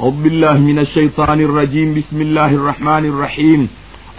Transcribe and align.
أعوذ 0.00 0.22
بالله 0.22 0.58
من 0.58 0.78
الشيطان 0.78 1.40
الرجيم. 1.40 1.94
بسم 1.94 2.20
الله 2.20 2.50
الرحمن 2.60 3.04
الرحيم. 3.04 3.68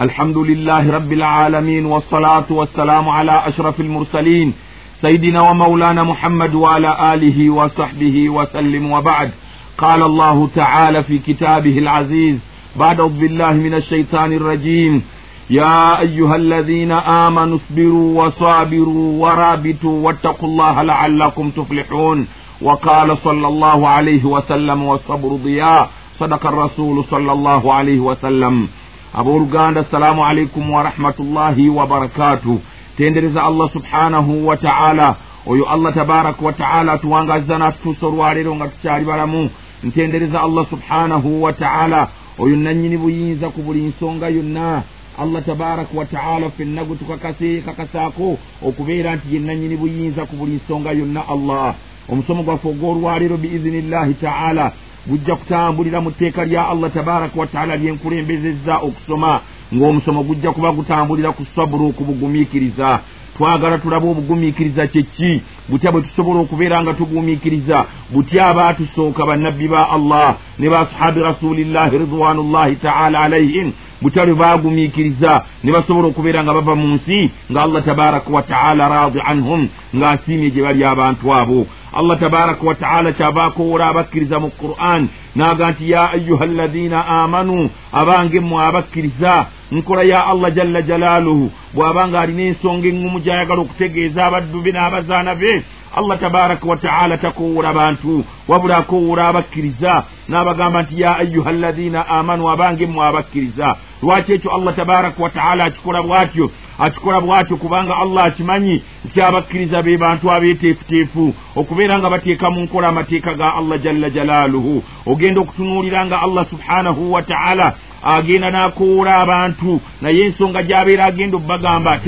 الحمد 0.01 0.37
لله 0.37 0.91
رب 0.91 1.11
العالمين 1.13 1.85
والصلاة 1.85 2.49
والسلام 2.49 3.09
على 3.09 3.47
أشرف 3.47 3.81
المرسلين 3.81 4.53
سيدنا 5.01 5.41
ومولانا 5.41 6.03
محمد 6.03 6.55
وعلى 6.55 7.13
آله 7.13 7.49
وصحبه 7.49 8.29
وسلم 8.29 8.91
وبعد. 8.91 9.29
قال 9.77 10.03
الله 10.03 10.49
تعالى 10.55 11.03
في 11.03 11.19
كتابه 11.19 11.77
العزيز 11.77 12.37
بعد 12.75 12.99
أعوذ 12.99 13.13
بالله 13.19 13.53
من 13.53 13.73
الشيطان 13.73 14.33
الرجيم. 14.33 15.03
يا 15.49 15.99
أيها 15.99 16.35
الذين 16.35 16.91
آمنوا 16.91 17.57
اصبروا 17.57 18.25
وصابروا 18.25 19.05
ورابطوا 19.23 20.05
واتقوا 20.05 20.49
الله 20.49 20.81
لعلكم 20.83 21.49
تفلحون. 21.49 22.27
وقال 22.61 23.17
صلى 23.17 23.47
الله 23.47 23.87
عليه 23.87 24.25
وسلم 24.25 24.83
والصبر 24.83 25.29
ضياء. 25.43 25.89
صدق 26.19 26.45
الرسول 26.45 27.03
صلى 27.11 27.31
الله 27.31 27.73
عليه 27.73 27.99
وسلم. 27.99 28.67
Abooluganda 29.13 29.81
assalaamu 29.81 30.25
alaikum 30.25 30.69
warahmatullahi 30.73 31.69
wabarakatuh 31.69 32.57
tendereza 32.97 33.43
allah 33.43 33.69
subhanahu 33.73 34.47
wataala 34.47 35.15
oyo 35.47 35.65
allah 35.69 35.93
tabaraka 35.93 36.45
wataala 36.45 36.91
atuwangazza 36.93 37.57
n'atutuusa 37.57 38.07
olwaleero 38.07 38.55
nga 38.55 38.67
tukyali 38.67 39.05
balamu. 39.05 39.49
Ntendereza 39.83 40.41
allah 40.41 40.65
subhanahu 40.69 41.43
wataala 41.43 42.07
oyo 42.39 42.55
nannyini 42.55 42.97
buyinza 42.97 43.49
ku 43.49 43.61
buli 43.61 43.79
nsonga 43.79 44.29
yonna. 44.29 44.83
Allah 45.19 45.41
tabaraka 45.45 45.97
wataala 45.97 46.49
ffenna 46.49 46.83
gwe 46.83 46.95
tukakase 46.95 47.47
yekakasaako 47.53 48.37
okubeera 48.67 49.15
nti 49.15 49.35
ye 49.35 49.39
nannyini 49.39 49.77
buyinza 49.77 50.25
ku 50.25 50.35
buli 50.35 50.59
nsonga 50.61 50.91
yonna 50.91 51.21
allah. 51.29 51.73
Omusomo 52.09 52.43
gwaffe 52.43 52.67
ogw'olwaleero 52.67 53.37
biizinillahi 53.37 54.13
taala 54.13 54.71
gujja 55.07 55.35
kutambulira 55.35 56.01
mu 56.01 56.11
tteeka 56.11 56.45
lya 56.45 56.67
allah 56.69 56.91
tabaraka 56.93 57.39
wa 57.39 57.47
taala 57.47 57.75
lyenkulembezezza 57.75 58.77
okusoma 58.77 59.41
ng'omusomo 59.75 60.23
gujja 60.23 60.51
kuba 60.51 60.71
gutambulira 60.71 61.31
ku 61.31 61.45
saburu 61.55 61.87
okubugumiikiriza 61.87 62.99
twagala 63.37 63.77
tulabe 63.77 64.07
obugumiikiriza 64.09 64.87
kyeki 64.87 65.41
butya 65.69 65.91
bwe 65.91 66.01
tusobola 66.01 66.39
okubeera 66.39 66.81
nga 66.81 66.93
tugumiikiriza 66.93 67.85
butya 68.13 68.47
abaatusooka 68.47 69.25
bannabbi 69.25 69.67
ba 69.67 69.89
allah 69.89 70.35
ne 70.59 70.69
basahabi 70.69 71.19
rasulillahi 71.21 71.97
ridwanullahi 71.97 72.75
taala 72.75 73.19
alaihim 73.19 73.71
butya 74.01 74.25
lwe 74.25 74.35
baagumiikiriza 74.35 75.43
ne 75.63 75.71
basobola 75.71 76.07
okubeera 76.07 76.43
nga 76.43 76.53
bava 76.53 76.75
mu 76.75 76.87
nsi 76.95 77.31
nga 77.51 77.61
allah 77.61 77.85
tabaraka 77.85 78.29
wa 78.29 78.41
taala 78.41 78.89
radi 78.89 79.19
anhum 79.21 79.69
ng'asiimye 79.95 80.49
gye 80.49 80.61
bali 80.63 80.83
abantu 80.83 81.33
abo. 81.33 81.67
Allah 81.93 82.19
tabaraka 82.19 82.65
wa 82.65 82.75
taala 82.75 83.11
kyava 83.11 83.43
akowoola 83.43 83.87
abakkiriza 83.87 84.39
mu 84.39 84.49
quran 84.49 85.07
n'aga 85.35 85.71
nti 85.71 85.91
ya 85.91 86.11
ayuha 86.11 86.43
alladina 86.45 87.07
amanu 87.07 87.69
abange 87.91 88.39
mmwe 88.39 88.63
abakkiriza 88.63 89.45
nkola 89.71 90.03
ya 90.03 90.27
allah 90.27 90.51
jalla 90.55 90.81
jalaaluhu. 90.81 91.51
Bw'aba 91.73 92.07
nga 92.07 92.19
alina 92.19 92.41
ensonga 92.41 92.87
eŋŋumu 92.87 93.19
gy'ayagala 93.19 93.61
okutegeeza 93.61 94.25
abaddu 94.25 94.61
be 94.63 94.71
n'abazaana 94.71 95.35
be 95.35 95.63
allah 95.95 96.19
tabaraka 96.19 96.67
wa 96.67 96.77
taala 96.77 97.17
takowoola 97.17 97.73
bantu 97.73 98.23
wabula 98.47 98.77
akowoola 98.77 99.27
abakkiriza 99.27 100.03
n'abagamba 100.29 100.81
nti 100.81 101.01
ya 101.01 101.17
ayuha 101.17 101.49
alladina 101.49 102.07
amanu 102.07 102.49
abange 102.49 102.85
mmwe 102.87 103.05
abakkiriza. 103.05 103.75
Lwaki 104.03 104.33
ekyo 104.33 104.55
allah 104.55 104.75
tabaraka 104.75 105.23
wa 105.23 105.29
taala 105.29 105.63
akikola 105.63 106.01
bw'atyo? 106.01 106.51
Akikola 106.79 107.21
bw'atyo 107.21 107.57
kubanga 107.57 107.97
allah 107.97 108.25
akimanyi 108.25 108.81
nti 109.05 109.21
abakkiriza 109.21 109.83
be 109.83 109.97
bantu 109.97 110.31
abeeteefuteefu 110.31 111.33
okubeera 111.55 111.99
nga 111.99 112.09
bateeka 112.09 112.49
mu 112.49 112.61
nkola 112.61 112.87
amateeka 112.87 113.33
ga 113.33 113.55
allah 113.55 113.81
jalla 113.81 114.09
jalaaluhu. 114.09 114.83
Ogenda 115.05 115.41
okutunuulira 115.41 116.05
nga 116.05 116.21
allah 116.21 116.45
subhanahu 116.49 117.13
wa 117.13 117.21
taala 117.21 117.75
agenda 118.03 118.51
n'akowoola 118.51 119.15
abantu. 119.23 119.81
Naye 120.01 120.25
ensonga 120.25 120.63
gy'abeera 120.63 121.05
agenda 121.05 121.37
obbagamba 121.37 121.99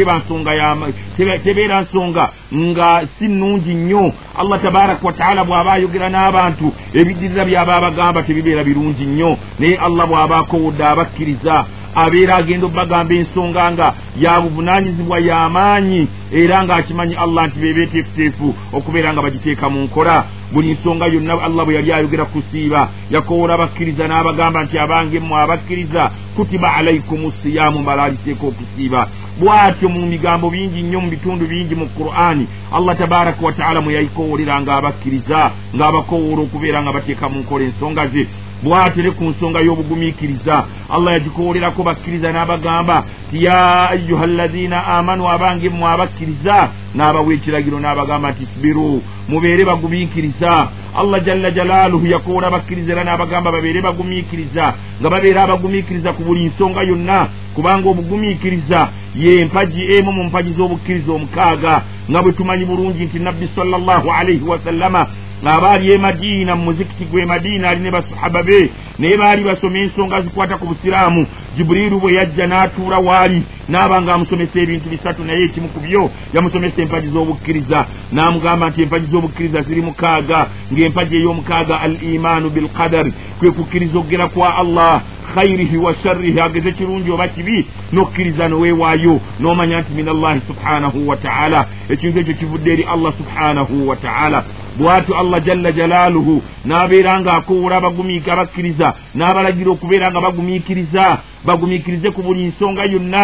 tebeera 1.44 1.82
nsonga 1.82 2.30
nga 2.54 3.02
si 3.18 3.28
nnungi 3.28 3.74
nnyo. 3.74 4.14
Allah 4.38 4.62
tabaraka 4.62 5.08
wa 5.08 5.14
taala 5.14 5.44
bw'aba 5.44 5.72
ayogera 5.74 6.10
n'abantu 6.10 6.74
ebiddirira 6.94 7.46
by'aba 7.46 7.76
abagamba 7.76 8.24
tebibeera 8.24 8.64
birungi 8.64 9.06
nnyo. 9.06 9.38
Naye 9.60 9.78
allah 9.78 10.08
bw'aba 10.08 10.38
akowodde 10.38 10.84
abakkiriza 10.86 11.66
abeera 11.96 12.36
agenda 12.36 12.66
obbagamba 12.66 13.14
ensonga 13.14 13.72
nga 13.72 13.94
yabuvunaanyizibwa 14.24 15.20
y'amaanyi 15.20 16.08
era 16.32 16.64
ng'akimanyi 16.64 17.16
allah 17.16 17.48
nti 17.48 17.60
bebeeteefuteefu 17.60 18.48
okubeera 18.74 19.14
nga 19.14 19.22
bagiteeka 19.22 19.70
mu 19.70 19.80
nkola 19.84 20.16
buli 20.52 20.72
nsonga 20.72 21.06
yonna 21.06 21.42
allah 21.44 21.66
bwe 21.66 21.76
yali 21.76 21.94
ayogera 21.94 22.26
kusiiba 22.26 22.90
yakowoola 23.12 23.54
abakkiriza 23.54 24.08
n'abagamba 24.08 24.64
nti 24.64 24.80
abange 24.80 25.20
mmwe 25.20 25.42
abakkiriza 25.42 26.12
kutiba 26.36 26.76
alaikumu 26.76 27.34
siyaamu 27.42 27.80
mbalaaliseeko 27.80 28.48
okusiiba 28.48 29.08
bw'atyo 29.40 29.90
mu 29.90 30.10
bigambo 30.10 30.50
bingi 30.50 30.82
nnyo 30.82 31.00
mu 31.02 31.10
bitundu 31.10 31.46
bingi 31.48 31.76
mu 31.76 31.88
qur'ani 31.98 32.48
allah 32.72 32.98
tabaraka 32.98 33.46
wa 33.46 33.52
taala 33.52 33.82
mwe 33.82 33.94
yayikowooleranga 33.94 34.76
abakkiriza 34.76 35.52
ng'abakowoola 35.76 36.42
okubeera 36.42 36.82
nga 36.82 36.92
bateeka 36.94 37.30
mu 37.30 37.40
nkola 37.40 37.64
ensonga 37.66 38.08
ze 38.08 38.28
bwatere 38.64 39.12
ku 39.12 39.24
nsonga 39.24 39.60
y'obugumiikiriza 39.60 40.66
allah 40.90 41.14
yagikowoolerako 41.14 41.84
bakkiriza 41.84 42.32
n'abagamba 42.32 43.04
ti 43.32 43.44
ya 43.46 43.90
ayuha 43.90 44.24
alladina 44.24 44.88
amanu 44.88 45.30
abange 45.30 45.70
mmwe 45.70 45.88
abakkiriza 45.90 46.70
n'abawa 46.96 47.34
ekiragiro 47.34 47.80
n'abagamba 47.80 48.32
nti 48.32 48.46
sibiru 48.54 49.02
mubeere 49.30 49.66
bagumiikiriza. 49.66 50.68
Allah 50.96 51.24
jalla 51.26 51.52
jalaaluhu 51.52 52.08
yakowoola 52.08 52.50
bakkiriza 52.50 52.92
era 52.92 53.04
n'abagamba 53.04 53.52
babeere 53.52 53.82
bagumiikiriza 53.82 54.74
nga 55.00 55.10
babeera 55.10 55.44
abagumiikiriza 55.44 56.14
ku 56.14 56.24
buli 56.24 56.46
nsonga 56.46 56.82
yonna 56.82 57.28
kubanga 57.56 57.90
obugumiikiriza 57.90 58.90
ye 59.16 59.46
mpagi 59.46 59.82
emu 59.96 60.12
mu 60.12 60.24
mpagi 60.24 60.54
z'obukkiriza 60.58 61.12
omukaaga 61.14 61.74
nga 62.10 62.22
bwe 62.22 62.32
tumanyi 62.32 62.66
bulungi 62.66 63.06
nti 63.06 63.20
nabbi 63.20 63.50
sallallahu 63.56 64.12
alaihi 64.12 64.44
wasallama 64.44 65.08
abaali 65.48 65.92
e 65.92 65.98
madiina 65.98 66.56
mu 66.56 66.64
muzikiti 66.64 67.06
gwe 67.06 67.26
madiina 67.26 67.70
ali 67.70 67.82
ne 67.82 67.92
basahaba 67.92 68.44
be 68.44 68.72
naye 69.00 69.18
baali 69.18 69.44
basoma 69.44 69.78
ensonga 69.78 70.22
zikwata 70.22 70.58
ku 70.58 70.66
busiraamu. 70.66 71.28
Jibuliiru 71.58 72.00
bwe 72.00 72.14
yajja 72.14 72.48
n'atuula 72.48 72.98
waali 73.00 73.44
n'aba 73.70 74.02
nga 74.02 74.14
amusomesa 74.14 74.60
ebintu 74.60 74.90
bisatu 74.90 75.24
naye 75.24 75.44
ekimu 75.46 75.68
ku 75.68 75.80
byo 75.80 76.12
yamusomesa 76.34 76.82
empagi 76.82 77.08
z'obukkiriza. 77.08 77.86
N'amugamba 78.12 78.70
nti 78.70 78.82
empagi 78.82 79.08
z'obukkiriza 79.12 79.62
ziri 79.62 79.82
mukaaga 79.82 80.48
ng'empagi 80.74 81.16
ey'omukaaga 81.16 81.82
al 81.82 82.04
imaanu 82.04 82.50
bilqadari 82.50 83.14
kwe 83.40 83.52
kukkiriza 83.52 84.00
okugera 84.00 84.28
kwa 84.28 84.56
allah 84.58 85.02
khairihi 85.36 85.78
wa 85.78 85.96
sharrihi 86.04 86.40
ageze 86.40 86.72
kirungi 86.72 87.12
oba 87.12 87.28
kibi 87.28 87.68
nokkiriza 87.92 88.48
noweewaayo 88.48 89.22
n'omanya 89.40 89.82
nti 89.82 89.94
min 89.94 90.08
allahi 90.08 90.42
subhanahu 90.48 91.08
wa 91.08 91.18
taala. 91.18 91.68
Ekintu 91.90 92.20
ekyo 92.20 92.34
kivudde 92.34 92.74
eri 92.74 92.84
allah 92.84 93.14
subhanahu 93.18 93.88
wa 93.88 93.96
taala 93.96 94.44
bw'atyo 94.78 95.14
allah 95.22 95.40
jalla 95.46 95.72
jalaaluhu 95.72 96.42
n'abeera 96.66 97.20
ng'akowoola 97.20 97.76
abagumiika 97.78 98.34
abakkiriza 98.34 98.88
n'abalagira 99.16 99.70
okubeera 99.72 100.12
nga 100.12 100.22
bagumiikiriza 100.26 101.04
bagumiikirize 101.46 102.10
ku 102.12 102.22
buli 102.22 102.44
nsonga 102.50 102.84
yonna. 102.86 103.24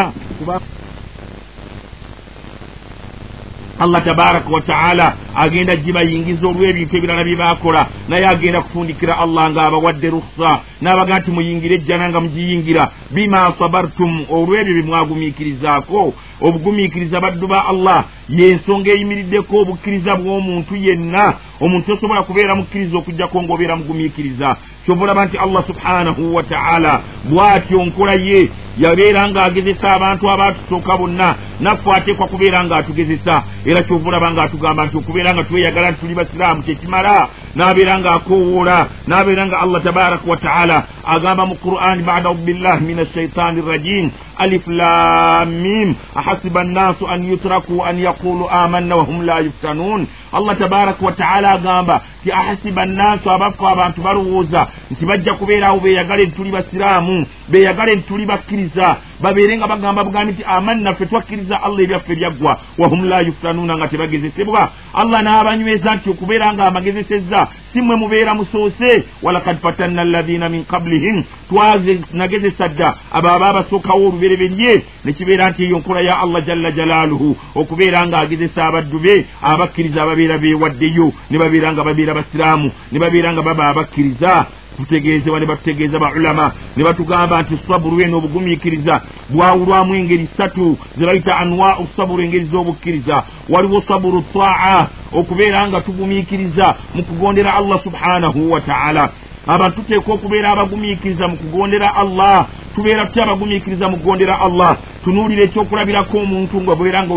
Allah 3.79 4.03
tabaraka 4.05 4.49
wa 4.49 4.61
taala 4.61 5.13
agenda 5.35 5.75
gibayingiza 5.75 6.47
olw'ebintu 6.47 6.95
ebirala 6.95 7.23
bye 7.23 7.35
baakola 7.35 7.87
naye 8.07 8.25
agenda 8.27 8.61
kufundikira 8.61 9.19
allah 9.19 9.51
ng'abawadde 9.51 10.09
rukhsa 10.15 10.59
n'abaga 10.81 11.19
nti 11.19 11.31
muyingire 11.31 11.75
ejjana 11.75 12.09
nga 12.09 12.19
mugiyingira. 12.23 12.83
Bima 13.11 13.51
sabartum 13.59 14.25
olw'ebyo 14.31 14.73
bye 14.73 14.87
mwagumiikirizaako 14.87 16.13
obugumiikiriza 16.41 17.21
baddu 17.21 17.47
ba 17.47 17.65
allah. 17.67 18.05
Y'ensonga 18.29 18.91
eyimiriddeko 18.91 19.57
obukkiriza 19.61 20.15
bw'omuntu 20.15 20.75
yenna. 20.75 21.33
Omuntu 21.61 21.87
tosobola 21.87 22.23
kubeera 22.23 22.55
mukkiriza 22.55 22.97
okugjako 22.97 23.41
ng'obeera 23.41 23.75
mugumiikiriza. 23.75 24.57
Kyova 24.85 25.03
olaba 25.03 25.25
nti 25.25 25.37
allah 25.37 25.63
subhanahu 25.67 26.35
wa 26.35 26.43
taala 26.43 27.01
bw'atyo 27.29 27.85
nkola 27.85 28.13
ye 28.13 28.49
yabeera 28.77 29.29
ng'agezesa 29.29 29.87
abantu 29.95 30.29
abaatusooka 30.29 30.97
bonna 30.97 31.35
naffe 31.59 31.91
ateekwa 31.91 32.27
kubeera 32.27 32.63
ng'atugezesa. 32.63 33.43
Era 33.65 33.83
kyova 33.83 34.09
olaba 34.09 34.31
ng'atugamba 34.31 34.85
nti 34.85 34.97
okubeera 34.97 35.33
nga 35.33 35.43
tweyagala 35.43 35.91
nti 35.91 35.99
tuli 35.99 36.13
basiraamu 36.13 36.63
kyekimala 36.63 37.29
n'abeera 37.55 37.99
ng'akowoola 37.99 38.77
n'abeera 39.07 39.45
nga 39.47 39.57
allah 39.63 39.79
tabaraka 39.83 40.25
wa 40.27 40.37
taala 40.37 40.77
agamba 41.05 41.45
mu 41.45 41.55
qur'ani 41.55 42.03
bada 42.03 42.33
billahi 42.33 42.85
min 42.85 42.99
ashaitani 42.99 43.61
rrajim 43.61 44.11
alif 44.37 44.67
lamim 44.67 45.95
ahasiba 46.25 46.61
annaasu 46.61 47.07
an 47.07 47.23
yutraku 47.29 47.83
an 47.85 47.99
yaqulu 47.99 48.49
amanna 48.49 48.95
wahum 48.95 49.21
la 49.25 49.39
yuftanun 49.39 50.07
allah 50.37 50.53
tabaraka 50.57 51.05
wa 51.05 51.11
taala 51.11 51.51
agamba 51.57 52.01
ti 52.23 52.31
ahasiba 52.31 52.81
annaasu 52.81 53.31
abafu 53.31 53.67
abantu 53.67 54.01
balowooza 54.01 54.67
nti 54.91 55.05
bajja 55.05 55.33
kubeeraawo 55.33 55.79
beeyagale 55.79 56.25
nti 56.25 56.35
tuli 56.35 56.51
basiraamu 56.51 57.25
beeyagale 57.49 57.95
nti 57.95 58.07
tuli 58.07 58.25
bakkiriza 58.25 58.87
babeere 59.21 59.57
nga 59.57 59.67
bagamba 59.67 60.03
bugambi 60.03 60.33
nti 60.33 60.43
amanna 60.43 60.93
ffe 60.93 61.05
twakkiriza 61.05 61.63
allah 61.63 61.83
ebyaffe 61.83 62.15
byaggwa 62.15 62.59
wahum 62.77 63.09
la 63.09 63.21
yuftanuuna 63.21 63.77
nga 63.77 63.87
tebagezesebwa. 63.87 64.69
Allah 64.93 65.19
n'abanyweza 65.23 65.95
nti 65.95 66.09
okubeera 66.09 66.53
nga 66.53 66.67
amagezesezza 66.67 67.47
si 67.73 67.81
mmwe 67.81 67.95
mubeera 67.95 68.33
musoose. 68.33 69.03
Walakad 69.23 69.57
fatanna 69.61 70.01
alladhina 70.01 70.49
min 70.49 70.65
qablihim 70.65 71.23
twanagezesa 71.49 72.67
dda 72.67 72.95
abo 73.13 73.29
aba 73.29 73.47
abasookawo 73.49 74.07
olubereberye 74.07 74.83
ne 75.05 75.13
kibeera 75.13 75.49
nti 75.49 75.63
eyo 75.63 75.77
nkola 75.79 76.01
ya 76.01 76.19
allah 76.19 76.45
jalla 76.45 76.71
jalaaluhu 76.71 77.37
okubeera 77.55 78.07
nga 78.07 78.19
agezesa 78.19 78.65
abaddu 78.65 78.99
be 78.99 79.25
abakkiriza 79.41 80.05
ababeera 80.25 80.37
beewaddeyo 80.37 81.13
ne 81.29 81.37
babeera 81.37 81.73
nga 81.73 81.83
babeera 81.83 82.13
basiraamu 82.13 82.71
ne 82.91 82.99
babeera 82.99 83.33
nga 83.33 83.41
baba 83.41 83.67
abakkiriza 83.67 84.45
tutegeezebwa 84.77 85.39
ne 85.39 85.45
batutegeeza 85.45 85.99
baulama 85.99 86.51
ne 86.77 86.83
batugamba 86.83 87.41
nti 87.41 87.57
saburu 87.67 88.01
eno 88.01 88.17
obugumiikiriza 88.17 89.01
bwawulwamu 89.29 89.95
engeri 89.95 90.27
ssatu 90.33 90.77
ze 90.97 91.05
bayita 91.05 91.37
anwau 91.37 91.87
saburu 91.95 92.23
engeri 92.23 92.45
z'obukkiriza. 92.45 93.23
Waliwo 93.49 93.83
saburu 93.87 94.23
taa 94.33 94.87
okubeera 95.13 95.67
nga 95.67 95.81
tugumiikiriza 95.81 96.75
mu 96.95 97.03
kugondera 97.03 97.55
allah 97.55 97.83
subhanahu 97.83 98.51
wa 98.51 98.61
taala. 98.61 99.09
Abantu 99.47 99.75
tuteeka 99.81 100.13
okubeera 100.13 100.51
abagumiikiriza 100.51 101.27
mu 101.27 101.37
kugondera 101.37 101.95
allah 101.95 102.47
tubeera 102.75 103.05
tutya 103.05 103.23
abagumiikiriza 103.23 103.89
mu 103.89 103.97
kugondera 103.97 104.41
allah? 104.41 104.77
Tunuulira 105.03 105.43
ekyokulabirako 105.43 106.17
omuntu 106.17 106.61
nga 106.61 106.75
bweera 106.75 107.03
nga 107.03 107.13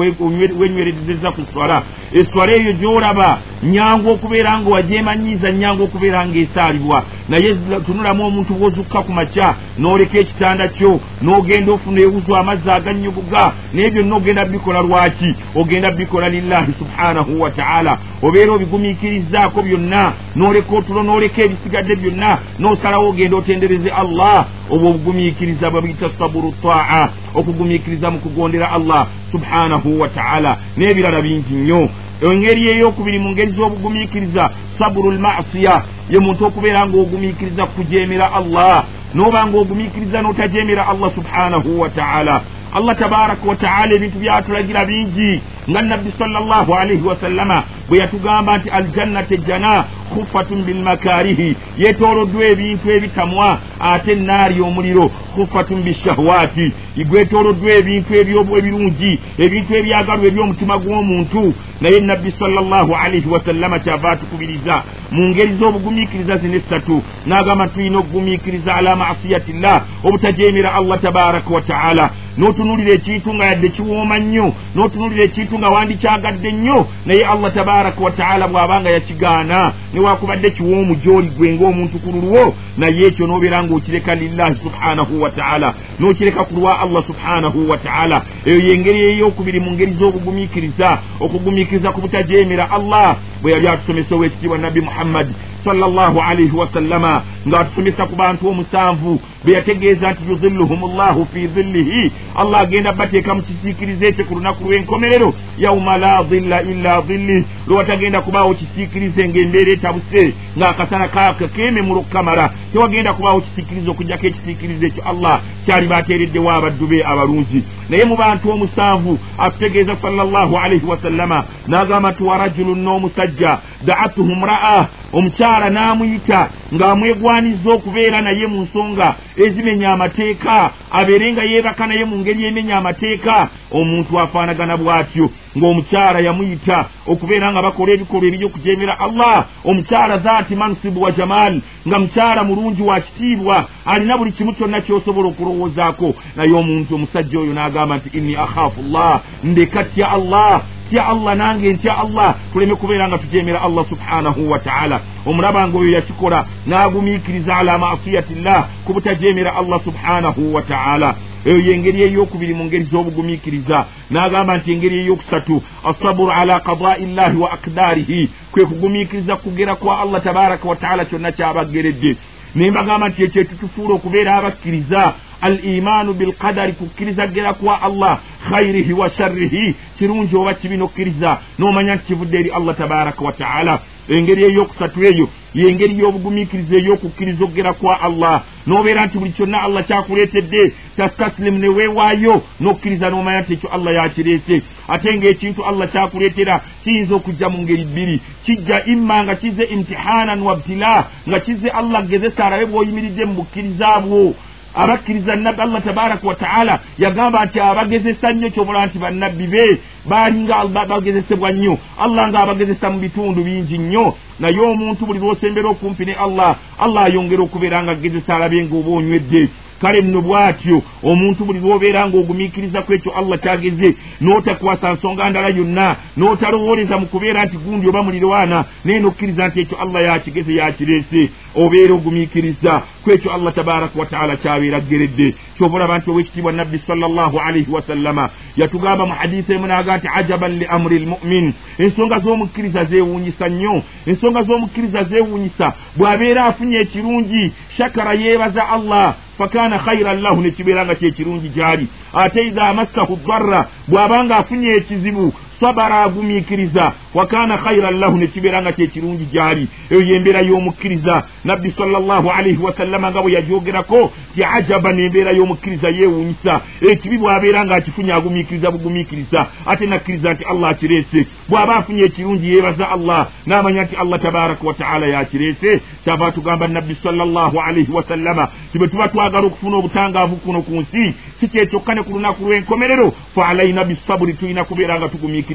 wenywerezeza 0.60 1.32
ku 1.32 1.42
swala 1.52 1.82
eswala 2.12 2.52
eyo 2.52 2.72
gyolaba 2.72 3.38
nyangu 3.62 4.10
okubeera 4.10 4.58
nga 4.58 4.70
wagyemanyiiza 4.70 5.52
nyangu 5.52 5.82
okubeera 5.84 6.26
nga 6.26 6.38
esaalibwa. 6.38 7.04
Naye 7.28 7.54
tunulamu 7.86 8.26
omuntu 8.26 8.54
bwozukka 8.54 9.02
ku 9.02 9.12
makya 9.12 9.54
n'oleka 9.78 10.18
ekitanda 10.18 10.68
kyo 10.68 11.00
n'ogenda 11.22 11.72
ofuna 11.72 12.00
ewuzu 12.00 12.36
amazzi 12.36 12.70
aganyubuga 12.70 13.52
naye 13.72 13.90
byonna 13.90 14.16
ogenda 14.16 14.44
bikola 14.44 14.80
lwaki? 14.82 15.30
Ogenda 15.54 15.90
bikola 15.90 16.28
lillahi 16.28 16.72
subhanahu 16.78 17.40
wa 17.40 17.50
taala. 17.50 17.98
Obeera 18.22 18.52
obigumiikirizaako 18.52 19.62
byonna 19.62 20.12
n'oleka 20.36 20.76
otulo 20.76 21.02
n'oleka 21.02 21.42
ebisigadde 21.42 21.94
byonna 21.96 22.38
n'osalawo 22.58 23.08
ogenda 23.08 23.36
otendereze 23.36 23.90
allah 23.90 24.46
obwo 24.70 24.88
obugumiikiriza 24.90 25.70
babiyita 25.70 26.10
saburu 26.18 26.54
taa 26.62 27.08
okugumiikiriza 27.34 28.10
mu 28.10 28.18
kugondera 28.18 28.72
allah 28.72 29.06
subhanahu 29.32 30.00
wa 30.00 30.08
taala 30.08 30.56
n'ebirala 30.76 31.20
bingi 31.22 31.54
nnyo. 31.54 31.88
Engeri 32.22 32.68
eyokubiri 32.68 33.18
mu 33.18 33.30
ngeri 33.30 33.52
z'obugumiikiriza 33.52 34.50
saburu 34.78 35.10
lmasiya 35.10 35.82
ye 36.10 36.18
muntu 36.18 36.46
okubeera 36.46 36.86
ng'ogumiikiriza 36.86 37.66
kujeemera 37.66 38.26
allah 38.38 38.84
n'oba 39.14 39.46
ng'ogumiikiriza 39.46 40.22
n'otajeemera 40.22 40.82
allah 40.88 41.10
subhanahu 41.14 41.80
wa 41.80 41.88
taala. 41.88 42.42
Allah 42.74 42.96
tabaraka 42.98 43.48
wataala 43.48 43.94
ebintu 43.96 44.18
byatulagira 44.18 44.84
bingi 44.84 45.40
nga 45.70 45.82
nabbi 45.82 46.12
salllahu 46.18 46.74
alaihi 46.74 47.02
wasallama 47.02 47.62
bwe 47.88 47.98
yatugamba 47.98 48.58
nti 48.58 48.70
aljannata 48.70 49.34
ejjana 49.34 49.84
khufatun 50.12 50.62
bilmakarihi 50.66 51.56
yetoloddwa 51.78 52.44
ebintu 52.52 52.90
ebitamwa 52.96 53.58
ate 53.80 54.14
naari 54.14 54.60
omuliro 54.60 55.06
khufatun 55.34 55.82
bishahwati 55.86 56.72
gwetoloddwa 57.08 57.70
ebintu 57.80 58.10
ebirungi 58.20 59.12
ebintu 59.44 59.70
ebyagalwa 59.78 60.26
eby'omutima 60.28 60.74
gw'omuntu. 60.82 61.54
Naye 61.80 62.00
nabbi 62.00 62.34
salllahu 62.38 62.94
alaihi 62.94 63.28
wasallama 63.28 63.78
kyava 63.78 64.10
atukubiriza 64.10 64.82
mu 65.10 65.28
ngeri 65.28 65.56
z'obugumiikiriza 65.58 66.36
zino 66.36 66.56
essatu 66.56 67.02
n'agamba 67.26 67.68
tulina 67.68 67.98
okugumiikiriza 67.98 68.74
ala 68.74 68.96
masiyatillah 68.96 69.82
obutajeemera 70.04 70.74
allah 70.74 71.00
tabaraka 71.00 71.50
wataala 71.50 72.10
n'otunuulira 72.38 72.92
ekintu 72.92 73.34
nga 73.34 73.44
yadde 73.46 73.68
kiwooma 73.68 74.18
nnyo 74.18 74.52
n'otunuulira 74.74 75.24
ekintu 75.24 75.58
nga 75.58 75.68
wandikyagadde 75.68 76.52
nnyo 76.52 76.86
naye 77.06 77.24
allah 77.24 77.54
tabaraka 77.54 78.00
wataala 78.04 78.48
bw'abanga 78.48 78.90
yakigaana 78.90 79.72
newakubadde 79.98 80.50
kiwoomu 80.50 80.94
gy'oli 80.94 81.28
gwe 81.36 81.52
ng'omuntu 81.52 81.98
ku 81.98 82.08
lulwo 82.14 82.54
naye 82.78 83.06
ekyo 83.06 83.26
n'obeera 83.26 83.62
ng'okireka 83.62 84.14
lillahi 84.14 84.54
subhanahu 84.62 85.22
wataala 85.22 85.74
n'okireka 86.00 86.44
ku 86.44 86.54
lwa 86.54 86.80
allah 86.80 87.02
subhanahu 87.06 87.70
wataala 87.70 88.22
eyo 88.46 88.58
yengeri 88.68 89.00
eyokubiri 89.10 89.60
mu 89.60 89.70
ngeri 89.72 89.92
z'obugumiikiriza 89.98 90.98
okugumiikiriza 91.20 91.92
ku 91.92 92.00
butajeemera 92.00 92.70
allah. 92.70 93.16
Bwe 93.42 93.52
yali 93.52 93.68
atusomesa 93.68 94.14
ow'ekitiibwa 94.14 94.58
nabbi 94.58 94.80
muhammadi 94.80 95.32
sallallahu 95.64 96.20
alaihi 96.20 96.56
wasallama 96.56 97.22
ng'atusomesa 97.48 98.06
ku 98.06 98.16
bantu 98.16 98.48
omusanvu 98.48 99.20
be 99.44 99.52
yategeeza 99.52 100.12
nti 100.12 100.22
yuzilluhum 100.28 100.80
llahu 100.96 101.26
fi 101.32 101.46
dhillihi 101.46 102.12
allah 102.36 102.60
agenda 102.60 102.92
bateeka 102.92 103.34
mu 103.34 103.42
kisiikirize 103.42 104.08
ekyo 104.08 104.24
ku 104.24 104.34
lunaku 104.34 104.64
lw'enkomerero. 104.64 105.34
Yauma 105.58 105.98
la 105.98 106.22
dhilla 106.22 106.62
illa 106.62 107.00
dhilli 107.00 107.44
lwewatagenda 107.66 108.20
kubaawo 108.20 108.54
kisiikirize 108.54 109.28
ng'embeera 109.28 109.70
etabuse 109.72 110.34
ng'akasana 110.58 111.08
keememulo 111.54 112.00
kukamala 112.00 112.50
tewagenda 112.72 113.12
kubaawo 113.12 113.40
kisiikirize 113.40 113.90
okugjako 113.90 114.26
ekisiikirize 114.26 114.86
ekyo 114.86 115.02
allah 115.10 115.40
kyali 115.66 115.86
bateereddewo 115.86 116.50
abaddu 116.50 116.86
be 116.86 117.04
abalungi 117.04 117.64
naye 117.88 118.04
mu 118.04 118.16
bantu 118.16 118.50
omusanvu 118.50 119.18
atutegeeza 119.38 119.96
sallallahu 120.02 120.56
alaihi 120.58 120.86
wasallama 120.86 121.44
n'agamba 121.68 122.10
nti 122.10 122.22
warajulun 122.22 122.78
n'omusajja 122.84 123.58
daatuhu 123.86 124.34
mra'a 124.34 124.86
omukyala 125.12 125.70
n'amuyita 125.70 126.40
ng'amwegwaniza 126.74 127.70
okubeera 127.70 128.20
naye 128.20 128.46
mu 128.46 128.62
nsonga 128.62 129.14
ezimenya 129.44 129.92
amateeka 129.92 130.70
abeere 130.98 131.32
nga 131.32 131.42
yeebaka 131.42 131.86
naye 131.86 132.04
mu 132.04 132.16
ngeri 132.18 132.44
emenya 132.44 132.76
amateeka 132.76 133.48
omuntu 133.72 134.20
afaanagana 134.20 134.76
bw'atyo 134.76 135.26
ng'omukyala 135.56 136.18
yamuyita 136.20 136.78
okubeera 137.06 137.52
nga 137.52 137.62
bakola 137.62 137.90
ebikolwa 137.92 138.26
eby'okujeemera 138.28 138.94
allah 139.06 139.36
omukyala 139.64 140.18
zaati 140.18 140.54
mansibu 140.56 141.02
wa 141.02 141.10
jamal 141.12 141.54
nga 141.86 141.98
mukyala 141.98 142.44
mulungi 142.44 142.82
wa 142.82 143.00
kitiibwa 143.00 143.64
alina 143.86 144.18
buli 144.18 144.32
kimu 144.32 144.52
kyonna 144.52 144.80
kyosobola 144.80 145.28
okulowoozaako. 145.28 146.14
Naye 146.36 146.52
omuntu 146.52 146.94
omusajja 146.94 147.38
oyo 147.38 147.52
n'agamba 147.52 147.96
nti 147.96 148.18
inni 148.18 148.36
akhaafu 148.36 148.82
llah 148.82 149.20
ndeka 149.44 149.84
tya 149.84 150.10
allah 150.10 150.62
tya 150.90 151.06
allah 151.06 151.36
nange 151.36 151.72
ntya 151.72 151.98
allah 151.98 152.34
tuleme 152.52 152.74
kubeera 152.74 153.08
nga 153.08 153.18
tujeemera 153.18 153.62
allah 153.62 153.84
subhanahu 153.88 154.50
wa 154.50 154.58
taala. 154.58 155.00
Omulaba 155.26 155.68
nga 155.68 155.78
oyo 155.78 155.90
yakikola 155.92 156.46
n'agumiikiriza 156.66 157.56
ala 157.56 157.78
masiyati 157.78 158.34
llah 158.34 158.68
ku 158.84 158.92
butajeemera 158.92 159.56
allah 159.56 159.80
subhanahu 159.84 160.54
wa 160.54 160.62
taala. 160.62 161.14
Eyo 161.44 161.58
yengeri 161.58 162.02
eyokubiri 162.02 162.54
mu 162.54 162.64
ngeri 162.64 162.84
z'obugumiikiriza. 162.84 163.84
N'agamba 164.10 164.56
nti 164.56 164.72
engeri 164.72 164.98
eyokusatu 164.98 165.62
assaburu 165.84 166.32
ala 166.32 166.60
qadai 166.60 167.06
llahi 167.06 167.36
wa 167.36 167.52
akdarihi 167.52 168.30
kwe 168.52 168.64
kugumiikiriza 168.66 169.36
kugera 169.36 169.74
kwa 169.74 170.00
allah 170.00 170.22
tabaraka 170.22 170.68
wataala 170.68 171.04
kyonna 171.04 171.32
kyabageredde. 171.32 172.16
Naye 172.54 172.70
mbagamba 172.70 173.08
nti 173.08 173.22
ekyo 173.22 173.44
tutufuula 173.44 173.94
okubeera 173.94 174.34
abakkiriza 174.34 175.12
al 175.40 175.64
imaanu 175.64 176.14
bilqadari 176.14 176.72
kukkiriza 176.72 177.26
gera 177.26 177.52
kwa 177.52 177.82
allah 177.82 178.18
khairihi 178.50 178.92
wa 178.92 179.10
sharrihi. 179.10 179.74
Kirungi 179.98 180.36
oba 180.36 180.54
kibi 180.54 180.76
nokkiriza 180.76 181.38
n'omanya 181.58 181.94
nti 181.94 182.04
kivudde 182.06 182.38
eri 182.38 182.50
allah 182.50 182.76
tabaraka 182.76 183.24
wataala 183.24 183.80
engeri 184.08 184.44
eyokusatu 184.44 185.04
eyo 185.04 185.28
yengeri 185.54 185.98
y'obugumiikiriza 185.98 186.76
ey'okukkiriza 186.76 187.44
okugera 187.44 187.72
kwa 187.72 188.00
allah. 188.00 188.42
N'obeera 188.66 189.06
nti 189.06 189.18
buli 189.18 189.32
kyonna 189.32 189.62
allah 189.62 189.84
kyakuleetedde 189.84 190.72
tastasilimu 190.96 191.58
ne 191.58 191.68
weewaayo 191.68 192.42
n'okkiriza 192.60 193.10
n'omanya 193.10 193.40
nti 193.40 193.52
ekyo 193.52 193.68
allah 193.72 193.94
yakireese. 193.94 194.62
Ate 194.88 195.16
ng'ekintu 195.16 195.64
allah 195.64 195.88
kyakuleetera 195.92 196.60
kiyinza 196.84 197.14
okujja 197.14 197.48
mu 197.48 197.58
ngeri 197.62 197.84
bbiri. 197.84 198.20
Kijja 198.44 198.84
imma 198.84 199.24
nga 199.24 199.34
kize 199.34 199.64
imtihanan 199.64 200.40
wabtila 200.42 201.06
nga 201.28 201.40
kize 201.40 201.68
allah 201.68 202.06
gezesa 202.06 202.44
arabe 202.44 202.66
bw'oyimiridde 202.66 203.24
mu 203.24 203.34
bukkiriza 203.34 204.00
bwo 204.00 204.34
abakkiriza 204.82 205.36
nabbi 205.36 205.60
allah 205.62 205.82
tabaraka 205.82 206.28
wataala 206.28 206.74
yagamba 206.98 207.44
nti 207.44 207.60
abagezesa 207.60 208.32
nnyo 208.32 208.48
kyobula 208.50 208.86
nti 208.86 208.98
bannabbi 208.98 209.46
be 209.52 209.64
baalinga 210.08 210.64
bagezesebwa 210.90 211.52
nnyo. 211.52 211.78
Allah 211.98 212.28
ng'abagezesa 212.30 212.90
mu 212.90 212.98
bitundu 212.98 213.44
bingi 213.44 213.78
nnyo. 213.78 214.14
Naye 214.40 214.60
omuntu 214.60 215.06
buli 215.06 215.18
lwosembera 215.18 215.68
okumpi 215.68 216.04
ne 216.06 216.14
allah 216.14 216.56
allah 216.78 217.04
ayongera 217.04 217.42
okubeera 217.42 217.82
nga 217.82 217.92
agezesa 217.92 218.36
alabe 218.36 218.64
ng'oba 218.64 218.90
onywedde 218.90 219.48
kale 219.80 220.00
nno 220.02 220.20
bw'atyo 220.20 220.82
omuntu 221.02 221.44
buli 221.44 221.60
lw'obeera 221.60 222.08
ng'ogumiikiriza 222.08 222.82
ku 222.82 222.92
ekyo 222.92 223.12
allah 223.18 223.38
kyageze 223.38 223.94
n'otakwasa 224.20 224.92
nsonga 224.92 225.30
ndala 225.30 225.48
yonna 225.48 225.96
n'otalowooleza 226.16 226.98
mu 226.98 227.06
kubeera 227.06 227.44
nti 227.44 227.56
gundi 227.56 227.88
oba 227.88 228.02
mulirwana 228.02 228.64
naye 228.84 229.00
n'okkiriza 229.00 229.48
nti 229.48 229.60
ekyo 229.60 229.76
allah 229.80 230.02
yakigeze 230.04 230.54
yakireese 230.54 231.28
obeera 231.54 231.94
ogumiikiriza 231.94 232.82
ku 233.04 233.10
ekyo 233.10 233.32
allah 233.34 233.54
tabaraka 233.54 233.98
wataala 233.98 234.36
kyabeera 234.36 234.76
ageredde. 234.76 235.34
Kyova 235.56 235.76
olaba 235.76 235.98
nti 235.98 236.10
owekitiibwa 236.10 236.52
nabbi 236.52 236.78
salllahu 236.86 237.38
alaihi 237.40 237.70
wasallama 237.70 238.30
yatugamba 238.56 239.06
mu 239.06 239.12
hadisi 239.14 239.52
emu 239.52 239.66
naaga 239.66 239.96
nti 239.96 240.08
ajaban 240.14 240.58
li 240.58 240.66
amuri 240.66 240.98
lmumin. 240.98 241.52
Ensonga 241.78 242.18
z'omukkiriza 242.18 242.84
zeewuunyisa 242.84 243.48
nnyo 243.48 243.82
ensonga 244.06 244.42
z'omukkiriza 244.42 245.04
zeewuunyisa 245.04 245.72
bw'abeera 245.96 246.44
afunye 246.44 246.78
ekirungi 246.78 247.52
shakara 247.76 248.12
yeebaza 248.12 248.68
allah 248.68 249.14
fakana 249.38 249.78
khairan 249.78 250.20
lahu 250.22 250.40
nekibeera 250.40 250.84
nga 250.84 250.94
kyekirungi 250.94 251.48
gyali. 251.48 251.86
Ate 252.14 252.46
idha 252.46 252.74
massahu 252.74 253.16
ddarra 253.16 253.60
bw'abanga 253.88 254.36
afunye 254.36 254.68
ekizibu 254.76 255.32
sabara 255.60 256.02
agumiikiriza 256.02 256.92
wakana 257.14 257.58
khairan 257.58 257.98
lahu 258.00 258.16
nekibeera 258.18 258.62
nga 258.62 258.72
kyekirungi 258.72 259.24
gyali. 259.24 259.68
Eyo 259.90 260.00
yembeera 260.02 260.40
y'omukkiriza. 260.40 261.22
Nabbi 261.44 261.70
salllahu 261.78 262.30
alaihi 262.30 262.62
wasallama 262.62 263.10
nga 263.10 263.22
bwe 263.22 263.32
yagyogerako 263.32 264.12
ti 264.34 264.44
ajaban 264.44 264.98
embeera 265.00 265.32
y'omukkiriza 265.32 265.88
yeewunyisa. 265.88 266.60
Ekibi 266.90 267.18
bw'abeera 267.18 267.64
nga 267.64 267.74
akifunye 267.74 268.12
agumiikiriza 268.12 268.70
bugumiikiriza 268.70 269.46
ate 269.66 269.86
nakkiriza 269.86 270.32
nti 270.34 270.44
allah 270.44 270.70
akireese. 270.70 271.26
Bw'aba 271.48 271.76
afunye 271.76 272.02
ekirungi 272.04 272.50
yeebaza 272.52 272.90
allah 272.90 273.26
n'amanya 273.46 273.82
nti 273.84 273.96
allah 273.96 274.20
tabaraka 274.20 274.66
wataala 274.66 275.06
yakireese 275.06 275.80
kyava 276.04 276.32
tugamba 276.32 276.68
nabbi 276.68 276.96
salllahu 277.02 277.60
alaihi 277.60 277.92
wasallama 277.92 278.48
ti 278.72 278.78
bwe 278.78 278.88
tuba 278.88 279.08
twagala 279.08 279.46
okufuna 279.46 279.76
obutangaavu 279.76 280.36
kuno 280.36 280.62
ku 280.62 280.72
nsi 280.80 281.14
si 281.40 281.48
kyekyokkane 281.48 282.02
ku 282.02 282.12
lunaku 282.12 282.44
lw'enkomerero 282.44 283.12
fa 283.34 283.48
alaina 283.48 283.84
bisaburi 283.84 284.32
tulina 284.32 284.64
kubeera 284.64 284.98
nga 284.98 285.08
tugumiikiriza 285.08 285.47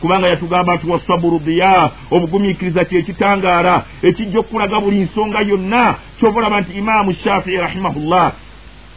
kubanga 0.00 0.28
yatugamba 0.28 0.74
nti 0.76 0.86
wasaburu 0.90 1.38
diya 1.38 1.90
obugumiikiriza 2.10 2.84
kyekitangaala 2.84 3.84
ekijja 4.02 4.38
okukulaga 4.40 4.80
buli 4.80 5.00
nsonga 5.00 5.40
yonna 5.40 5.94
kyova 6.18 6.38
olaba 6.38 6.60
nti 6.60 6.72
imaamu 6.78 7.12
shafii 7.12 7.56
rahimahullah 7.56 8.32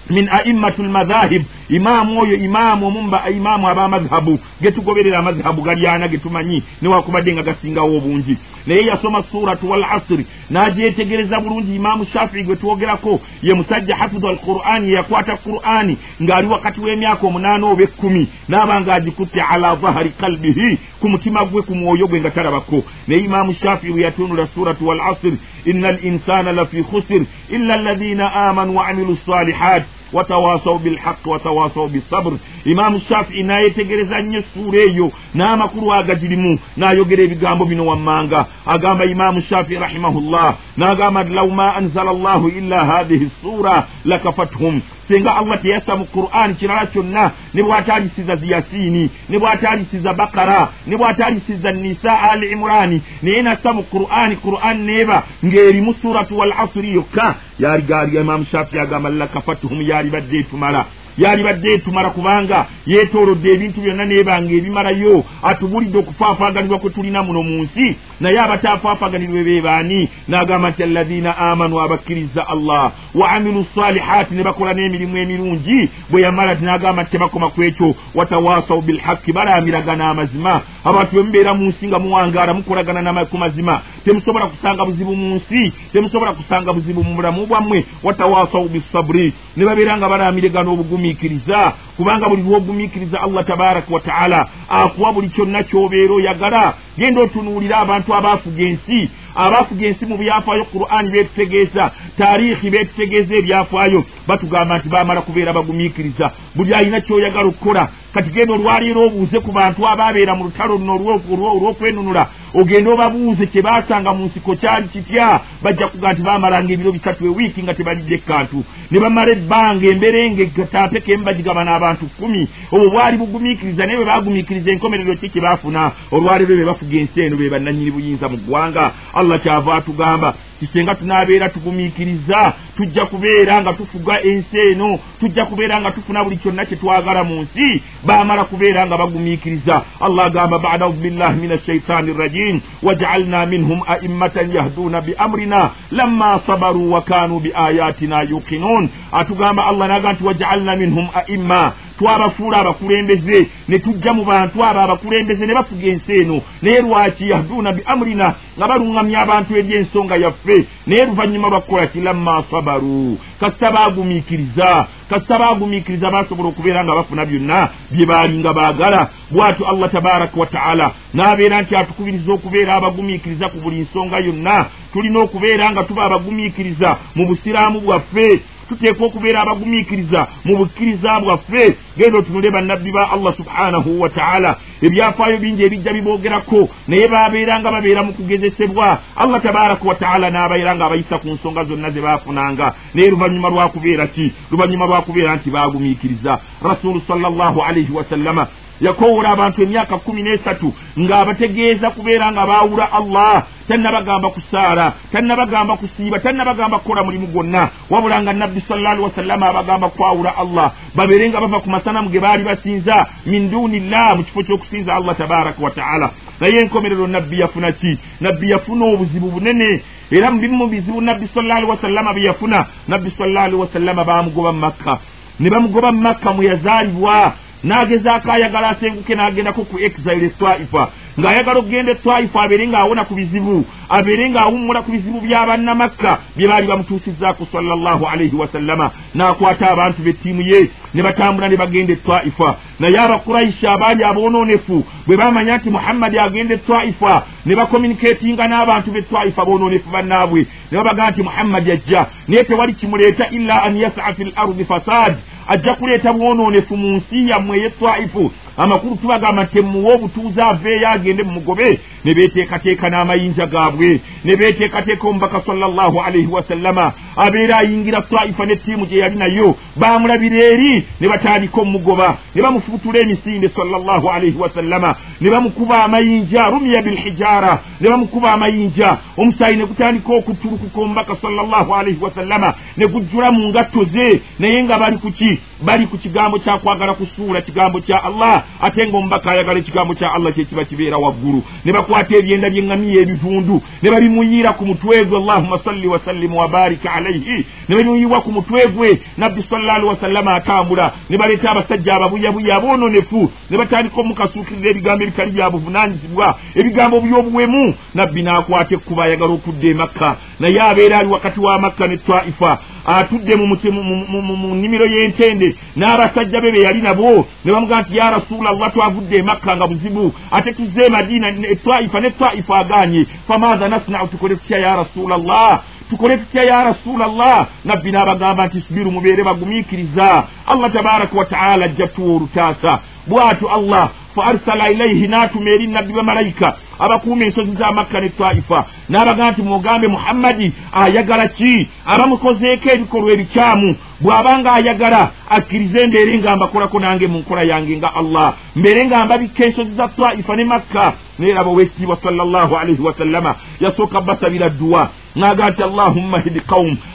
min 0.09 0.29
aimmatu 0.31 0.83
lmadhahib 0.83 1.43
imaamu 1.69 2.21
oyo 2.21 2.35
imaamu 2.35 2.87
omumba 2.87 3.29
imaamu 3.29 3.67
ab'amadhabu 3.69 4.39
getugoberera 4.61 5.19
amadhabu 5.19 5.61
gali 5.61 5.87
ana 5.87 6.07
getumanyi 6.07 6.63
newakubadde 6.81 7.33
nga 7.33 7.43
gasingawo 7.43 7.97
obungi 7.97 8.37
naye 8.67 8.81
yasoma 8.85 9.23
suratu 9.31 9.69
wal 9.69 9.83
asiri 9.83 10.25
n'agyetegereza 10.51 11.39
bulungi 11.39 11.75
imaamu 11.75 12.05
shafii 12.05 12.43
gwe 12.43 12.55
twogerako. 12.55 13.19
Ye 13.41 13.53
musajja 13.53 13.95
hafidu 13.95 14.27
al 14.27 14.37
qur'ani 14.37 14.87
yeyakwata 14.87 15.37
qur'ani 15.37 15.97
ng'ali 16.21 16.47
wakati 16.47 16.79
w'emyaka 16.81 17.27
omunaana 17.27 17.67
oba 17.67 17.83
ekkumi 17.83 18.27
n'aba 18.49 18.81
nga 18.81 18.93
agikutte 18.93 19.41
ala 19.41 19.75
dhahari 19.75 20.09
kalbihi 20.09 20.77
ku 20.99 21.09
mutima 21.09 21.45
gwe 21.45 21.61
ku 21.61 21.75
mwoyo 21.75 22.07
gwe 22.07 22.19
nga 22.19 22.29
talabako. 22.31 22.83
Naye 23.07 23.21
imaamu 23.21 23.53
shafii 23.53 23.91
bwe 23.91 24.01
yatunula 24.03 24.47
suratu 24.55 24.87
wal 24.87 25.01
asiri 25.01 25.37
inna 25.65 25.87
al 25.89 25.99
insana 26.05 26.51
lafi 26.51 26.83
khusir 26.83 27.21
illa 27.49 27.73
alladhina 27.73 28.33
amanu 28.33 28.75
wa 28.77 28.87
amilu 28.87 29.17
salihat 29.25 29.83
watawasau 30.13 30.79
bilhaqi 30.79 31.29
watawasau 31.29 31.87
bisabr 31.87 32.33
imaamu 32.65 33.01
shafii 33.09 33.43
nayetegereza 33.43 34.21
nnyo 34.21 34.39
essuura 34.39 34.79
eyo 34.79 35.11
n'amakulu 35.35 35.93
agagirimu 35.93 36.59
n'ayogera 36.77 37.23
ebigambo 37.23 37.65
bino 37.65 37.85
wammanga. 37.85 38.45
Agamba 38.65 39.05
imaamu 39.05 39.41
shafii 39.41 39.75
rahimahullah 39.75 40.55
n'agamba 40.77 41.23
law 41.23 41.49
ma 41.49 41.75
anzala 41.75 42.13
llahu 42.13 42.47
illa 42.49 42.85
hadihi 42.85 43.29
ssuura 43.39 43.87
lakafathum 44.05 44.81
singa 45.07 45.31
allah 45.35 45.57
teyassa 45.61 45.95
mu 45.95 46.05
qur'ani 46.15 46.53
kirala 46.55 46.85
kyonna 46.93 47.31
ne 47.53 47.61
bw'ataalisiza 47.63 48.35
ziyasiini 48.35 49.09
ne 49.29 49.37
bw'ataalisiza 49.39 50.13
bakara 50.13 50.69
ne 50.87 50.95
bw'ataalisiza 50.97 51.71
nisa 51.71 52.13
ali 52.31 52.51
imurani 52.51 53.01
naye 53.23 53.41
nassa 53.41 53.73
mu 53.73 53.83
qur'ani 53.83 54.35
qur'ani 54.35 54.81
neeba 54.85 55.23
ng'erimu 55.45 55.93
suratu 56.01 56.37
wal 56.37 56.53
asiri 56.63 56.93
yokka 56.93 57.35
yaaligaaliga 57.59 58.21
imaamu 58.21 58.45
shafii 58.51 58.79
agamba 58.79 59.09
lakafathum 59.09 59.81
yaalibadde 59.81 60.37
etumala 60.39 60.85
yalibadde 61.17 61.73
etumala 61.73 62.09
kubanga 62.09 62.65
yetoolodde 62.87 63.53
ebintu 63.53 63.81
byonna 63.81 64.05
nebanga 64.05 64.53
ebimalayo. 64.53 65.23
Atubulidde 65.43 65.97
okufaafaganibwa 65.97 66.79
kwe 66.79 66.89
tulina 66.89 67.23
muno 67.23 67.43
mu 67.43 67.63
nsi 67.63 67.95
naye 68.19 68.39
abatafaafaganirwe 68.39 69.43
bebaani 69.43 70.09
n'agamba 70.27 70.69
nti 70.69 70.83
alladhina 70.83 71.37
amanu 71.37 71.81
abakkiriza 71.81 72.47
allah 72.47 72.91
wa 73.15 73.31
amilu 73.31 73.65
salihaati 73.75 74.35
ne 74.35 74.43
bakola 74.43 74.73
n'emirimu 74.73 75.17
emirungi. 75.17 75.89
Bwe 76.09 76.21
yamala 76.21 76.55
ti 76.55 76.63
n'agamba 76.65 77.03
nti 77.03 77.11
tebakoma 77.11 77.49
ku 77.49 77.63
ekyo. 77.63 77.95
Watawasau 78.15 78.81
bilhaqi 78.81 79.31
balamiragana 79.31 80.09
amazima. 80.09 80.61
Abantu 80.83 81.11
bwe 81.13 81.23
mubeera 81.23 81.53
mu 81.53 81.65
nsi 81.69 81.87
nga 81.87 81.99
muwangaala 81.99 82.53
mukolagana 82.53 83.25
ku 83.25 83.37
mazima. 83.37 83.81
Temusobola 84.05 84.47
kusanga 84.47 84.85
buzibu 84.85 85.15
mu 85.15 85.35
nsi 85.35 85.73
temusobola 85.93 86.33
kusanga 86.33 86.73
buzibu 86.73 87.03
mu 87.03 87.15
bulamu 87.15 87.45
bwammwe. 87.45 87.85
Watawasau 88.03 88.69
bisaburi 88.69 89.33
ne 89.57 89.65
babeera 89.65 89.97
nga 89.97 90.09
balamiragana 90.09 90.71
obugumiikiriza 91.03 91.73
kubanga 91.97 92.29
buli 92.29 92.43
lwogumiikiriza 92.43 93.21
allah 93.21 93.45
tabaraka 93.45 93.93
wataala 93.93 94.47
akuwa 94.69 95.13
buli 95.13 95.29
kyonna 95.29 95.63
kyobeera 95.63 96.13
oyagala 96.13 96.73
genda 96.97 97.21
otunuulira 97.21 97.77
abantu 97.77 98.15
abaafuga 98.15 98.63
ensi. 98.63 99.09
Abaafuga 99.35 99.85
ensi 99.87 100.05
mu 100.05 100.17
byafaayo 100.17 100.65
qur'ani 100.73 101.11
betutegeeza 101.11 101.91
taarikhi 102.17 102.69
betutegeeza 102.69 103.35
ebyafaayo. 103.35 104.03
Batugamba 104.27 104.77
nti 104.77 104.89
bamala 104.89 105.21
kubeera 105.21 105.53
bagumiikiriza. 105.53 106.31
Buli 106.55 106.73
alina 106.73 107.01
kyoyagala 107.01 107.47
okukola 107.49 107.89
kati 108.13 108.29
genda 108.29 108.53
olwaleero 108.53 109.05
obuuze 109.05 109.39
ku 109.39 109.51
bantu 109.51 109.87
abaabeera 109.87 110.35
mu 110.35 110.43
lutalo 110.43 110.77
luno 110.77 110.93
olw'okwenunula 110.95 112.27
ogende 112.53 112.89
obabuuze 112.89 113.45
kye 113.45 113.61
baasanga 113.61 114.13
mu 114.13 114.25
nsiko 114.25 114.55
kyali 114.55 114.87
kitya. 114.87 115.39
Bajja 115.63 115.87
kuga 115.87 116.13
nti 116.13 116.21
bamalanga 116.21 116.73
ebiro 116.73 116.91
bisatu 116.91 117.25
ewiiki 117.25 117.63
nga 117.63 117.73
tebalidde 117.73 118.15
ekkantu. 118.15 118.63
Ne 118.91 118.99
bamala 118.99 119.31
ebbanga 119.31 119.85
emberenge 119.87 120.45
tampeka 120.71 121.11
emu 121.11 121.23
bagigaba 121.23 121.63
n'abantu 121.65 122.05
kkumi. 122.05 122.47
Obwo 122.71 122.89
bwali 122.89 123.17
bugumiikiriza 123.17 123.85
naye 123.85 123.97
bwe 123.97 124.05
bagumiikiriza 124.05 124.71
enkomerero 124.71 125.15
ki 125.15 125.29
kye 125.29 125.41
baafuna? 125.41 125.91
Olwaleero 126.11 126.55
be 126.55 126.65
bafuga 126.83 126.97
ensi 126.99 127.21
eno 127.21 127.37
be 127.37 127.49
bannanyini 127.49 127.91
buyinza 127.91 128.29
mu 128.29 128.37
ggwanga. 128.37 128.91
Allah 129.13 129.39
kyava 129.41 129.75
atugamba 129.75 130.35
kisenga 130.63 130.95
tunaabeera 130.95 131.49
tugumiikiriza 131.49 132.53
tujja 132.77 133.05
kubeera 133.05 133.61
nga 133.61 133.73
tufuga 133.73 134.21
ensi 134.23 134.57
eno 134.71 134.99
tujja 135.19 135.45
kubeera 135.45 135.81
nga 135.81 135.91
tufuna 135.91 136.23
buli 136.23 136.37
kyonna 136.37 136.65
kye 136.65 136.77
twagala 136.77 137.23
mu 137.23 137.41
nsi 137.41 137.83
baamala 138.03 138.43
kubeera 138.43 138.85
nga 138.85 138.97
bagumiikiriza. 138.97 139.81
Allah 139.99 140.25
agamba 140.25 140.59
bada 140.59 140.85
audu 140.85 140.99
billahi 141.01 141.39
min 141.41 141.51
ashaitani 141.51 142.13
rrajim 142.13 142.61
wajaalna 142.83 143.45
minhum 143.45 143.81
aimmatan 143.87 144.51
yahduuna 144.51 145.01
biamrina 145.01 145.71
lamma 145.91 146.39
sabaru 146.47 146.91
wa 146.91 147.01
kanu 147.01 147.39
biayatina 147.39 148.21
yuqinun 148.21 148.89
atugamba 149.11 149.67
allah 149.67 149.87
naga 149.87 150.13
nti 150.13 150.23
wajaalna 150.23 150.75
minhum 150.75 151.07
aimma 151.15 151.73
twabafuula 151.99 152.57
abakulembeze 152.57 153.47
ne 153.69 153.79
tujja 153.79 154.13
mu 154.13 154.23
bantu 154.25 154.63
abo 154.65 154.79
abakulembeze 154.79 155.45
ne 155.45 155.53
bafuga 155.53 155.87
ensi 155.87 156.11
eno. 156.21 156.41
Naye 156.61 156.81
lwaki 156.81 157.29
yahduuna 157.29 157.71
biamrina 157.71 158.35
nga 158.57 158.67
baluŋŋamya 158.67 159.19
abantu 159.21 159.51
ebyensonga 159.57 160.15
yaffe 160.17 160.52
naye 160.87 161.05
luvannyuma 161.05 161.47
lwakukola 161.49 161.87
ki 161.87 162.01
lamma 162.01 162.43
sabaru. 162.51 163.17
Kasita 163.39 163.71
baagumiikiriza 163.71 164.87
kasita 165.09 165.39
baagumiikiriza 165.39 166.11
baasobola 166.11 166.49
okubeera 166.49 166.83
nga 166.83 166.95
bafuna 166.95 167.25
byonna 167.25 167.69
bye 167.91 168.05
baalinga 168.05 168.53
baagala. 168.53 169.09
Bw'atyo 169.31 169.67
allah 169.67 169.91
tabaraka 169.91 170.39
wataala 170.39 170.91
n'abeera 171.13 171.61
nti 171.61 171.75
atukubiriza 171.75 172.33
okubeera 172.33 172.75
abagumiikiriza 172.75 173.49
ku 173.49 173.57
buli 173.57 173.79
nsonga 173.85 174.17
yonna. 174.19 174.65
Tulina 174.93 175.19
okubeera 175.19 175.71
nga 175.71 175.83
tuba 175.83 176.03
abagumiikiriza 176.05 176.97
mu 177.15 177.25
busiraamu 177.27 177.79
bwaffe 177.81 178.41
tuteekwa 178.73 179.07
okubeera 179.07 179.41
abagumiikiriza 179.41 180.27
mu 180.45 180.57
bukkiriza 180.57 181.19
bwaffe. 181.19 181.77
Genda 181.97 182.17
otunule 182.19 182.51
bannabbi 182.51 182.91
ba 182.91 183.11
allah 183.11 183.33
subhanahu 183.37 184.01
wataala 184.01 184.55
ebyafaayo 184.81 185.37
bingi 185.37 185.63
ebijja 185.63 185.93
biboogerako 185.93 186.69
naye 186.87 187.07
babeera 187.07 187.59
nga 187.59 187.71
babeera 187.71 188.03
mu 188.03 188.13
kugezesebwa. 188.13 188.99
Allah 189.15 189.41
tabaraka 189.41 189.87
wataala 189.87 190.29
n'abaera 190.29 190.75
nga 190.75 190.85
abayisa 190.85 191.17
ku 191.17 191.27
nsonga 191.27 191.63
zonna 191.63 191.91
ze 191.91 192.01
baafunanga. 192.01 192.73
Naye 192.93 193.09
luvannyuma 193.09 193.49
lwakubeera 193.49 194.07
ki? 194.07 194.31
Luvannyuma 194.51 194.85
lwakubeera 194.85 195.35
nti 195.35 195.49
baagumiikiriza. 195.49 196.39
Rasulu 196.61 197.01
sallallahu 197.07 197.61
alaihi 197.61 197.91
wasallama 197.93 198.47
yakowoola 198.85 199.29
abantu 199.29 199.57
emyaka 199.63 199.97
kumi 199.97 200.21
n'esatu 200.23 200.67
ng'abategeeza 200.99 201.89
kubeera 201.95 202.31
nga 202.31 202.43
baawula 202.49 202.85
allah. 202.99 203.43
Tannabagamba 203.67 204.29
kusaala 204.29 204.93
tannabagamba 205.11 205.77
kusiiba 205.77 206.19
tannabagamba 206.19 206.79
kukola 206.79 207.03
mulimu 207.03 207.27
gwonna. 207.27 207.69
Wabula 207.89 208.21
nga 208.21 208.33
nabbi 208.33 208.61
salllahali 208.67 209.01
wasallama 209.01 209.45
abagamba 209.49 209.89
kwawula 209.89 210.37
allah. 210.37 210.71
Babeere 210.95 211.29
nga 211.29 211.39
bava 211.41 211.59
ku 211.59 211.69
masanamu 211.69 212.09
ge 212.09 212.19
baali 212.19 212.43
basinza 212.43 213.07
min 213.25 213.49
duunillah 213.51 214.17
mu 214.17 214.23
kifo 214.23 214.43
ky'okusinza 214.43 214.95
allah 214.95 215.15
tabaraka 215.15 215.63
wataala 215.63 216.11
naye 216.39 216.59
enkomerero 216.59 217.07
nabbi 217.07 217.39
yafuna 217.39 217.71
ki? 217.71 217.99
Nabbi 218.21 218.49
yafuna 218.51 218.85
obuzibu 218.85 219.31
bunene. 219.31 219.81
Era 220.11 220.31
mu 220.31 220.39
bimu 220.39 220.57
mu 220.57 220.67
bizibu 220.67 221.01
nabbi 221.01 221.27
salllahali 221.33 221.65
wasallama 221.65 222.13
bye 222.13 222.25
yafuna 222.25 222.65
nabbi 222.87 223.11
salllahali 223.17 223.55
wasallama 223.55 224.03
baamugoba 224.03 224.51
mu 224.51 224.59
makka. 224.59 224.99
Ne 225.39 225.49
bamugoba 225.49 225.91
mu 225.91 226.01
makka 226.01 226.33
mwe 226.33 226.45
yazaalibwa 226.45 227.33
n'agezaako 227.63 228.31
ayagala 228.31 228.69
asenguke 228.69 229.15
n'agendako 229.15 229.61
ku 229.65 229.79
exile 229.79 230.25
etwaifa 230.25 230.89
ng'ayagala 231.19 231.59
okugenda 231.59 231.91
etwaifa 231.91 232.41
abeere 232.41 232.67
ng'awona 232.67 233.03
ku 233.05 233.13
bizibu 233.15 233.65
abeere 233.89 234.29
ng'awummula 234.29 234.81
ku 234.81 234.91
bizibu 234.91 235.21
by'abannamakka 235.21 236.11
bye 236.35 236.47
baali 236.47 236.67
bamutuusizzaako 236.67 237.47
sallallahu 237.51 238.03
alaihi 238.11 238.35
wasallama 238.35 238.91
n'akwata 239.15 239.71
abantu 239.71 240.01
b'ettiimu 240.05 240.41
ye 240.41 240.69
ne 240.93 241.01
batambula 241.03 241.49
ne 241.49 241.57
bagenda 241.57 241.93
etwaifa 241.93 242.55
naye 242.79 242.99
abakuraishi 242.99 243.67
abaali 243.67 244.03
aboonoonefu 244.03 244.83
bwe 245.07 245.17
bamanya 245.17 245.57
nti 245.57 245.69
muhammadi 245.69 246.19
agenda 246.19 246.53
etwaifa 246.55 247.23
ne 247.45 247.55
bakomuniketinga 247.55 248.47
n'abantu 248.47 248.91
b'etwaifa 248.91 249.45
boonoonefu 249.45 249.89
bannaabwe. 249.89 250.45
Ne 250.71 250.77
babagaa 250.77 251.09
nti 251.11 251.23
muhammadi 251.23 251.71
ajja 251.71 252.05
naye 252.27 252.43
tewali 252.43 252.73
kimuleeta 252.73 253.29
illa 253.29 253.63
an 253.63 253.77
yasaa 253.77 254.13
fi 254.13 254.23
l 254.23 254.31
ardi 254.35 254.65
fasad 254.65 255.15
ajja 255.47 255.73
kuleeta 255.75 256.13
bwonoonefu 256.13 256.77
mu 256.77 256.89
nsi 256.97 257.29
yammwe 257.29 257.57
eyetwaifu 257.57 258.31
amakulu 258.57 258.95
tubagamba 258.95 259.43
nti 259.43 259.53
temuwa 259.53 259.93
obutuuzi 259.95 260.41
aveeyo 260.41 260.89
agende 260.89 261.23
mumugobe 261.23 261.79
ne 262.05 262.13
beeteekateeka 262.13 262.89
n'amayinja 262.89 263.45
gaabwe 263.45 263.99
ne 264.23 264.35
beeteekateeka 264.35 265.07
omubaka 265.07 265.41
sallallahu 265.45 266.01
alaihi 266.01 266.27
wasallama 266.27 266.93
abeera 267.15 267.57
ayingira 267.57 268.01
twaifa 268.01 268.45
n'ettiimu 268.45 268.85
gye 268.85 268.97
yali 268.99 269.17
nayo 269.17 269.55
baamulabira 269.75 270.39
eri 270.43 270.85
ne 271.01 271.07
batandika 271.07 271.61
omugoba 271.61 272.17
ne 272.35 272.41
bamufuutula 272.41 272.99
emisinde 272.99 273.49
sallallahu 273.49 274.09
alaihi 274.09 274.37
wasallama 274.37 274.95
ne 275.21 275.29
bamukuba 275.29 275.83
amayinja 275.83 276.49
rumiya 276.49 276.81
bilhijaara 276.81 277.59
ne 277.81 277.89
bamukuba 277.89 278.31
amayinja. 278.33 278.97
Omusaayi 279.17 279.57
ne 279.57 279.65
gutandika 279.65 280.13
okutulukuka 280.13 280.81
omubaka 280.81 281.15
sallallahu 281.15 281.75
alaihi 281.75 281.99
wasallama 282.01 282.53
ne 282.77 282.87
gujjula 282.87 283.31
mu 283.31 283.47
ngatto 283.49 283.83
ze. 283.83 284.21
Naye 284.39 284.63
nga 284.63 284.79
bali 284.79 284.97
kuki 284.97 285.39
bali 285.61 285.87
ku 285.87 285.97
kigambo 285.97 286.39
kyakwagala 286.39 286.93
kusuula 286.93 287.41
kigambo 287.41 287.79
kya 287.81 288.03
allah 288.03 288.42
ate 288.61 288.87
ngaomubaka 288.87 289.31
ayagala 289.31 289.59
ekigambo 289.59 289.93
kya 289.93 290.13
allah 290.13 290.33
kyekiba 290.33 290.65
kibeera 290.65 290.97
waggulu. 290.97 291.43
Ne 291.65 291.71
bakwata 291.73 292.15
ebyenda 292.15 292.49
byeŋŋamiya 292.49 293.01
ebivundu 293.01 293.61
ne 293.81 293.89
babimuyiira 293.91 294.53
ku 294.53 294.65
mutwe 294.65 295.05
gwe 295.05 295.17
allahuma 295.17 295.59
salli 295.63 295.87
wasallimu 295.87 296.39
wabarika 296.39 296.93
alaihi 296.93 297.45
ne 297.69 297.75
babimuyiwa 297.75 298.21
ku 298.21 298.31
mutwe 298.31 298.67
gwe 298.67 299.01
nabbi 299.17 299.43
salllahalihi 299.49 299.89
wasallama 299.89 300.33
atambula. 300.35 300.93
Ne 301.09 301.17
baleeta 301.17 301.51
abasajja 301.51 301.95
ababuyabuya 301.95 302.55
aboononefu 302.55 303.31
ne 303.49 303.57
batandika 303.57 304.01
omukasuukirira 304.01 304.69
ebigambo 304.69 305.03
ebitali 305.03 305.31
bya 305.31 305.49
buvunanyizibwa 305.49 306.37
ebigambo 306.55 307.01
by'obuwemu. 307.01 307.73
Nabbi 307.93 308.21
n'akwata 308.23 308.75
ekkuba 308.75 309.03
ayagala 309.03 309.33
okudda 309.33 309.67
emakka 309.67 310.15
naye 310.39 310.61
abeera 310.61 310.99
ali 310.99 311.09
wakati 311.09 311.39
wa 311.39 311.59
makka 311.59 311.87
ne 311.87 311.97
twaifa 311.97 312.59
atudde 312.85 313.35
mu 313.35 314.55
nnimiro 314.55 314.85
y'entende 314.85 315.55
n'abasajja 315.75 316.41
be 316.41 316.51
be 316.51 316.59
yali 316.61 316.81
nabo 316.81 317.27
ne 317.45 317.51
bamugaa 317.51 317.81
nti 317.81 317.97
ya 317.97 318.11
rasulallah 318.11 318.73
twavudde 318.73 319.17
emakka 319.17 319.55
nga 319.57 319.67
buzibu 319.67 320.13
ate 320.31 320.53
tuzze 320.53 320.85
emadiina 320.85 321.27
etwaifa 321.27 321.99
ne 321.99 322.09
twaifa 322.09 322.57
agaanye 322.57 323.05
famaatha 323.27 323.67
nasnau 323.67 324.07
tukole 324.07 324.35
tutya 324.35 324.57
ya 324.57 324.75
rasulallah 324.75 325.61
tukole 325.89 326.17
tutya 326.17 326.43
ya 326.43 326.63
rasulallah 326.63 327.47
nabbi 327.65 327.91
n'abagamba 327.91 328.47
nti 328.47 328.61
subiru 328.67 328.91
mubeere 328.91 329.23
bagumiikiriza. 329.23 330.23
Allah 330.47 330.71
tabaraka 330.73 331.17
wataala 331.17 331.65
ajja 331.65 331.87
tuwa 331.87 332.15
olutaasa. 332.15 332.79
Bw'atyo 333.07 333.49
allah 333.49 333.89
fa 334.15 334.21
arsala 334.25 334.71
ilaihi 334.71 335.07
n'atuma 335.07 335.49
eri 335.49 335.67
nabbi 335.67 335.93
bamalayika 335.93 336.55
abakuuma 336.79 337.25
ensozi 337.25 337.55
za 337.55 337.71
makka 337.71 338.01
ne 338.01 338.09
twaifa 338.09 338.65
n'abagamba 338.89 339.31
nti 339.31 339.41
mugambe 339.41 339.87
muhammadi 339.87 340.51
ayagala 340.71 341.27
ki? 341.27 341.69
Abamukozeeko 341.85 342.69
ebikolwa 342.73 343.11
ebikyamu 343.13 343.75
bw'abanga 344.01 344.53
ayagala 344.53 345.11
akkirize 345.29 345.87
mbeere 345.87 346.17
nga 346.17 346.35
mbakolako 346.35 346.79
nange 346.79 347.07
mu 347.07 347.17
nkola 347.19 347.43
yange 347.43 347.77
nga 347.77 347.95
allah 347.95 348.33
mbeere 348.55 348.85
nga 348.85 349.05
mbabikka 349.05 349.45
ensozi 349.45 349.73
za 349.75 349.87
twaifa 349.87 350.35
ne 350.35 350.43
makka. 350.43 350.93
Neeraba 351.19 351.49
owekitiibwa 351.49 351.97
sallallahu 352.03 352.55
alaihi 352.57 352.81
wasallama 352.81 353.35
yasooka 353.59 354.01
basabira 354.01 354.49
dduwa 354.49 354.89
n'agaa 355.15 355.49
nti 355.49 355.63
allahumma 355.63 356.19
hidi 356.19 356.41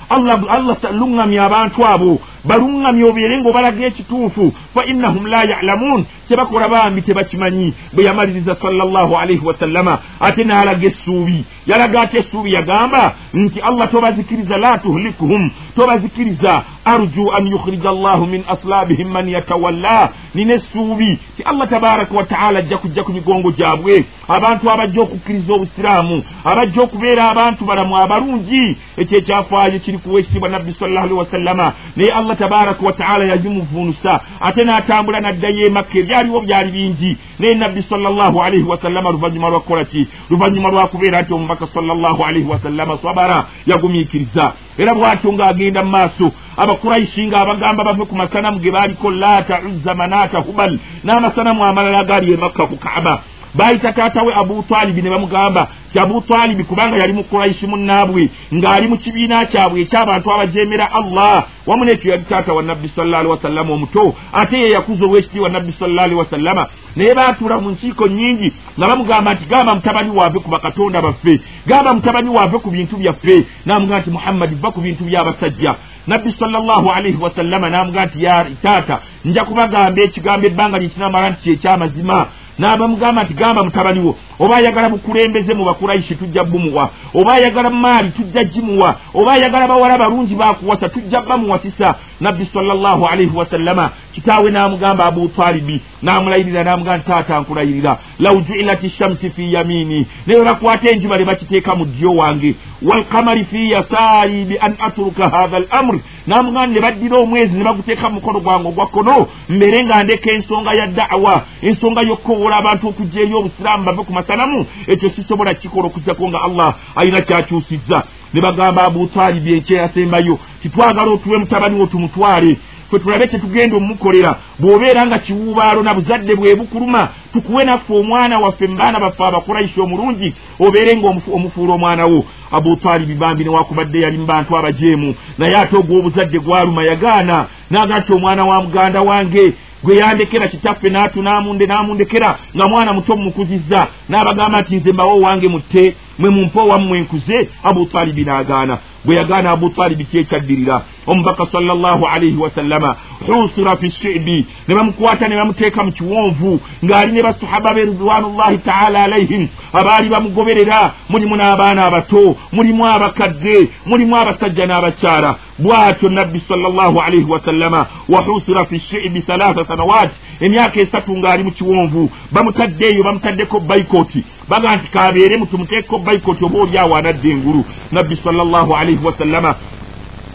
allah 0.08 0.40
allah 0.48 0.76
luŋŋamya 1.00 1.44
abantu 1.44 1.86
abo 1.86 2.20
baluŋŋamya 2.48 3.04
obeere 3.10 3.36
ng'obalaga 3.40 3.86
ekituufu 3.90 4.52
fa 4.74 4.82
innahum 4.90 5.26
la 5.26 5.40
yalamuun. 5.52 6.04
Kyebakola 6.28 6.68
bambi 6.68 7.02
tebakimanyi 7.02 7.74
bwe 7.92 8.04
yamaliriza 8.04 8.54
sallallahu 8.62 9.12
alaihi 9.22 9.44
wasallama 9.48 9.94
ate 10.20 10.42
n'alaga 10.44 10.86
essuubi 10.90 11.44
yalaga 11.68 12.00
ati 12.00 12.16
essuubi 12.16 12.52
yagamba 12.52 13.14
nti 13.34 13.60
allah 13.60 13.90
tobazikiriza 13.90 14.56
la 14.58 14.78
tuhlikuhum 14.78 15.50
tobazikiriza 15.76 16.62
arju 16.84 17.32
an 17.36 17.46
yukhrija 17.46 17.90
allahu 17.90 18.26
min 18.26 18.44
aslabihim 18.48 19.08
man 19.08 19.28
yatawalla. 19.28 20.08
Nina 20.34 20.54
essuubi 20.54 21.18
ti 21.36 21.42
allah 21.42 21.68
tabaraka 21.68 22.14
wataala 22.14 22.58
ajja 22.58 22.78
kujja 22.78 23.02
ku 23.02 23.12
migongo 23.12 23.50
gyabwe. 23.50 24.04
Abantu 24.28 24.70
abajja 24.70 25.02
okukkiriza 25.02 25.52
obusiraamu 25.54 26.22
abajja 26.44 26.82
okubeera 26.82 27.30
abantu 27.30 27.64
balamu 27.64 27.96
abalungi. 27.96 28.76
Ekyo 28.96 29.18
ekyafaayo 29.18 29.78
kiri 29.78 29.98
kuwa 29.98 30.20
ekitibwa 30.20 30.48
nabbi 30.48 30.72
sallallahu 30.78 31.04
alihi 31.04 31.18
wasallama 31.18 31.72
naye 31.96 32.12
allah 32.12 32.36
tabaraka 32.38 32.86
wataala 32.86 33.24
yazimuvunusa 33.24 34.20
ate 34.40 34.64
n'atambula 34.64 35.20
n'addayo 35.20 35.66
emakka 35.66 35.98
ebyaliwo 35.98 36.40
byali 36.40 36.70
bingi. 36.70 37.16
Naye 37.38 37.54
nabbi 37.54 37.82
sallallahu 37.88 38.42
alaihi 38.42 38.64
wasallama 38.64 39.10
luvannyuma 39.10 39.48
lwa 39.48 39.60
kukola 39.60 39.84
ki? 39.84 40.08
Luvannyuma 40.30 40.68
lwakubeera 40.68 41.22
nti 41.22 41.34
omubaka 41.34 41.57
sallallahu 41.66 42.24
alaihi 42.24 42.46
wasallama 42.48 42.98
sabara 43.02 43.44
yagumiikiriza. 43.66 44.52
Era 44.78 44.94
bw'atyo 44.94 45.32
ng'agenda 45.32 45.82
mu 45.82 45.90
maaso 45.90 46.32
abakuraishi 46.56 47.26
ng'abagamba 47.26 47.84
bave 47.84 48.04
ku 48.04 48.14
masanamu 48.16 48.58
ge 48.60 48.70
baaliko 48.70 49.10
laata 49.10 49.60
uzza 49.66 49.94
manaata 49.94 50.38
hubal. 50.38 50.78
N'amasanamu 51.04 51.64
amalala 51.64 52.04
gaali 52.04 52.32
emakka 52.32 52.66
ku 52.66 52.76
kaaba 52.76 53.22
baayita 53.54 53.92
taata 53.92 54.22
we 54.22 54.34
abutalibi 54.34 55.02
ne 55.02 55.10
bamugamba 55.10 55.68
ti 55.92 55.98
abutalibi 55.98 56.64
kubanga 56.64 56.96
yali 56.96 57.12
mu 57.12 57.24
kuraishi 57.24 57.66
munnaabwe 57.66 58.28
ng'ali 58.54 58.88
mu 58.88 58.96
kibiina 58.98 59.46
kyabwe 59.46 59.80
eky'abantu 59.80 60.32
abajeemera 60.32 60.88
allah. 60.92 61.44
Wamu 61.66 61.84
n'ekyo 61.84 62.10
yali 62.10 62.22
taata 62.28 62.52
wa 62.52 62.62
nabbi 62.62 62.88
salla 62.96 63.18
alihi 63.18 63.30
wasallama 63.32 63.72
omuto 63.74 64.14
ate 64.32 64.56
ye 64.60 64.70
yakuza 64.70 65.04
ow'ekitiibwa 65.04 65.48
nabbi 65.48 65.72
salla 65.78 66.02
alihi 66.02 66.18
wasallama 66.20 66.66
naye 66.96 67.14
baatuula 67.14 67.58
mu 67.60 67.70
nkiiko 67.70 68.06
nnyingi 68.06 68.52
nga 68.78 68.86
bamugamba 68.88 69.34
nti 69.34 69.44
gamba 69.44 69.74
mutabani 69.74 70.10
waave 70.10 70.38
ku 70.38 70.48
bakatonda 70.50 71.02
baffe 71.02 71.40
gamba 71.66 71.94
mutabani 71.94 72.28
waave 72.28 72.58
ku 72.58 72.70
bintu 72.70 72.96
byaffe. 72.96 73.46
N'amugamba 73.66 74.00
nti 74.00 74.10
muhammadi 74.10 74.54
va 74.54 74.70
ku 74.70 74.80
bintu 74.80 75.04
by'abasajja 75.04 75.74
nabbi 76.06 76.32
sallallahu 76.38 76.90
alaihi 76.90 77.16
wasallama 77.20 77.70
n'amugaa 77.70 78.06
nti 78.06 78.24
ya 78.24 78.46
taata 78.62 79.00
nja 79.24 79.44
kubagamba 79.44 80.02
ekigambo 80.02 80.46
ebbanga 80.46 80.78
lyekinamala 80.78 81.30
nti 81.30 81.42
kyekyamazima 81.42 82.26
n'abamugamba 82.58 83.24
nti 83.24 83.34
gamba 83.34 83.64
mutabani 83.64 84.00
wo 84.00 84.16
oba 84.38 84.56
ayagala 84.56 84.88
bukulembeze 84.88 85.54
mu 85.54 85.64
bakuraishi 85.64 86.14
tujja 86.14 86.44
bumuwa 86.44 86.90
oba 87.14 87.32
ayagala 87.32 87.70
maali 87.70 88.10
tujja 88.10 88.44
gimuwa 88.44 88.94
oba 89.14 89.32
ayagala 89.32 89.66
bawala 89.68 89.98
balungi 89.98 90.34
bakuwasa 90.34 90.88
tujja 90.88 91.20
bamuwasisa 91.20 91.94
nabbi 92.20 92.48
sallallahu 92.54 93.06
alaihi 93.06 93.36
wasallama 93.36 93.90
kitaawe 94.18 94.50
n'amugamba 94.50 95.04
abutalibi 95.06 95.80
n'amulayirira 96.02 96.64
n'amugamba 96.64 96.98
nti 96.98 97.06
taata 97.06 97.40
nkulayirira 97.40 97.98
law 98.18 98.36
juilat 98.40 98.88
shamsi 98.98 99.30
fi 99.30 99.52
yamini. 99.52 100.06
Naye 100.26 100.44
bakwata 100.44 100.90
enjuba 100.90 101.18
ne 101.18 101.24
bakiteeka 101.24 101.74
mu 101.74 101.84
ddyo 101.84 102.14
wange. 102.14 102.54
Walkamari 102.82 103.44
fi 103.44 103.70
yasaari 103.70 104.44
bi 104.44 104.56
an 104.60 104.74
atruka 104.78 105.28
hatha 105.28 105.56
al 105.56 105.66
amri 105.70 106.00
n'amugamba 106.26 106.66
ne 106.66 106.80
baddira 106.80 107.16
omwezi 107.18 107.56
ne 107.56 107.64
baguteeka 107.64 108.08
mu 108.08 108.14
mukono 108.14 108.40
gwange 108.40 108.68
ogwa 108.68 108.86
kkono 108.86 109.26
mbeere 109.48 109.84
nga 109.84 110.02
ndeka 110.02 110.30
ensonga 110.32 110.72
ya 110.74 110.86
da'wa 110.86 111.42
ensonga 111.62 112.00
y'okukowola 112.02 112.56
abantu 112.56 112.88
okujja 112.88 113.20
eri 113.20 113.34
obusiraamu 113.34 113.84
bave 113.84 114.02
ku 114.02 114.12
masanamu. 114.12 114.66
Ekyo 114.86 115.10
sisobola 115.10 115.54
kikola 115.54 115.86
okuzzako 115.86 116.28
nga 116.28 116.42
allah 116.42 116.74
alina 116.96 117.20
kyakyusizza. 117.20 118.02
Ne 118.34 118.40
bagamba 118.40 118.84
abutalibi 118.84 119.54
ekyeyasembayo 119.54 120.38
titwagala 120.62 121.10
otuwe 121.10 121.38
mutabani 121.38 121.80
wo 121.80 121.86
tumutwale 121.86 122.56
ffe 122.88 122.98
tulabe 122.98 123.26
kyetugenda 123.26 123.76
omumukolera 123.76 124.36
bw'obeera 124.58 125.06
nga 125.06 125.18
kiwuubaalo 125.18 125.82
na 125.82 125.94
buzadde 125.94 126.34
bwe 126.34 126.54
bukuluma 126.54 127.08
tukuwe 127.32 127.64
naffe 127.64 127.92
omwana 127.94 128.38
waffe 128.38 128.66
mu 128.66 128.76
baana 128.76 129.00
baffe 129.00 129.24
abakuraishi 129.24 129.80
omulungi 129.80 130.34
obeere 130.60 130.96
nga 130.96 131.08
omufuula 131.08 131.72
omwana 131.74 132.06
wo. 132.06 132.24
Abutalibi 132.52 133.14
bambi 133.14 133.44
newakubadde 133.44 134.00
yali 134.00 134.18
mu 134.18 134.26
bantu 134.26 134.56
abajeemu 134.58 135.14
naye 135.38 135.56
ate 135.56 135.76
ogw'obuzadde 135.76 136.38
gwaluma 136.38 136.82
yagaana 136.82 137.46
naga 137.70 137.98
nti 137.98 138.12
omwana 138.12 138.44
wa 138.44 138.62
muganda 138.62 139.00
wange 139.02 139.54
gwe 139.82 139.96
yandekera 139.96 140.48
kitaffe 140.48 140.90
naatu 140.90 141.22
namunde 141.22 141.66
namundekera 141.66 142.38
nga 142.56 142.68
mwana 142.68 142.92
muto 142.92 143.16
mumukuzizza 143.16 143.86
n'abagamba 144.08 144.60
nti 144.60 144.76
nze 144.76 144.92
mbawo 144.92 145.16
owange 145.16 145.48
mutte 145.48 145.96
mwe 146.18 146.30
mumpe 146.30 146.60
owammwe 146.60 147.00
nkuze 147.00 147.48
abutalibi 147.62 148.24
n'agaana 148.24 148.78
bwe 149.08 149.16
yagaana 149.16 149.50
abutalibi 149.50 150.04
kyekyaddirira 150.04 150.82
omubaka 151.06 151.46
sallallahu 151.52 152.06
alaihi 152.06 152.36
wasallama 152.36 152.96
husira 153.26 153.76
fi 153.76 153.90
shibi 153.90 154.46
ne 154.68 154.74
bamukwata 154.74 155.28
ne 155.28 155.36
bamuteeka 155.36 155.84
mu 155.84 155.92
kiwonvu 155.92 156.60
ng'ali 156.84 157.12
ne 157.12 157.22
basahaba 157.22 157.74
be 157.74 157.84
ridwanullahi 157.84 158.58
taala 158.58 159.02
alaihim 159.04 159.48
abaali 159.72 160.08
bamugoberera 160.08 160.92
mulimu 161.08 161.36
n'abaana 161.36 161.84
abato 161.84 162.36
mulimu 162.52 162.86
abakadde 162.86 163.68
mulimu 163.86 164.16
abasajja 164.16 164.66
n'abakyala. 164.66 165.30
Bw'atyo 165.58 166.08
nabbi 166.08 166.42
salllahu 166.48 167.00
alaihi 167.00 167.24
wasallama 167.24 167.86
wahusira 168.08 168.64
fi 168.64 168.80
shibi 168.80 169.20
thalatha 169.20 169.64
sanawat 169.64 170.10
emyaka 170.40 170.80
esatu 170.80 171.16
ng'ali 171.18 171.42
mu 171.44 171.50
kiwonvu 171.50 172.10
bamutaddeeyo 172.32 173.02
bamutaddeko 173.02 173.60
baikoti 173.60 174.24
baga 174.48 174.76
nti 174.76 174.88
kabeere 174.90 175.36
mutumuteekeko 175.36 175.98
baikoti 175.98 176.44
oba 176.44 176.58
oli 176.62 176.78
awo 176.78 176.96
anadde 176.96 177.30
engulu 177.30 177.64
nabbi 177.92 178.16
salllahu 178.24 178.74
alaihi 178.76 179.04
wasallama 179.04 179.54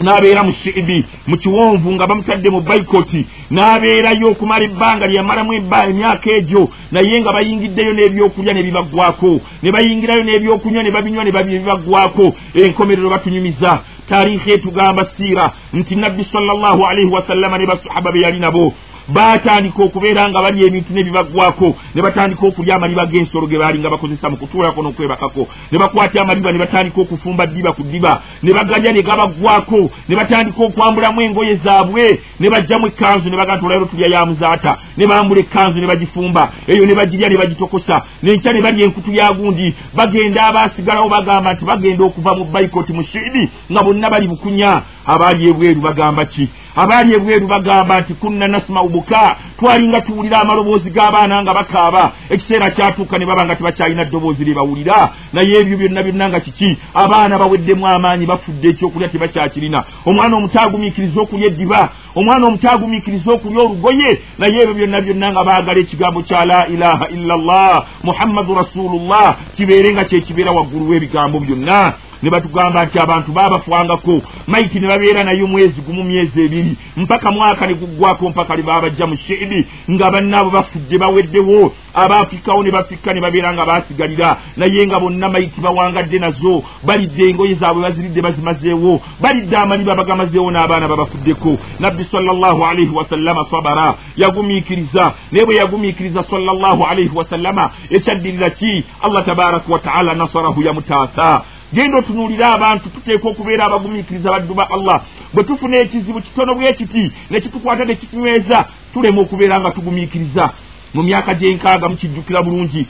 n'abeera 0.02 0.42
mu 0.42 0.52
shiibi 0.62 1.04
mu 1.26 1.36
kiwonvu 1.36 1.92
nga 1.92 2.06
bamutadde 2.06 2.50
mu 2.50 2.60
baikoti 2.60 3.26
n'abeerayo 3.50 4.26
okumala 4.32 4.64
ebbanga 4.64 5.06
lyamalamu 5.06 5.52
emyaka 5.54 6.30
egyo 6.38 6.68
naye 6.92 7.20
nga 7.20 7.32
bayingiddeyo 7.32 7.92
n'ebyokulya 7.94 8.52
ne 8.54 8.62
bibaggwako 8.62 9.40
ne 9.62 9.70
bayingirayo 9.74 10.22
n'ebyokunywa 10.24 10.82
ne 10.82 10.90
babinywa 10.90 11.24
ne 11.24 11.32
bibaggwako 11.32 12.34
enkomerero 12.54 13.10
batunyumiza. 13.10 13.80
Taarikhi 14.08 14.50
etugamba 14.52 15.06
siira 15.16 15.52
nti 15.72 15.96
nabbi 15.96 16.26
salllahu 16.32 16.86
alaihi 16.86 17.10
wasallama 17.10 17.58
ne 17.58 17.66
basahaba 17.66 18.12
be 18.12 18.20
yali 18.20 18.38
nabo 18.38 18.74
batandika 19.08 19.82
okubeera 19.82 20.28
nga 20.28 20.42
bali 20.42 20.66
ebintu 20.66 20.92
nebibaggwako 20.92 21.76
ne 21.94 22.02
batandika 22.02 22.46
okulya 22.46 22.76
amaliba 22.76 23.06
g'ensolo 23.06 23.46
ge 23.46 23.58
baali 23.58 23.78
nga 23.78 23.90
bakozesa 23.90 24.30
mu 24.30 24.36
kutuulako 24.36 24.82
n'okwebakako. 24.82 25.48
Ne 25.72 25.78
bakwata 25.78 26.22
amaliba 26.22 26.52
ne 26.52 26.58
batandika 26.58 27.00
okufumba 27.00 27.46
ddiba 27.46 27.72
ku 27.72 27.82
ddiba. 27.82 28.22
Ne 28.42 28.52
bagalya 28.52 28.92
ne 28.92 29.02
gabaggwako 29.02 29.90
ne 30.08 30.16
batandika 30.16 30.64
okwambulamu 30.64 31.20
engoye 31.22 31.54
zaabwe. 31.64 32.20
Ne 32.40 32.50
bajjamu 32.50 32.86
ekkanzu 32.86 33.28
ne 33.30 33.36
bagaa 33.36 33.56
nti 33.56 33.64
olwaliro 33.64 33.86
tulya 33.86 34.08
ya 34.08 34.26
muzaata. 34.26 34.78
Ne 34.96 35.06
bambula 35.06 35.40
ekkanzu 35.40 35.80
ne 35.80 35.86
bagifumba. 35.86 36.52
Eyo 36.66 36.86
ne 36.86 36.94
bagirya 36.94 37.28
ne 37.28 37.36
bagitokosa. 37.36 38.02
Nenkya 38.22 38.52
ne 38.52 38.60
balya 38.62 38.84
enkutu 38.84 39.12
ya 39.12 39.32
gundi. 39.32 39.74
Bagenda 39.94 40.46
abaasigalawo 40.46 41.08
bagamba 41.08 41.54
nti 41.54 41.64
bagenda 41.64 42.04
okuva 42.04 42.34
mu 42.34 42.44
baikoti 42.44 42.92
mu 42.92 43.02
shiidi 43.02 43.50
nga 43.70 43.82
bonna 43.82 44.10
bali 44.10 44.26
bukunya. 44.28 44.82
Abaali 45.06 45.50
ebweru 45.50 45.80
bagamba 45.80 46.24
ki 46.24 46.48
abaali 46.76 47.14
ebweru 47.14 47.46
bagamba 47.46 48.00
nti 48.00 48.14
kunna 48.14 48.48
nasmau 48.48 48.88
buka 48.88 49.36
twalinga 49.58 50.00
tuwulira 50.00 50.40
amaloboozi 50.40 50.90
g'abaana 50.90 51.42
nga 51.42 51.54
bakaaba. 51.54 52.12
Ekiseera 52.30 52.70
kyatuuka 52.70 53.18
ne 53.18 53.26
baba 53.26 53.44
nga 53.44 53.56
tebakyalina 53.56 54.04
ddoboozi 54.04 54.44
lye 54.44 54.54
bawulira. 54.54 55.10
Naye 55.32 55.58
ebyo 55.60 55.76
byonna 55.76 56.02
byonna 56.02 56.28
nga 56.28 56.40
kiki? 56.40 56.78
Abaana 56.94 57.38
baweddemu 57.38 57.86
amaanyi 57.86 58.26
bafudde 58.26 58.68
ekyokulya 58.68 59.08
tebakyakirina. 59.08 59.84
Omwana 60.06 60.36
omuto 60.36 60.60
agumiikiriza 60.60 61.20
okulya 61.20 61.46
eddiba. 61.46 61.88
Omwana 62.14 62.46
omuto 62.46 62.70
agumiikiriza 62.70 63.32
okulya 63.32 63.60
olugoye. 63.60 64.20
Naye 64.38 64.62
ebyo 64.62 64.74
byonna 64.74 65.00
byonna 65.00 65.32
nga 65.32 65.44
baagala 65.44 65.80
ekigambo 65.80 66.22
kya 66.22 66.44
la 66.44 66.66
ilaha 66.66 67.08
illa 67.08 67.36
llah 67.36 67.86
muhammadu 68.02 68.54
rasulullah 68.54 69.36
kibeere 69.56 69.92
nga 69.92 70.04
kyekibeera 70.04 70.52
waggulu 70.52 70.90
w'ebigambo 70.90 71.40
byonna 71.40 71.92
ne 72.24 72.30
batugamba 72.30 72.84
nti 72.84 72.98
abantu 72.98 73.32
babafwangako 73.32 74.22
maiti 74.46 74.80
ne 74.80 74.88
babeera 74.88 75.24
naye 75.24 75.42
omwezi 75.42 75.80
gumu 75.80 76.04
myezi 76.04 76.40
ebiri. 76.44 76.76
Mpaka 76.96 77.30
mwaka 77.30 77.66
ne 77.66 77.74
guggwako 77.74 78.28
mpaka 78.30 78.56
lebabajja 78.56 79.06
mu 79.06 79.16
sheidi 79.16 79.66
nga 79.90 80.10
bannaabo 80.10 80.50
bafudde 80.50 80.98
baweddewo. 80.98 81.72
Abafikkawo 81.94 82.62
ne 82.62 82.70
bafikka 82.70 83.14
ne 83.14 83.20
babeera 83.20 83.52
nga 83.52 83.66
basigalira 83.66 84.36
naye 84.56 84.86
nga 84.86 85.00
bonna 85.00 85.28
maiti 85.28 85.60
bawangadde 85.60 86.18
nazo. 86.18 86.62
Balidde 86.82 87.28
engoye 87.30 87.54
zaabwe 87.54 87.82
baziridde 87.82 88.22
bazimazeewo. 88.22 89.00
Balidde 89.20 89.56
amaliba 89.56 89.94
bagamazeewo 89.94 90.50
n'abaana 90.50 90.88
babafuddeko. 90.88 91.58
Nabbi 91.80 92.04
salllahu 92.12 92.64
alaihi 92.64 92.94
wasallama 92.94 93.46
sabara 93.50 93.94
yagumiikiriza. 94.16 95.12
Naye 95.32 95.46
bwe 95.46 95.54
yagumiikiriza 95.56 96.24
salllahu 96.30 96.84
alaihi 96.84 97.10
wasallama 97.14 97.70
ekyaddirira 97.90 98.50
ki? 98.50 98.84
Allah 99.02 99.24
tabaraka 99.24 99.72
wataala 99.72 100.14
nasarahu 100.14 100.62
yamutaasa 100.62 101.42
genda 101.72 101.98
otunuulire 101.98 102.44
abantu 102.44 102.88
tuteekwa 102.88 103.30
okubeera 103.30 103.64
abagumiikiriza 103.64 104.30
baddu 104.30 104.54
ba 104.54 104.70
allah. 104.70 105.00
Bwe 105.34 105.44
tufuna 105.44 105.76
ekizibu 105.76 106.20
kitono 106.20 106.54
bwe 106.54 106.72
kiti 106.72 107.12
nekitukwata 107.30 107.84
nekitunyweza 107.84 108.64
tulema 108.92 109.20
okubeera 109.20 109.60
nga 109.60 109.70
tugumiikiriza. 109.70 110.50
Mu 110.94 111.02
myaka 111.02 111.34
gyenkaaga 111.34 111.88
mukijjukira 111.88 112.42
bulungi. 112.42 112.86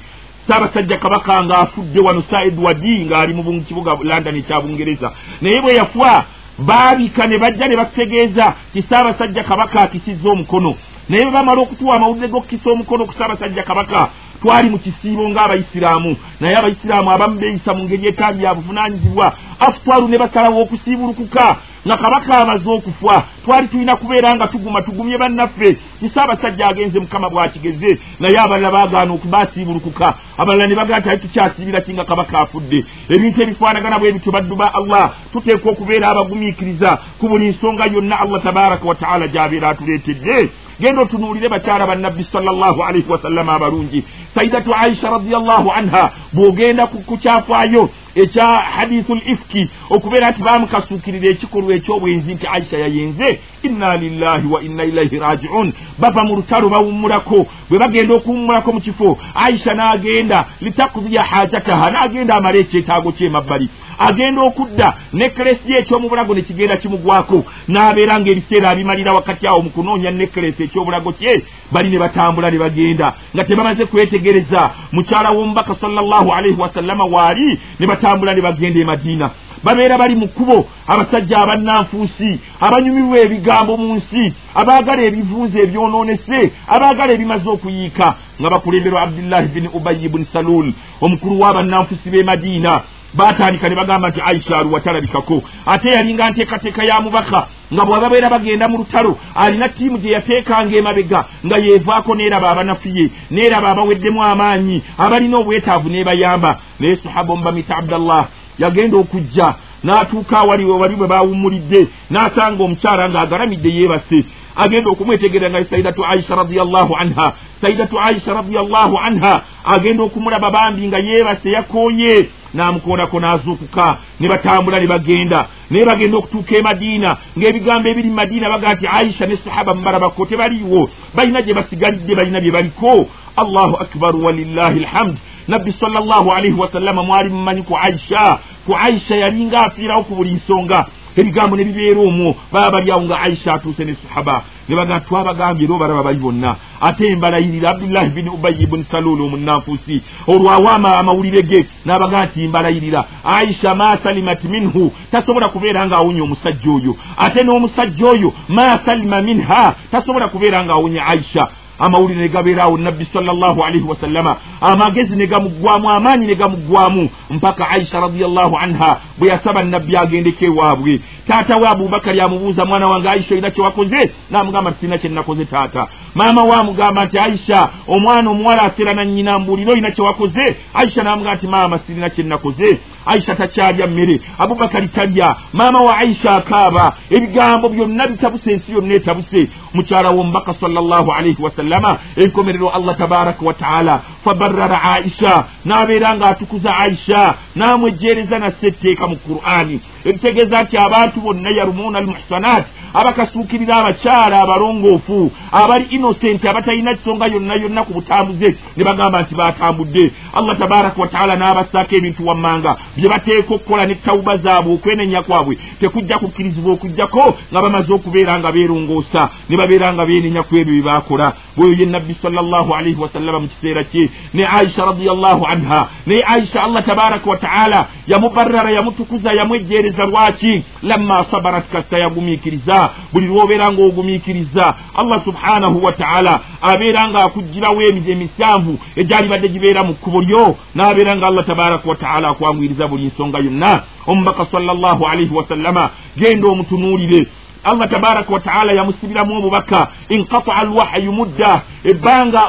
Saabasajja 0.49 0.97
kabaka 0.97 1.45
ng'afudde 1.45 2.01
wano 2.01 2.23
sa 2.31 2.45
edwardi 2.45 3.05
ng'ali 3.05 3.35
mu 3.35 3.65
kibuga 3.65 3.97
london 4.03 4.37
ekya 4.37 4.61
bungereza. 4.61 5.13
Naye 5.41 5.61
bwe 5.61 5.75
yafa 5.75 6.25
baabika 6.59 7.27
ne 7.27 7.39
bajja 7.39 7.69
ne 7.69 7.77
batutegeeza 7.77 8.55
ti 8.73 8.83
saabasajja 8.83 9.45
kabaka 9.45 9.81
akisizza 9.81 10.31
omukono. 10.31 10.75
Naye 11.09 11.25
bwe 11.25 11.33
bamala 11.33 11.61
okutuwa 11.63 11.97
amawulire 11.97 12.29
g'okukisa 12.29 12.71
omukono 12.71 13.07
ku 13.07 13.15
saabasajja 13.19 13.63
kabaka 13.63 14.09
twali 14.43 14.71
mu 14.71 14.79
kisiibo 14.79 15.29
ng'abayisiraamu. 15.29 16.17
Naye 16.41 16.57
abayisiraamu 16.57 17.11
abamu 17.11 17.41
beeyisa 17.41 17.75
mu 17.75 17.85
ngeri 17.85 18.07
etambi 18.07 18.45
ya 18.45 18.55
buvunanyizibwa 18.55 19.33
afutwalu 19.61 20.09
ne 20.09 20.19
basalawo 20.19 20.63
okusiibulukuka 20.63 21.57
nga 21.87 21.97
kabaka 21.97 22.39
amaze 22.39 22.71
okufa 22.71 23.25
twali 23.45 23.69
tulina 23.69 23.97
kubeera 23.97 24.35
nga 24.35 24.47
tuguma 24.47 24.83
tugumye 24.83 25.19
bannaffe. 25.19 25.77
Kisaabasajja 26.01 26.67
agenze 26.69 27.01
mukama 27.01 27.31
bwakigeze 27.31 27.99
naye 28.21 28.39
abalala 28.39 28.71
baagaana 28.71 29.13
okubasiibulukuka 29.15 30.15
abalala 30.39 30.67
ne 30.67 30.75
bagaa 30.75 30.99
nti 30.99 31.09
ali 31.09 31.21
tukyasiibira 31.21 31.81
kinga 31.81 32.05
kabaka 32.05 32.39
afudde. 32.41 32.85
Ebintu 33.09 33.43
ebifaanagana 33.43 33.99
bwe 33.99 34.13
bityo 34.13 34.33
baddu 34.33 34.57
ba 34.57 34.75
allah. 34.75 35.11
Tuteekwa 35.33 35.73
okubeera 35.73 36.09
abagumiikiriza 36.09 36.99
ku 37.19 37.29
buli 37.29 37.49
nsonga 37.49 37.87
yonna 37.87 38.21
allah 38.21 38.43
tabaraka 38.43 38.89
wataala 38.89 39.29
gy'abeera 39.29 39.69
atuleetedde 39.69 40.51
genda 40.81 41.03
otunuulire 41.03 41.49
bakyala 41.49 41.87
bannabbi 41.87 42.25
salllahu 42.33 42.83
alaihi 42.83 43.09
wasallama 43.09 43.55
abalungi. 43.55 44.05
Saidatu 44.35 44.75
aisha 44.75 45.11
radiallahu 45.11 45.71
anha 45.71 46.11
bw'ogenda 46.33 46.87
ku 46.87 47.17
kyafaayo 47.19 47.91
ekya 48.15 48.47
hadithu 48.47 49.13
l 49.15 49.23
ifki 49.27 49.71
okubeera 49.91 50.31
nti 50.31 50.43
bamukasuukirira 50.43 51.29
ekikolwa 51.29 51.75
ekyobwenzi 51.75 52.35
nti 52.35 52.47
aisha 52.47 52.79
yayenze 52.79 53.41
inna 53.63 53.97
lillahi 53.97 54.47
wa 54.49 54.63
inna 54.63 54.85
ilaihi 54.85 55.19
rajiun 55.19 55.73
bava 55.99 56.25
mu 56.25 56.37
lutalo 56.37 56.69
bawummulako 56.69 57.47
bwe 57.71 57.79
bagenda 57.79 58.15
okuwummulako 58.15 58.73
mu 58.73 58.81
kifo 58.81 59.19
aisha 59.35 59.75
n'agenda 59.75 60.45
litakudhiya 60.61 61.23
hajataha 61.23 61.91
n'agenda 61.91 62.35
amala 62.35 62.59
ekyetaago 62.59 63.13
kyemabbali 63.13 63.69
agenda 63.99 64.43
okudda 64.43 64.95
nekelesi 65.13 65.73
ye 65.73 65.79
ekyomubulago 65.79 66.35
nekigenda 66.35 66.77
kimugwako. 66.77 67.45
N'abeera 67.69 68.21
ngaebiseera 68.21 68.71
abimalira 68.71 69.13
wakati 69.13 69.47
awo 69.47 69.63
mu 69.63 69.71
kunoonya 69.71 70.11
nekelesi 70.11 70.63
ekyobulago 70.63 71.13
kye 71.13 71.43
bali 71.73 71.91
ne 71.91 71.99
batambula 71.99 72.51
ne 72.51 72.59
bagenda. 72.59 73.15
Nga 73.35 73.45
tebamaze 73.45 73.87
kwetegereza 73.87 74.71
mukyala 74.93 75.31
w'omubaka 75.31 75.75
salllahu 75.81 76.33
alaihi 76.33 76.61
wasallama 76.61 77.05
waali 77.05 77.59
ne 77.81 77.87
batambula 77.87 78.35
ne 78.35 78.41
bagenda 78.41 78.81
e 78.81 78.85
madiina. 78.85 79.31
Babeera 79.65 79.99
bali 79.99 80.15
mu 80.15 80.29
kkubo 80.29 80.69
abasajja 80.87 81.39
abannanfuusi 81.39 82.41
abanyumirwa 82.61 83.19
ebigambo 83.19 83.77
mu 83.77 83.95
nsi 83.95 84.33
abaagala 84.55 85.03
ebivuuzo 85.03 85.59
ebyonoonese 85.59 86.53
abaagala 86.69 87.13
ebimaze 87.13 87.49
okuyiika. 87.49 88.15
Nga 88.41 88.51
bakulemberwa 88.51 89.03
abdullahi 89.03 89.49
bini 89.49 89.69
ubayi 89.69 90.09
buni 90.09 90.27
salul 90.33 90.73
omukulu 91.01 91.41
w'abannanfuusi 91.41 92.11
b'e 92.11 92.23
madiina 92.23 92.81
batandika 93.15 93.69
ne 93.69 93.75
bagamba 93.75 94.09
nti 94.09 94.21
aisha 94.27 94.59
aluwa 94.59 94.81
talabikako 94.81 95.43
ate 95.67 95.89
yalinga 95.89 96.31
nteekateeka 96.31 96.85
ya 96.85 97.01
mubaka 97.01 97.47
nga 97.73 97.85
bwababeera 97.85 98.31
bagenda 98.31 98.69
mu 98.69 98.79
lutalo 98.79 99.19
alina 99.35 99.69
ttiimu 99.69 99.99
gye 99.99 100.11
yateekanga 100.13 100.77
emabega 100.77 101.25
nga 101.47 101.57
yeevaako 101.57 102.15
neeraba 102.15 102.51
abanafuye 102.51 103.11
neeraba 103.31 103.71
abaweddemu 103.71 104.25
amaanyi 104.25 104.83
abalina 104.99 105.37
obwetaavu 105.39 105.89
n'ebayamba. 105.89 106.59
Naye 106.81 106.97
sahaba 106.97 107.33
omubamita 107.33 107.77
abdallah 107.77 108.27
yagenda 108.59 108.97
okujja 108.97 109.55
n'atuuka 109.85 110.39
awali 110.39 110.65
wali 110.65 110.97
bwe 110.97 111.07
bawummulidde 111.07 111.89
n'asanga 112.11 112.63
omukyala 112.65 113.09
ng'agalamidde 113.09 113.69
yeebase. 113.69 114.25
Agenda 114.57 114.91
okumwetegerera 114.91 115.51
nga 115.51 115.65
saidatu 115.71 116.05
aisha 116.07 116.35
radiallahu 116.35 116.97
anha 116.97 117.33
saidatu 117.61 118.01
aisha 118.01 118.35
radiallahu 118.35 118.99
anha 118.99 119.43
agenda 119.65 120.03
okumulaba 120.03 120.51
bambi 120.51 120.89
nga 120.89 120.99
yeebase 120.99 121.51
yakooye 121.51 122.29
n'amukoonako 122.55 123.21
n'azuukuka 123.21 123.97
ne 124.21 124.29
batambula 124.29 124.81
ne 124.81 124.87
bagenda. 124.87 125.47
Naye 125.71 125.85
bagenda 125.85 126.19
okutuuka 126.19 126.57
e 126.57 126.63
madiina 126.63 127.17
ng'ebigambo 127.39 127.89
ebiri 127.89 128.09
mu 128.09 128.15
madiina 128.15 128.49
baga 128.49 128.75
nti 128.75 128.87
aisha 128.87 129.27
ne 129.27 129.37
sahaba 129.37 129.75
mubalabako 129.75 130.27
tebaliiwo. 130.27 130.91
Balina 131.15 131.43
gye 131.43 131.55
basigalidde 131.55 132.15
balina 132.15 132.41
bye 132.41 132.51
baliko. 132.51 133.09
Allahu 133.37 133.77
akbaru 133.77 134.25
walillahi 134.25 134.81
lhamd 134.81 135.17
nabbi 135.49 135.73
salllahu 135.73 136.33
alaihi 136.33 136.57
wasallama 136.59 137.03
mwali 137.03 137.29
mumanyi 137.29 137.63
ku 137.63 137.77
aisha. 137.77 138.39
Ku 138.67 138.77
aisha 138.77 139.17
yalinga 139.17 139.61
afiirawo 139.61 140.03
ku 140.03 140.15
buli 140.15 140.31
nsonga. 140.31 140.87
Ebigambo 141.17 141.57
ne 141.57 141.65
bibeera 141.65 142.01
omwo. 142.01 142.37
Baba 142.53 142.71
bali 142.71 142.91
awo 142.91 143.03
nga 143.03 143.21
aisha 143.21 143.55
atuuse 143.55 143.85
ne 143.85 143.97
sahaba 144.03 144.43
ne 144.69 144.77
baga 144.77 145.01
twabagambye 145.01 145.65
era 145.65 145.75
obalaba 145.75 146.03
bali 146.03 146.19
bonna. 146.19 146.57
Ate 146.81 147.17
mbalayirira 147.17 147.71
abdullahi 147.71 148.11
bini 148.11 148.31
ubayi 148.31 148.67
buni 148.67 148.85
saluli 148.91 149.23
omunanfuusi 149.23 150.03
olwawaama 150.27 150.99
amawulire 150.99 151.43
ge 151.43 151.67
n'abaga 151.87 152.25
nti 152.27 152.49
mbalayirira 152.49 153.05
aisha 153.25 153.75
ma 153.75 153.99
salimat 154.03 154.45
minhu 154.45 154.93
tasobola 155.13 155.49
kubeera 155.49 155.87
ng'awunya 155.87 156.23
omusajja 156.23 156.71
oyo. 156.71 156.97
Ate 157.17 157.43
n'omusajja 157.43 158.07
oyo 158.07 158.33
ma 158.49 158.79
salima 158.85 159.23
minha 159.23 159.75
tasobola 159.91 160.29
kubeera 160.29 160.65
ng'awunya 160.65 161.07
aisha. 161.07 161.49
Amawulire 161.79 162.21
ne 162.21 162.29
gabeeraawo 162.29 162.79
nabbi 162.79 163.07
salllahu 163.13 163.63
alaihi 163.65 163.89
wasallama 163.89 164.37
amagezi 164.61 165.17
ne 165.17 165.27
gamuggwamu 165.27 165.91
amaanyi 165.91 166.27
ne 166.27 166.35
gamuggwamu 166.35 167.11
mpaka 167.31 167.71
aisha 167.71 168.01
radiallahu 168.01 168.57
anha 168.59 169.01
bwe 169.19 169.29
yasaba 169.29 169.65
nabbi 169.65 169.97
agendeko 169.97 170.45
ewaabwe 170.45 171.01
taata 171.29 171.57
we 171.57 171.69
abubakari 171.69 172.21
amubuuza 172.21 172.65
mwana 172.65 172.87
wange 172.87 173.09
aisha 173.09 173.35
olina 173.35 173.51
kyewakoze? 173.51 174.11
Namugamba 174.31 174.71
nti 174.71 174.81
sirina 174.81 174.99
kyenakoze 174.99 175.45
taata 175.45 175.87
maama 176.15 176.43
we 176.45 176.53
amugamba 176.53 177.05
nti 177.05 177.19
aisha 177.19 177.69
omwana 177.89 178.31
omuwala 178.31 178.63
aseera 178.63 178.95
nannyina 178.95 179.39
mbuulire 179.39 179.73
olina 179.73 179.91
kyewakoze? 179.91 180.57
Aisha 180.75 181.03
namugamba 181.03 181.35
nti 181.37 181.47
maama 181.47 181.79
sirina 181.79 182.11
kyenakoze 182.11 182.79
aisha 183.07 183.35
takyalya 183.35 183.87
mmere. 183.87 184.21
Abubakari 184.39 184.89
talya 184.89 185.37
maama 185.53 185.81
wa 185.81 185.99
aisha 185.99 186.35
akaaba. 186.37 186.97
Ebigambo 187.11 187.69
byonna 187.69 188.07
bitabuse 188.07 188.53
ensi 188.53 188.73
yonna 188.73 188.95
etabuse. 188.95 189.49
Mukyala 189.75 190.11
womubaka 190.11 190.55
salllahu 190.55 191.13
alaihi 191.13 191.43
wasallama 191.43 191.99
enkomerero 192.17 192.69
allah 192.71 192.97
tabaraka 192.97 193.45
wataala 193.47 194.01
fabarara 194.25 194.83
aisha. 194.83 195.45
N'abeera 195.65 196.17
ng'atukuza 196.17 196.77
aisha. 196.79 197.35
N'amwejjeereza 197.57 198.39
nasse 198.39 198.67
etteeka 198.67 199.07
mu 199.07 199.17
qur'ani. 199.17 199.81
Ekitegeeza 200.05 200.63
nti 200.63 200.77
abantu 200.79 201.14
bonna 201.21 201.51
yarumuuna 201.51 201.99
almuhsanat 201.99 202.65
abakasuukirira 202.95 203.77
abakyala 203.77 204.43
abalongoofu 204.43 205.33
abali 205.53 205.85
innocenti 205.91 206.49
abatalina 206.49 206.95
kisonga 206.95 207.27
yonna 207.27 207.55
yonna 207.55 207.83
ku 207.85 207.93
butambuze 207.93 208.57
ne 208.77 208.85
bagamba 208.85 209.23
nti 209.23 209.35
batambudde. 209.35 210.13
Allah 210.35 210.59
tabaraka 210.59 211.01
wataala 211.03 211.37
n'abassaako 211.37 211.95
ebintu 211.97 212.27
wammanga 212.27 212.77
bye 212.97 213.09
bateeka 213.09 213.55
okukola 213.55 213.87
ne 213.87 213.95
tawuba 213.95 214.37
zaabwe 214.37 214.75
okwenenya 214.75 215.23
kwabwe. 215.23 215.59
Tekujja 215.81 216.19
kukkirizibwa 216.19 216.73
okugjako 216.73 217.35
nga 217.53 217.63
bamaze 217.63 217.93
okubeera 217.93 218.39
nga 218.39 218.53
beerongoosa 218.53 219.29
ne 219.49 219.57
babeera 219.57 219.93
nga 219.93 220.07
beenenya 220.07 220.43
ku 220.43 220.57
ebyo 220.57 220.73
bye 220.75 220.83
baakola. 220.83 221.33
Bweyo 221.57 221.75
ye 221.79 221.87
nabbi 221.87 222.17
salllahu 222.23 222.75
alaihi 222.75 223.01
wasallama 223.01 223.41
mu 223.41 223.49
kiseera 223.49 223.85
kye 223.85 224.11
ne 224.35 224.47
aisha 224.47 224.85
radiallahu 224.85 225.47
anha 225.47 225.89
naye 226.07 226.23
aisha 226.27 226.63
allah 226.63 226.85
tabaraka 226.85 227.31
wataala 227.31 227.87
yamubarrara 228.07 228.71
yamutukuza 228.71 229.33
yamwejjeereza 229.33 230.07
lwaki? 230.07 230.63
Lamma 230.83 231.27
sabarat 231.31 231.65
kasta 231.73 231.99
yagumiikiriza 231.99 232.84
buli 233.13 233.27
lwobeera 233.27 233.73
ng'ogumiikiriza 233.73 234.75
allah 234.95 235.25
subhanahu 235.25 235.85
wataala 235.85 236.41
abeera 236.63 237.09
nga 237.09 237.25
akuggirawo 237.25 237.83
emize 237.83 238.13
emisanvu 238.13 238.79
egyali 238.97 239.29
badde 239.29 239.49
gibeera 239.49 239.83
mu 239.85 239.95
kkubo 239.95 240.21
lyo 240.21 240.57
n'abeera 240.75 241.17
nga 241.17 241.27
allah 241.27 241.45
tabaraka 241.47 241.89
wataala 241.89 242.29
akwanguyiriza 242.29 242.89
buli 242.89 243.07
nsonga 243.07 243.39
yonna. 243.39 243.83
Omubaka 244.07 244.47
salllahu 244.53 245.07
alaihi 245.07 245.35
wasallama 245.35 245.91
genda 246.17 246.49
omutunuulire. 246.49 247.27
Allah 247.65 247.89
tabaraka 247.91 248.33
wataala 248.33 248.73
yamusibiramu 248.73 249.39
obubaka 249.39 249.89
inkataa 250.09 250.55
alwahyu 250.55 251.13
mudda 251.13 251.63
ebbanga 251.85 252.43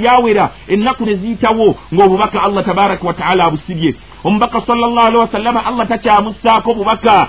lyawera 0.00 0.50
ennaku 0.68 1.04
ne 1.06 1.14
ziyitawo 1.14 1.74
ng'obubaka 1.94 2.42
allah 2.42 2.64
tabaraka 2.64 3.06
wataala 3.06 3.44
abusibye. 3.44 3.94
Omubaka 4.24 4.60
salllah 4.66 5.04
alihi 5.06 5.18
wasallama 5.20 5.66
allah 5.66 5.88
takyamussaako 5.88 6.74
bubaka 6.74 7.28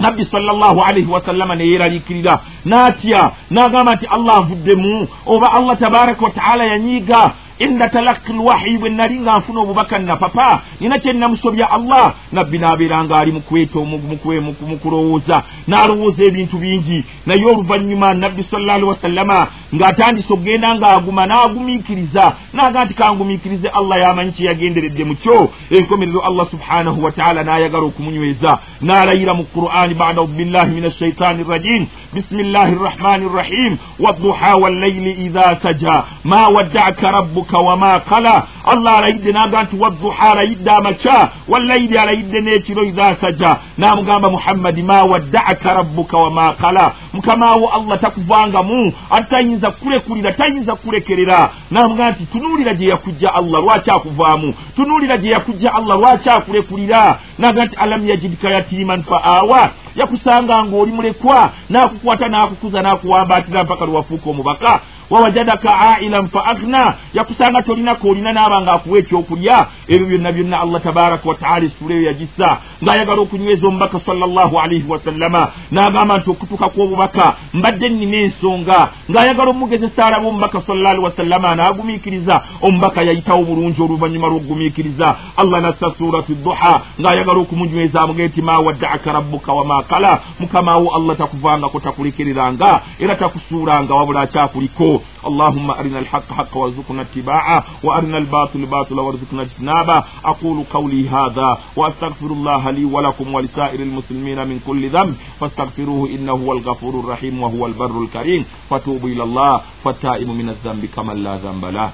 nabbi 0.00 0.24
salllahu 0.30 0.80
alaihi 0.88 1.06
wasallama 1.14 1.54
ne 1.56 1.64
yeeraliikirira 1.64 2.40
n'atya 2.66 3.30
n'agamba 3.50 3.94
nti 3.94 4.06
allah 4.06 4.40
nvuddemu. 4.44 5.08
Oba 5.26 5.52
allah 5.52 5.76
tabaraka 5.78 6.24
wataala 6.24 6.64
yanyiiga 6.64 7.32
inda 7.60 7.88
talaki 7.88 8.32
lwahyi 8.32 8.78
bwe 8.78 8.90
nali 8.90 9.20
nga 9.20 9.38
nfuna 9.38 9.60
obubaka 9.60 9.98
napapa 9.98 10.62
nina 10.80 10.98
kyenamusobya 10.98 11.70
allah. 11.70 12.14
Nabbi 12.32 12.58
n'abeera 12.58 13.04
ngaali 13.04 13.32
mu 13.32 14.78
kulowooza. 14.82 15.42
N'alowooza 15.68 16.22
ebintu 16.24 16.56
bingi. 16.56 17.04
Naye 17.26 17.44
oluvannyuma 17.44 18.14
nabbi 18.14 18.42
salla 18.50 18.74
alihi 18.74 18.88
wasallama 18.88 19.46
ng'atandise 19.74 20.32
okugenda 20.32 20.74
ng'aguma 20.74 21.26
n'agumiikiriza. 21.26 22.24
N'aga 22.54 22.84
nti 22.84 22.94
kangumiikirize 22.94 23.68
allah 23.68 24.00
yamanyi 24.00 24.32
kyeyagenderedde 24.32 25.04
mu 25.04 25.14
kyo. 25.14 25.50
Enkomerero 25.70 26.20
allah 26.20 26.46
subhanahu 26.50 27.04
wataala 27.04 27.44
n'ayagala 27.44 27.84
okumunyweza. 27.84 28.58
N'alayira 28.82 29.34
mu 29.34 29.44
qur'ani 29.54 29.94
bada 29.94 30.24
billahi 30.24 30.70
min 30.74 30.84
ashaitani 30.84 31.44
rrajim 31.44 31.86
bisimillahi 32.14 32.74
rrahmani 32.74 33.28
rrahim 33.34 33.76
wadduha 33.98 34.56
wallayli 34.56 35.12
idha 35.26 35.58
saja. 35.62 36.04
Ma 36.24 36.48
wadda'aka 36.48 37.10
rabbuka 37.10 37.49
wama 37.58 38.00
kala 38.00 38.46
allah 38.64 38.98
alayidde 38.98 39.32
n'aga 39.32 39.62
nti 39.62 39.76
wadduha 39.76 40.30
alayidde 40.30 40.70
amakya 40.70 41.28
wallayiri 41.48 41.98
alayidde 41.98 42.40
n'ekiro 42.40 42.84
idha 42.84 43.16
saja 43.20 43.56
n'amugamba 43.78 44.30
muhammadi 44.30 44.82
ma 44.82 45.02
wadda'aka 45.04 45.74
rabbuka 45.74 46.16
wama 46.18 46.52
kala 46.52 46.92
mukamawo 47.12 47.68
allah 47.68 48.00
takuvangamu 48.00 48.92
ate 49.10 49.28
tayinza 49.30 49.70
kulekulira 49.70 50.32
tayinza 50.32 50.74
kulekerera 50.74 51.50
n'amugamba 51.70 52.10
nti 52.10 52.26
tunuulira 52.26 52.74
gye 52.74 52.88
yakujja 52.88 53.34
allah 53.34 53.62
lwaki 53.62 53.90
akuvaamu 53.90 54.54
tunuulira 54.76 55.16
gye 55.18 55.30
yakujja 55.30 55.74
allah 55.74 55.98
lwaki 55.98 56.28
akulekulira 56.30 57.18
n'aga 57.38 57.64
nti 57.64 57.76
alam 57.76 58.08
yajidika 58.08 58.50
yatiman 58.50 59.02
fa 59.02 59.24
awa 59.24 59.70
yakusanga 59.96 60.64
ng'oli 60.64 60.92
mulekwa 60.92 61.50
n'akukwata 61.70 62.28
n'akukuza 62.28 62.82
n'akuwambaatira 62.82 63.64
mpaka 63.64 63.84
lwewafuuka 63.86 64.30
omubaka 64.30 64.80
wawajadaka 65.10 65.80
ailan 65.80 66.28
fa 66.28 66.44
aghna 66.44 66.94
yakusanga 67.14 67.62
tolinako 67.62 68.08
olina 68.08 68.32
naaba 68.32 68.62
ngaakuwa 68.62 68.98
ekyokulya 68.98 69.66
ebyo 69.88 70.06
byonna 70.06 70.32
byonna 70.32 70.60
allah 70.60 70.82
tabaraka 70.82 71.28
wataala 71.28 71.64
essula 71.66 71.94
eyo 71.94 72.04
yagissa 72.06 72.58
ng'ayagala 72.84 73.20
okunyweza 73.22 73.66
omubaka 73.68 74.00
salllahu 74.06 74.60
alaihi 74.60 74.88
wasallama 74.88 75.52
n'agamba 75.72 76.18
nti 76.18 76.30
okutuuka 76.30 76.68
kw'obubaka 76.68 77.34
mbadde 77.54 77.88
nnina 77.88 78.16
ensonga 78.16 78.88
ng'ayagala 79.10 79.50
omugezesa 79.50 80.06
alaba 80.06 80.28
omubaka 80.28 80.62
salla 80.66 80.90
alihi 80.90 81.04
wasallama 81.04 81.54
n'agumiikiriza 81.54 82.42
omubaka 82.62 83.02
yayitawo 83.02 83.44
bulungi 83.44 83.82
oluvannyuma 83.82 84.28
lw'okugumiikiriza 84.28 85.16
allah 85.36 85.60
nassa 85.60 85.92
suratu 85.98 86.34
duha 86.34 86.80
ng'ayagala 87.00 87.38
okumunyweza 87.40 88.00
amuge 88.00 88.28
nti 88.28 88.42
ma 88.42 88.58
waddaaka 88.58 89.12
rabbuka 89.12 89.52
wama 89.52 89.82
kala 89.82 90.20
mukamawo 90.40 90.94
allah 90.96 91.16
takuvangako 91.16 91.80
takulekereranga 91.80 92.80
era 92.98 93.14
takusuulanga 93.14 93.94
wabula 93.94 94.20
akyakuliko 94.20 94.99
نتبعه 95.00 95.28
اللهم 95.28 95.70
أرنا 95.70 95.98
الحق 95.98 96.32
حقا 96.32 96.58
وارزقنا 96.60 97.02
اتباعه 97.02 97.64
وأرنا 97.84 98.18
الباطل 98.18 98.66
باطلا 98.66 99.02
وارزقنا 99.02 99.42
اجتنابه 99.42 100.04
أقول 100.24 100.64
قولي 100.72 101.08
هذا 101.08 101.58
وأستغفر 101.76 102.26
الله 102.26 102.70
لي 102.70 102.84
ولكم 102.84 103.34
ولسائر 103.34 103.80
المسلمين 103.80 104.48
من 104.48 104.60
كل 104.66 104.90
ذنب 104.90 105.14
فاستغفروه 105.40 106.08
إنه 106.08 106.32
هو 106.32 106.52
الغفور 106.52 107.00
الرحيم 107.00 107.42
وهو 107.42 107.66
البر 107.66 108.02
الكريم 108.02 108.44
فتوبوا 108.70 109.08
إلى 109.08 109.22
الله 109.22 109.60
فالتائب 109.84 110.28
من 110.28 110.48
الذنب 110.48 110.84
كمن 110.96 111.16
لا 111.24 111.36
ذنب 111.36 111.64
له 111.64 111.90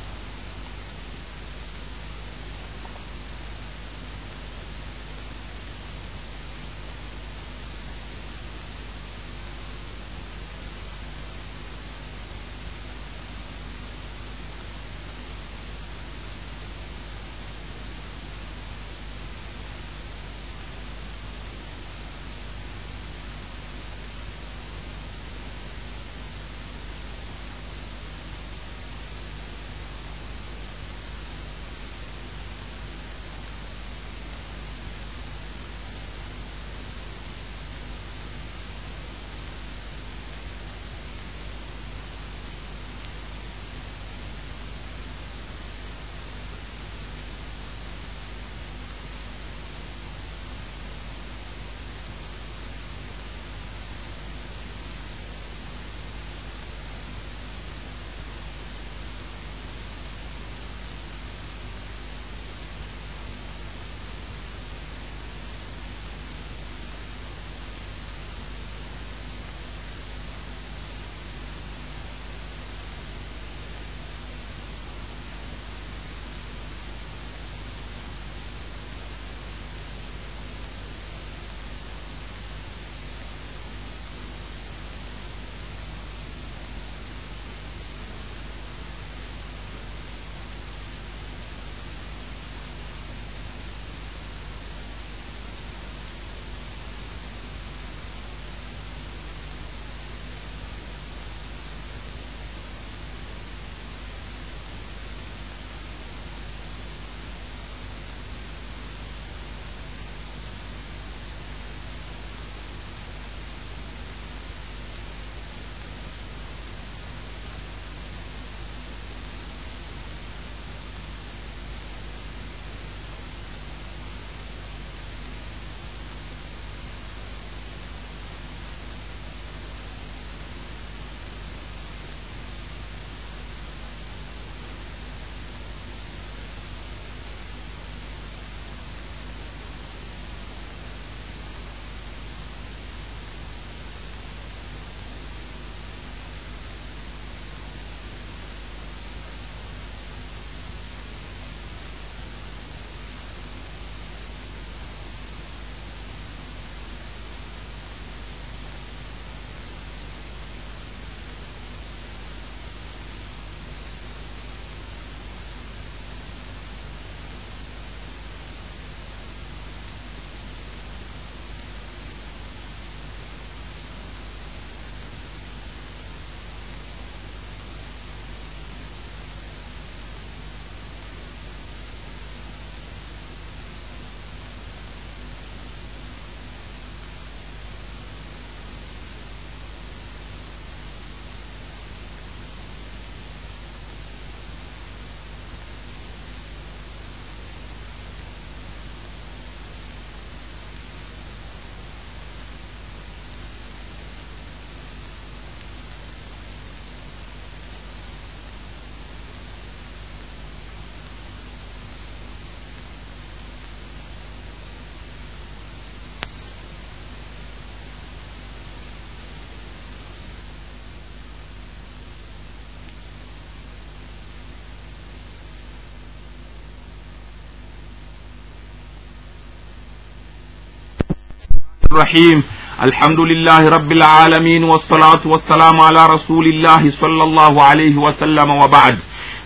الرحيم. 231.96 232.42
الحمد 232.88 233.20
لله 233.20 233.62
رب 233.76 233.90
العالمين 233.98 234.62
والصلاة 234.64 235.22
والسلام 235.32 235.76
على 235.80 236.02
رسول 236.14 236.44
الله 236.52 236.82
صلى 237.00 237.22
الله 237.28 237.62
عليه 237.62 237.96
وسلم 237.96 238.50
وبعد. 238.62 238.96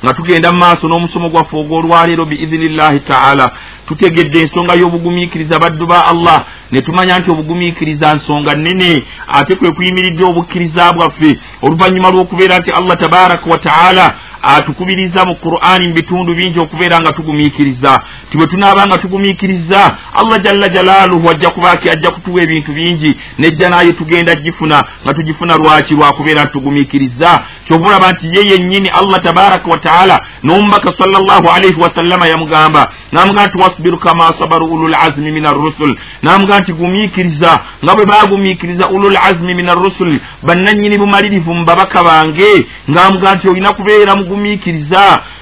Nga 0.04 0.14
tugenda 0.14 0.52
mu 0.52 0.58
maaso 0.58 0.88
n'omusomo 0.88 1.28
gwaffe 1.28 1.56
ogw'olwaleero 1.56 2.24
biizinillahi 2.24 3.00
taala. 3.00 3.50
Tutegedde 3.86 4.40
ensonga 4.40 4.74
y'obugumiikiriza 4.74 5.58
baddu 5.58 5.86
ba 5.86 6.06
allah. 6.06 6.44
Ne 6.70 6.80
tumanya 6.80 7.18
nti 7.18 7.30
obugumiikiriza 7.30 8.14
nsonga 8.14 8.54
nnene 8.54 9.04
ate 9.28 9.54
kwe 9.56 9.72
kuyimiridde 9.72 10.24
obukkiriza 10.24 10.92
bwaffe. 10.92 11.38
Oluvannyuma 11.62 12.10
lw'okubeera 12.10 12.58
nti 12.58 12.70
allah 12.70 12.96
tabaraka 12.98 13.50
wa 13.50 13.58
taala 13.58 14.14
atukubiriza 14.42 15.24
mu 15.24 15.34
qur'ani 15.34 15.88
mu 15.88 15.94
bitundu 15.94 16.34
bingi 16.34 16.58
okubeera 16.60 17.00
nga 17.00 17.12
tugumiikiriza. 17.12 18.02
Ti 18.30 18.36
bwe 18.36 18.46
tunaaba 18.46 18.86
nga 18.86 18.98
tugumiikiriza 18.98 19.96
allah 20.14 20.42
jalla 20.42 20.68
jalaaluhu 20.68 21.30
ajja 21.30 21.50
kubaaki 21.50 21.90
ajja 21.90 22.10
kutuwa 22.10 22.42
ebintu 22.42 22.72
bingi 22.72 23.16
nejja 23.38 23.70
naye 23.70 23.92
tugenda 23.92 24.34
gifuna 24.34 24.84
nga 25.04 25.14
tugifuna 25.14 25.56
lwaki 25.56 25.94
lwakubeera 25.94 26.42
nti 26.42 26.52
tugumiikiriza. 26.52 27.42
Kyobulaba 27.66 28.12
nti 28.12 28.26
ye 28.26 28.50
yennyini 28.50 28.88
allah 28.88 29.22
tabaraka 29.22 29.70
wa 29.70 29.78
taala 29.78 30.20
n'omubaka 30.42 30.92
sal 30.98 31.10
llahu 31.10 31.48
alaihi 31.56 31.80
wasallama 31.80 32.26
yamugamba 32.26 32.92
namugamba 33.12 33.46
nti 33.46 33.58
wasbiru 33.58 33.98
kama 33.98 34.24
sabaru 34.38 34.66
ulul 34.66 34.94
azmi 34.94 35.30
min 35.32 35.46
arrusul 35.46 35.98
namugamba 36.22 36.60
nti 36.60 36.72
gumiikiriza 36.72 37.60
nga 37.84 37.94
bwe 37.94 38.06
bagumiikiriza 38.06 38.88
ulul 38.88 39.16
azmi 39.16 39.54
min 39.54 39.68
arrusul 39.68 40.20
bannannyini 40.42 40.98
bumalirivu 40.98 41.54
mu 41.54 41.64
babaka 41.64 42.02
bange. 42.02 42.66
Ngaamugamba 42.90 43.34
nti 43.34 43.48
olina 43.48 43.72
kubeera 43.72 44.16
mugumiikiriza 44.16 44.29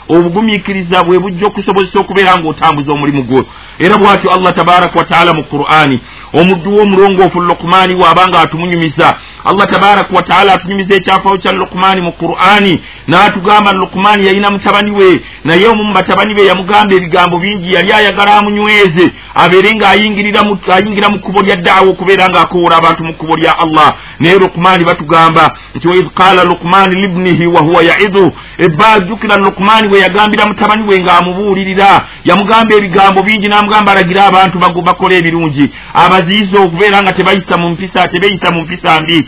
obugumiikiriza 0.09 1.05
bwe 1.05 1.18
bujja 1.18 1.46
okusobozesa 1.46 2.01
okubeera 2.01 2.37
ng'otambuza 2.38 2.92
omulimu 2.92 3.22
gwo 3.29 3.42
era 3.78 3.96
bw'atyo 3.96 4.30
allah 4.30 4.54
tabaraka 4.54 4.98
wataala 4.98 5.34
mu 5.34 5.44
qur'ani 5.44 6.00
omuddu 6.32 6.76
w'omulongoofu 6.76 7.40
lukumaani 7.40 7.94
waabanga 7.94 8.40
atumunyumiza 8.40 9.16
allah 9.44 9.66
tabaraka 9.72 10.16
wataala 10.16 10.52
atunyumiza 10.52 10.94
ekyafawo 10.94 11.38
kya 11.38 11.52
lukumaani 11.52 12.00
mu 12.00 12.12
qur'ani 12.12 12.80
n'atugamba 13.08 13.72
lukumaani 13.72 14.26
yalina 14.26 14.50
mutabani 14.50 14.90
we 14.90 15.20
naye 15.44 15.66
omu 15.68 15.84
mu 15.84 15.92
batabani 15.94 16.34
be 16.34 16.46
yamugamba 16.46 16.94
ebigambo 16.94 17.38
bingi 17.38 17.74
yali 17.74 17.92
ayagala 17.92 18.36
amunyweze 18.36 19.12
abeere 19.34 19.70
ng'ayingira 19.74 20.42
mu 20.42 21.18
kkubo 21.18 21.42
lya 21.42 21.56
ddaawa 21.56 21.88
okubeera 21.90 22.28
ng'akowola 22.28 22.76
abantu 22.76 23.04
mu 23.04 23.12
kkubo 23.14 23.36
lya 23.36 23.58
allah. 23.58 23.94
Naye 24.20 24.38
lukumaani 24.38 24.84
batugamba 24.84 25.54
nti 25.74 25.88
waid 25.88 26.08
qaala 26.14 26.44
lukumaani 26.44 26.94
libnihi 27.02 27.46
wahuwa 27.46 27.82
yaidu 27.82 28.32
ebbajjukira 28.58 29.36
lukumaani 29.36 29.88
bwe 29.88 29.98
yagambira 29.98 30.46
mutabani 30.46 30.82
we 30.88 30.98
ng'amubuulirira 31.02 31.90
yamugamba 32.24 32.74
ebigambo 32.74 33.22
bingi 33.22 33.48
n'amugamba 33.68 33.92
alagira 33.92 34.24
abantu 34.26 34.59
bakola 34.59 35.14
ebirungi. 35.14 35.70
Abaziyiza 35.94 36.59
okubeera 36.61 37.02
nga 37.02 37.12
tebayisa 37.12 37.57
mu 37.57 37.68
mpisa 37.70 38.09
tebeyisa 38.09 38.50
mu 38.54 38.61
mpisa 38.64 39.00
mbi. 39.00 39.18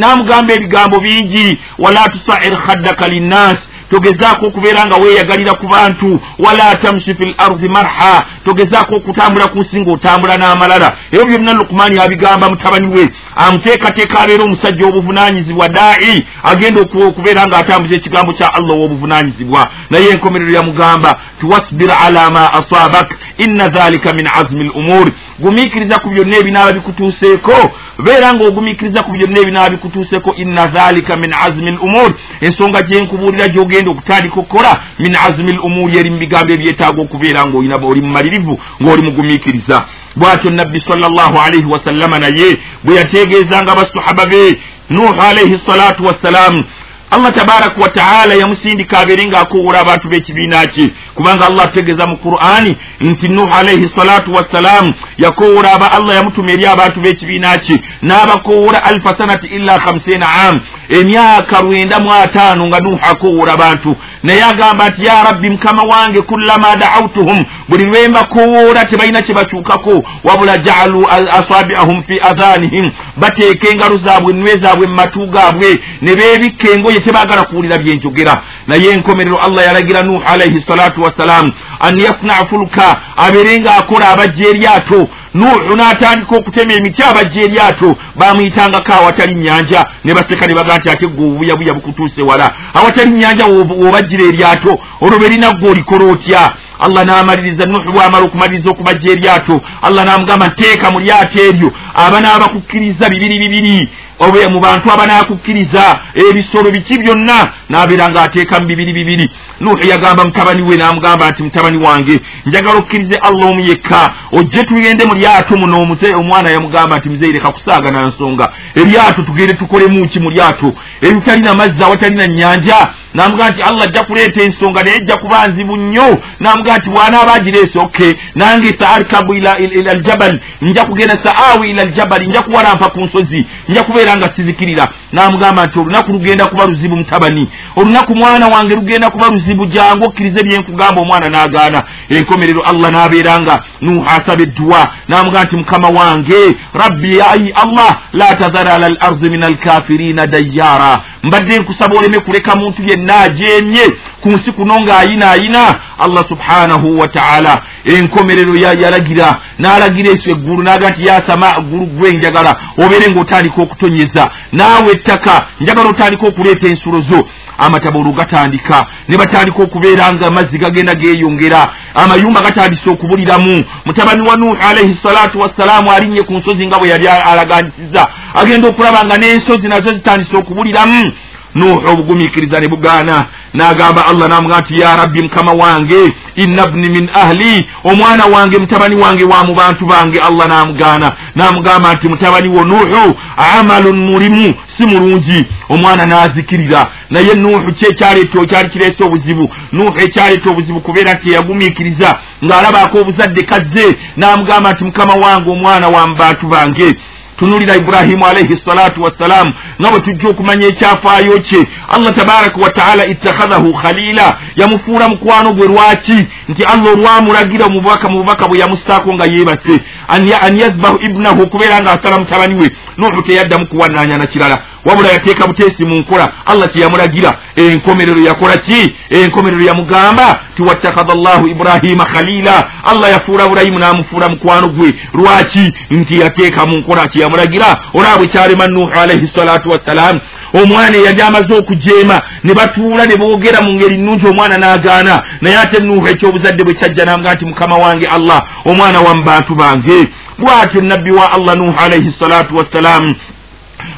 N'amugamba 0.00 0.54
ebigambo 0.54 1.00
bingi. 1.00 1.58
Wala 1.78 2.08
tusair 2.08 2.56
khaddaka 2.66 3.08
linnaasi 3.08 3.75
togezaako 3.90 4.46
okubeera 4.46 4.86
nga 4.86 4.96
weeyagalira 4.96 5.54
ku 5.54 5.66
bantu 5.68 6.20
wala 6.38 6.76
tamshi 6.76 7.14
fi 7.14 7.34
lardi 7.38 7.68
marha 7.68 8.24
togezaako 8.44 8.94
okutambula 8.96 9.46
ku 9.48 9.58
nsi 9.58 9.80
ng'otambula 9.80 10.36
n'amalala. 10.36 10.88
Ebyo 11.12 11.24
byonna 11.26 11.52
lukumaani 11.52 11.98
abigamba 11.98 12.50
mutabani 12.50 12.88
we. 12.94 13.08
Amuteekateeka 13.36 14.20
abeera 14.20 14.44
omusajja 14.44 14.86
w'obuvunanyizibwa 14.86 15.68
daai 15.68 16.26
agenda 16.42 16.80
okubeera 16.80 17.46
ng'atambuza 17.46 17.96
ekigambo 17.96 18.32
kya 18.32 18.54
allah 18.54 18.74
ow'obuvunanyizibwa 18.76 19.68
naye 19.90 20.08
enkomerero 20.10 20.52
yamugamba 20.52 21.20
tiwasbir 21.40 21.90
ala 22.06 22.30
ma 22.30 22.52
asabak 22.52 23.08
inna 23.38 23.68
dhalika 23.68 24.12
min 24.12 24.26
azmi 24.26 24.64
l 24.64 24.70
umur 24.74 25.12
gumiikiriza 25.38 25.98
ku 25.98 26.08
byonna 26.10 26.36
ebinaaba 26.36 26.72
bikutuuseeko 26.72 27.56
beera 28.04 28.32
ng'ogumiikiriza 28.32 29.02
ku 29.02 29.12
byonna 29.12 29.40
ebinaaba 29.40 29.70
bikutuuseeko 29.70 30.34
inna 30.36 30.66
dhalika 30.66 31.16
min 31.16 31.32
azmi 31.32 31.70
l 31.70 31.78
umur 31.80 32.10
ensonga 32.40 32.82
gyenkubuulira 32.82 33.48
gyogenda 33.48 33.90
okutandika 33.90 34.40
okukola 34.40 34.72
min 34.98 35.16
azmi 35.16 35.52
l 35.52 35.60
umuri 35.60 35.98
eri 35.98 36.10
mu 36.10 36.18
bigambo 36.18 36.52
ebyetaaga 36.52 37.00
okubeera 37.02 37.46
ng'olina 37.46 37.76
oli 37.76 38.00
mumalirivu 38.00 38.54
ng'oli 38.80 39.02
mugumiikiriza 39.02 39.76
bw'atyo 40.16 40.50
nabbi 40.50 40.80
salllahu 40.80 41.36
alaihi 41.44 41.68
wasallama 41.74 42.18
naye 42.18 42.58
bwe 42.84 42.94
yategeezanga 42.94 43.74
basahaba 43.78 44.26
be 44.26 44.60
nuuhu 44.90 45.20
alaihi 45.20 45.60
salatu 45.66 46.04
wassalamu 46.04 46.64
allah 47.10 47.32
tabaraka 47.32 47.80
wataala 47.82 48.34
yamusindika 48.34 48.98
abeere 48.98 49.24
ng'akowola 49.26 49.80
abantu 49.80 50.08
b'ekibiina 50.08 50.66
kye. 50.66 50.92
Kubanga 51.14 51.46
allah 51.46 51.64
atutegeeza 51.64 52.06
mu 52.06 52.16
qur'ani 52.16 52.76
nti 53.00 53.28
nuhu 53.28 53.54
alaihi 53.54 53.90
salatu 53.96 54.32
wassalamu 54.32 54.94
yakowola 55.18 55.72
aba 55.72 55.92
allah 55.92 56.14
yamutuma 56.16 56.50
eri 56.52 56.66
abantu 56.66 57.00
b'ekibiina 57.00 57.58
kye. 57.58 57.80
N'abakowola 58.02 58.84
alfa 58.84 59.14
sanati 59.18 59.46
illa 59.46 59.78
khamsina 59.78 60.26
am 60.48 60.60
emyaka 60.88 61.62
lwenda 61.62 62.00
mu 62.00 62.12
ataano 62.12 62.66
nga 62.66 62.80
nuhu 62.80 62.98
akowola 63.02 63.52
abantu 63.52 63.96
naye 64.26 64.42
agamba 64.44 64.88
nti 64.88 65.04
ya 65.04 65.22
rabbi 65.22 65.50
mukama 65.50 65.82
wange 65.82 66.20
kullama 66.22 66.76
daautuhum 66.76 67.44
buli 67.68 67.84
lwe 67.84 68.08
mbakowoola 68.08 68.84
tebalina 68.84 69.22
kye 69.22 69.34
bakyukako 69.34 70.02
wabula 70.24 70.58
jaalu 70.58 71.06
asabiahum 71.30 72.02
fi 72.02 72.20
adhanihim 72.22 72.90
bateeka 73.16 73.68
engalo 73.68 73.96
zaabwe 74.04 74.32
ennwe 74.32 74.56
zaabwe 74.58 74.86
mu 74.86 74.94
matu 74.94 75.26
gaabwe 75.26 75.78
ne 76.02 76.14
beebikka 76.16 76.68
engoye 76.70 77.00
tebagala 77.00 77.42
kuwulira 77.44 77.78
byenjogera 77.78 78.42
naye 78.66 78.90
enkomerero 78.90 79.38
allah 79.38 79.64
yalagira 79.66 80.02
nuhu 80.02 80.22
alaihi 80.26 80.64
salatu 80.68 81.02
wassalamu 81.02 81.52
an 81.80 81.98
yasnaa 81.98 82.46
fulka 82.50 83.00
abeere 83.16 83.58
ng'akola 83.60 84.08
abajja 84.08 84.48
eryato 84.48 85.08
nuhu 85.36 85.76
n'atandika 85.76 86.36
okutema 86.36 86.72
emiti 86.72 87.02
abajja 87.02 87.42
eryato 87.42 87.96
bamuyitangako 88.18 88.92
awatali 88.92 89.34
nyanja 89.34 89.80
ne 90.04 90.14
baseka 90.14 90.46
ne 90.46 90.54
bagaa 90.54 90.78
nti 90.78 90.90
ate 90.90 91.06
gwe 91.06 91.26
obuyabuya 91.26 91.74
bukutuuse 91.74 92.22
wala. 92.22 92.46
Awatali 92.74 93.10
nyanja 93.10 93.44
w'obajjira 93.46 94.24
eryato 94.24 94.72
olwo 95.00 95.18
berina 95.18 95.52
gwe 95.52 95.70
olikola 95.70 96.04
otya? 96.12 96.52
Allah 96.78 97.04
n'amaliriza 97.04 97.66
nuhu 97.66 97.92
bw'amala 97.92 98.24
okumaliriza 98.26 98.70
okubajja 98.70 99.12
eryato 99.12 99.60
allah 99.82 100.04
n'amugamba 100.04 100.46
nteeka 100.48 100.90
mu 100.90 100.98
lyato 101.00 101.38
eryo 101.48 101.68
abanaabakukkiriza 101.94 103.08
bibiri 103.08 103.38
bibiri 103.38 103.88
obe 104.18 104.48
mu 104.48 104.60
bantu 104.60 104.92
abanaakukkiriza 104.92 105.84
ebisolo 106.14 106.70
biki 106.70 106.98
byonna 106.98 107.38
n'abeera 107.68 108.08
ng'ateeka 108.08 108.60
mu 108.60 108.66
bibiri 108.66 108.92
bibiri. 108.92 109.30
Nuhu 109.60 109.78
yagamba 109.86 110.24
mutabani 110.24 110.62
we 110.62 110.76
n'amugamba 110.76 111.30
nti 111.30 111.42
mutabani 111.42 111.76
wange 111.76 112.20
njagala 112.46 112.78
okkirize 112.78 113.16
allah 113.22 113.46
omu 113.50 113.60
yekka 113.60 114.12
ojje 114.32 114.64
tugende 114.64 115.04
mu 115.04 115.14
lyato 115.14 115.56
muno 115.56 115.76
omwana 116.16 116.50
yamugamba 116.50 116.98
nti 116.98 117.08
muzeyi 117.08 117.32
leka 117.32 117.52
kusaagana 117.52 118.06
nsonga. 118.06 118.52
Eryato 118.74 119.22
tugende 119.22 119.54
tukolemu 119.54 120.08
ki 120.08 120.20
mu 120.20 120.30
lyato? 120.30 120.72
Ebitalina 121.02 121.54
mazzi 121.54 121.84
awatalina 121.84 122.26
nyanja 122.26 122.88
n'amugamba 123.16 123.50
nti 123.50 123.62
allah 123.62 123.84
ajja 123.84 124.02
kuleeta 124.04 124.42
ensonga 124.42 124.82
naye 124.82 124.96
ejja 124.96 125.16
kuba 125.16 125.46
nzibu 125.48 125.76
nnyo. 125.76 126.08
N'amugamba 126.40 126.78
nti 126.78 126.90
bw'anaaba 126.90 127.32
agireese 127.34 127.78
okay 127.78 128.12
nange 128.34 128.76
saarkabu 128.78 129.34
ila 129.34 129.56
aljabal 129.90 130.40
nja 130.62 130.84
kugenda 130.84 131.18
saawi 131.24 131.70
ila 131.70 131.82
aljabali 131.82 132.26
nja 132.26 132.42
kuwalampa 132.42 132.88
ku 132.90 133.00
nsozi 133.00 133.46
nja 133.68 133.82
kubeera 133.82 134.16
nga 134.16 134.32
sizikirira. 134.36 134.88
N'amugamba 135.12 135.66
nti 135.66 135.78
olunaku 135.78 136.12
lugenda 136.12 136.46
kuba 136.46 136.66
luzibu 136.66 136.96
mutabani 136.96 137.48
olunaku 137.76 138.14
mwana 138.14 138.46
wange 138.48 138.74
lugenda 138.74 139.10
kuba 139.10 139.28
luzibu 139.28 139.66
jangu 139.66 140.04
okkirize 140.04 140.42
byenkugamba 140.42 141.02
omwana 141.02 141.28
n'agaana. 141.28 141.82
Enkomerero 142.08 142.62
allah 142.62 142.90
n'abeera 142.90 143.40
nga 143.40 143.62
nuhu 143.80 144.04
asaba 144.08 144.42
edduwa. 144.42 144.90
N'amugamba 145.08 145.44
nti 145.44 145.56
mukama 145.56 145.88
wange 145.88 146.56
rabbi 146.74 147.20
ai 147.20 147.52
allah 147.62 147.98
la 148.12 148.34
tazara 148.36 148.74
ala 148.74 148.86
al 148.86 148.96
ardi 149.00 149.30
min 149.30 149.42
alkafirina 149.42 150.26
dayyara. 150.26 151.02
Mbadde 151.22 151.58
nkusaba 151.58 151.98
oleme 151.98 152.18
kuleka 152.20 152.56
muntu 152.56 152.82
yenna 152.82 153.05
ajeemye 153.12 153.84
ku 154.22 154.28
nsi 154.28 154.52
kuno 154.52 154.80
ng'ayinaayina 154.80 155.74
allah 155.98 156.24
subhanahu 156.28 156.98
wataala 156.98 157.62
enkomerero 157.84 158.54
yalagira 158.56 159.40
n'alagira 159.58 160.10
eso 160.10 160.30
eggulu 160.30 160.62
n'aga 160.62 160.90
nti 160.90 161.06
yasama 161.06 161.60
ggulu 161.60 161.86
gwe 161.86 162.12
njagala 162.12 162.56
obeere 162.78 163.10
ng'otandika 163.10 163.62
okutonyeza. 163.62 164.30
Naawe 164.52 164.92
ettaka 164.92 165.46
njagala 165.60 165.88
otandika 165.88 166.26
okuleeta 166.26 166.68
ensulo 166.68 167.00
zo. 167.00 167.28
Amataba 167.58 167.98
olwo 167.98 168.12
gatandika 168.12 168.86
ne 169.08 169.16
batandika 169.16 169.62
okubeera 169.62 170.12
nga 170.12 170.26
amazzi 170.26 170.58
gagenda 170.58 170.94
geeyongera. 170.94 171.72
Amayumba 171.94 172.40
gatandise 172.40 172.90
okubuliramu. 172.90 173.64
Mutabani 173.84 174.28
wa 174.28 174.36
nuuhu 174.36 174.56
alaihi 174.68 174.98
salatu 175.02 175.40
wassalaamu 175.40 175.92
alinnye 175.92 176.22
ku 176.22 176.32
nsozi 176.32 176.66
nga 176.66 176.78
bwe 176.78 176.88
yali 176.88 177.08
alaganisiza 177.08 178.08
agenda 178.34 178.68
okulaba 178.68 179.04
nga 179.04 179.16
n'ensozi 179.16 179.68
nazo 179.68 179.92
zitandise 179.94 180.36
okubuliramu 180.36 181.12
nuuhu 181.56 181.88
obugumikiriza 181.90 182.60
ne 182.60 182.68
bugaana. 182.68 183.26
N'agamba 183.54 184.06
allah 184.06 184.28
namugaa 184.28 184.60
nti 184.60 184.80
ya 184.80 184.96
rabbi 184.96 185.22
mukama 185.22 185.52
wange 185.52 186.12
inna 186.34 186.66
bni 186.66 186.88
min 186.88 187.10
ahli 187.14 187.68
omwana 187.84 188.24
wange 188.24 188.58
mutabani 188.58 188.96
wange 189.02 189.24
wa 189.24 189.44
mu 189.44 189.54
bantu 189.54 189.86
bange 189.86 190.18
allah 190.18 190.46
n'amugaana 190.48 191.12
n'amugamba 191.36 191.94
nti 191.94 192.08
mutabani 192.08 192.48
wo 192.48 192.64
nuuhu 192.64 193.14
amalun 193.58 193.96
mulimu 194.10 194.54
si 194.76 194.86
mulungi. 194.86 195.46
Omwana 195.68 196.06
n'azikirira 196.06 196.86
naye 197.10 197.34
nuuhu 197.34 197.72
ki 197.72 197.86
ekyaleeta 197.86 198.46
kyali 198.46 198.68
kireese 198.68 199.04
obuzibu. 199.04 199.50
Nuuhu 199.72 200.00
ekyaleeta 200.00 200.50
obuzibu 200.50 200.80
kubeera 200.80 201.12
nti 201.14 201.30
eyagumiikiriza 201.30 202.18
ng'alabaako 202.44 202.98
obuzadde 202.98 203.42
kazze. 203.42 203.96
N'amugamba 204.16 204.72
nti 204.72 204.84
mukama 204.84 205.14
wange 205.14 205.50
omwana 205.50 205.88
wa 205.88 206.06
mu 206.08 206.14
bantu 206.16 206.46
bange 206.46 206.96
tunulira 207.38 207.76
iburahimu 207.76 208.26
alaihi 208.26 208.60
salatu 208.64 209.02
wassalaamu 209.02 209.52
nga 209.80 209.90
bwe 209.90 210.00
tujja 210.00 210.28
okumanya 210.28 210.66
ekyafaayo 210.66 211.38
kye. 211.38 211.66
Allah 211.88 212.14
tabaraka 212.14 212.60
wataala 212.60 213.06
ittakhadhahu 213.06 213.74
khalila 213.74 214.38
yamufuula 214.56 215.08
mukwano 215.08 215.52
gwe 215.52 215.66
lwaki? 215.66 216.26
Nti 216.48 216.64
allah 216.64 216.92
olwamulagira 216.92 217.66
omububaka 217.66 218.08
mu 218.08 218.18
bubaka 218.18 218.48
bwe 218.48 218.58
yamussaako 218.58 219.14
nga 219.14 219.24
yeebase. 219.24 219.80
An 220.08 220.58
yazbahu 220.58 220.98
ibnahu 221.02 221.42
okubeera 221.42 221.80
ng'asala 221.80 222.18
mutabani 222.18 222.54
we. 222.54 222.70
Nuhu 222.96 223.22
teyaddamu 223.22 223.66
kuwanaanya 223.66 224.18
na 224.18 224.26
kirala. 224.26 224.62
Wabula 224.84 225.08
yateeka 225.08 225.46
buteesi 225.46 225.84
mu 225.84 225.96
nkola. 225.96 226.32
Allah 226.46 226.68
kyeyamulagira 226.68 227.38
enkomerero 227.56 228.20
yakola 228.20 228.56
ki? 228.56 228.94
Enkomerero 229.10 229.62
yamugamba 229.64 230.40
ti 230.56 230.62
wattakhadha 230.62 231.14
llahu 231.14 231.48
ibrahima 231.48 232.04
khalila 232.04 232.70
allah 232.84 233.10
yafuula 233.10 233.48
burayimu 233.48 233.78
n'amufuula 233.78 234.28
mukwano 234.28 234.68
gwe. 234.68 234.94
Lwaki? 235.14 235.72
Nti 235.90 236.20
yateeka 236.20 236.66
mu 236.66 236.76
nkola 236.76 237.08
kyeyamulagira 237.26 237.76
olaba 237.94 238.18
bwe 238.18 238.26
kyalema 238.26 238.66
nuhu 238.66 238.92
alaihi 239.00 239.30
salatu 239.36 239.70
wassalaamu 239.70 240.20
omwana 240.54 240.96
eyali 240.96 241.22
amaze 241.22 241.54
okujeema 241.54 242.22
ne 242.44 242.54
batuula 242.54 243.06
ne 243.06 243.16
boogera 243.16 243.60
mu 243.60 243.74
ngeri 243.74 243.98
nnungi 243.98 244.26
omwana 244.26 244.58
n'agaana. 244.58 245.22
Naye 245.40 245.58
ate 245.58 245.82
nuhu 245.82 246.08
ekyobuzadde 246.08 246.64
bwe 246.64 246.74
kyajja 246.74 247.04
namuga 247.04 247.34
nti 247.34 247.44
mukama 247.44 247.76
wange 247.76 248.06
allah 248.06 248.42
omwana 248.64 249.00
wa 249.00 249.14
mu 249.14 249.22
bantu 249.22 249.54
bange. 249.54 250.08
Bw'atyo 250.38 250.80
nabbi 250.82 251.10
wa 251.10 251.32
allah 251.32 251.56
nuhu 251.56 251.74
alaihi 251.78 252.14
salatu 252.18 252.56
wassalaamu 252.56 253.14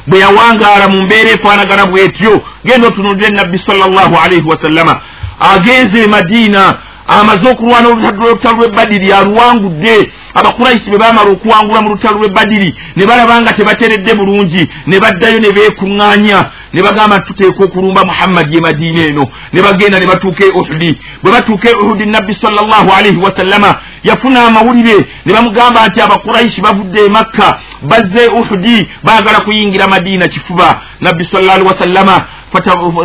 bwe 0.07 0.19
yawangaala 0.19 0.87
mu 0.87 1.01
mbeera 1.01 1.29
efaanagana 1.29 1.85
bwetyo 1.85 2.41
genda 2.65 2.87
otunulire 2.87 3.29
nabbi 3.29 3.57
salllahu 3.57 4.17
alaihi 4.25 4.47
wasallama. 4.47 5.01
Agenze 5.39 6.03
e 6.03 6.07
madiina 6.07 6.77
amaze 7.09 7.49
okulwana 7.49 7.87
olutalo 7.89 8.57
lw'e 8.57 8.69
badiri 8.77 9.11
aluwangudde. 9.11 10.11
Abakuraisi 10.33 10.89
bwe 10.89 10.99
baamala 10.99 11.31
okuwangula 11.31 11.81
mu 11.81 11.89
lutalo 11.89 12.17
lw'e 12.19 12.29
badiri 12.29 12.75
ne 12.95 13.05
balaba 13.05 13.41
nga 13.41 13.53
tebateredde 13.53 14.13
bulungi 14.15 14.69
ne 14.87 14.99
baddayo 14.99 15.39
ne 15.39 15.51
beekuŋŋaanya 15.51 16.39
ne 16.73 16.81
bagamba 16.81 17.19
tuteeka 17.19 17.63
okulumba 17.63 18.05
muhammadi 18.05 18.57
e 18.57 18.61
madiina 18.61 19.01
eno. 19.09 19.25
Ne 19.53 19.61
bagenda 19.61 19.99
ne 19.99 20.05
batuuka 20.05 20.45
e 20.45 20.51
uhudi. 20.59 20.99
Bwe 21.23 21.31
batuuka 21.31 21.69
e 21.69 21.73
uhudi 21.73 22.05
nabbi 22.05 22.33
salllahu 22.33 22.89
alaihi 22.97 23.17
wasallama 23.17 23.75
yafuna 24.03 24.47
amawulire 24.47 24.97
ne 25.25 25.33
bamugamba 25.33 25.87
nti 25.87 26.01
abakuraisi 26.01 26.61
bavudde 26.61 27.05
e 27.05 27.09
makka 27.09 27.59
bazze 27.81 28.27
uhudi 28.27 28.87
baagala 29.03 29.39
kuyingira 29.39 29.87
madiina 29.87 30.27
kifuba. 30.27 30.81
Nabbi 31.01 31.25
salla 31.31 31.53
alihi 31.53 31.67
wasallama 31.67 32.25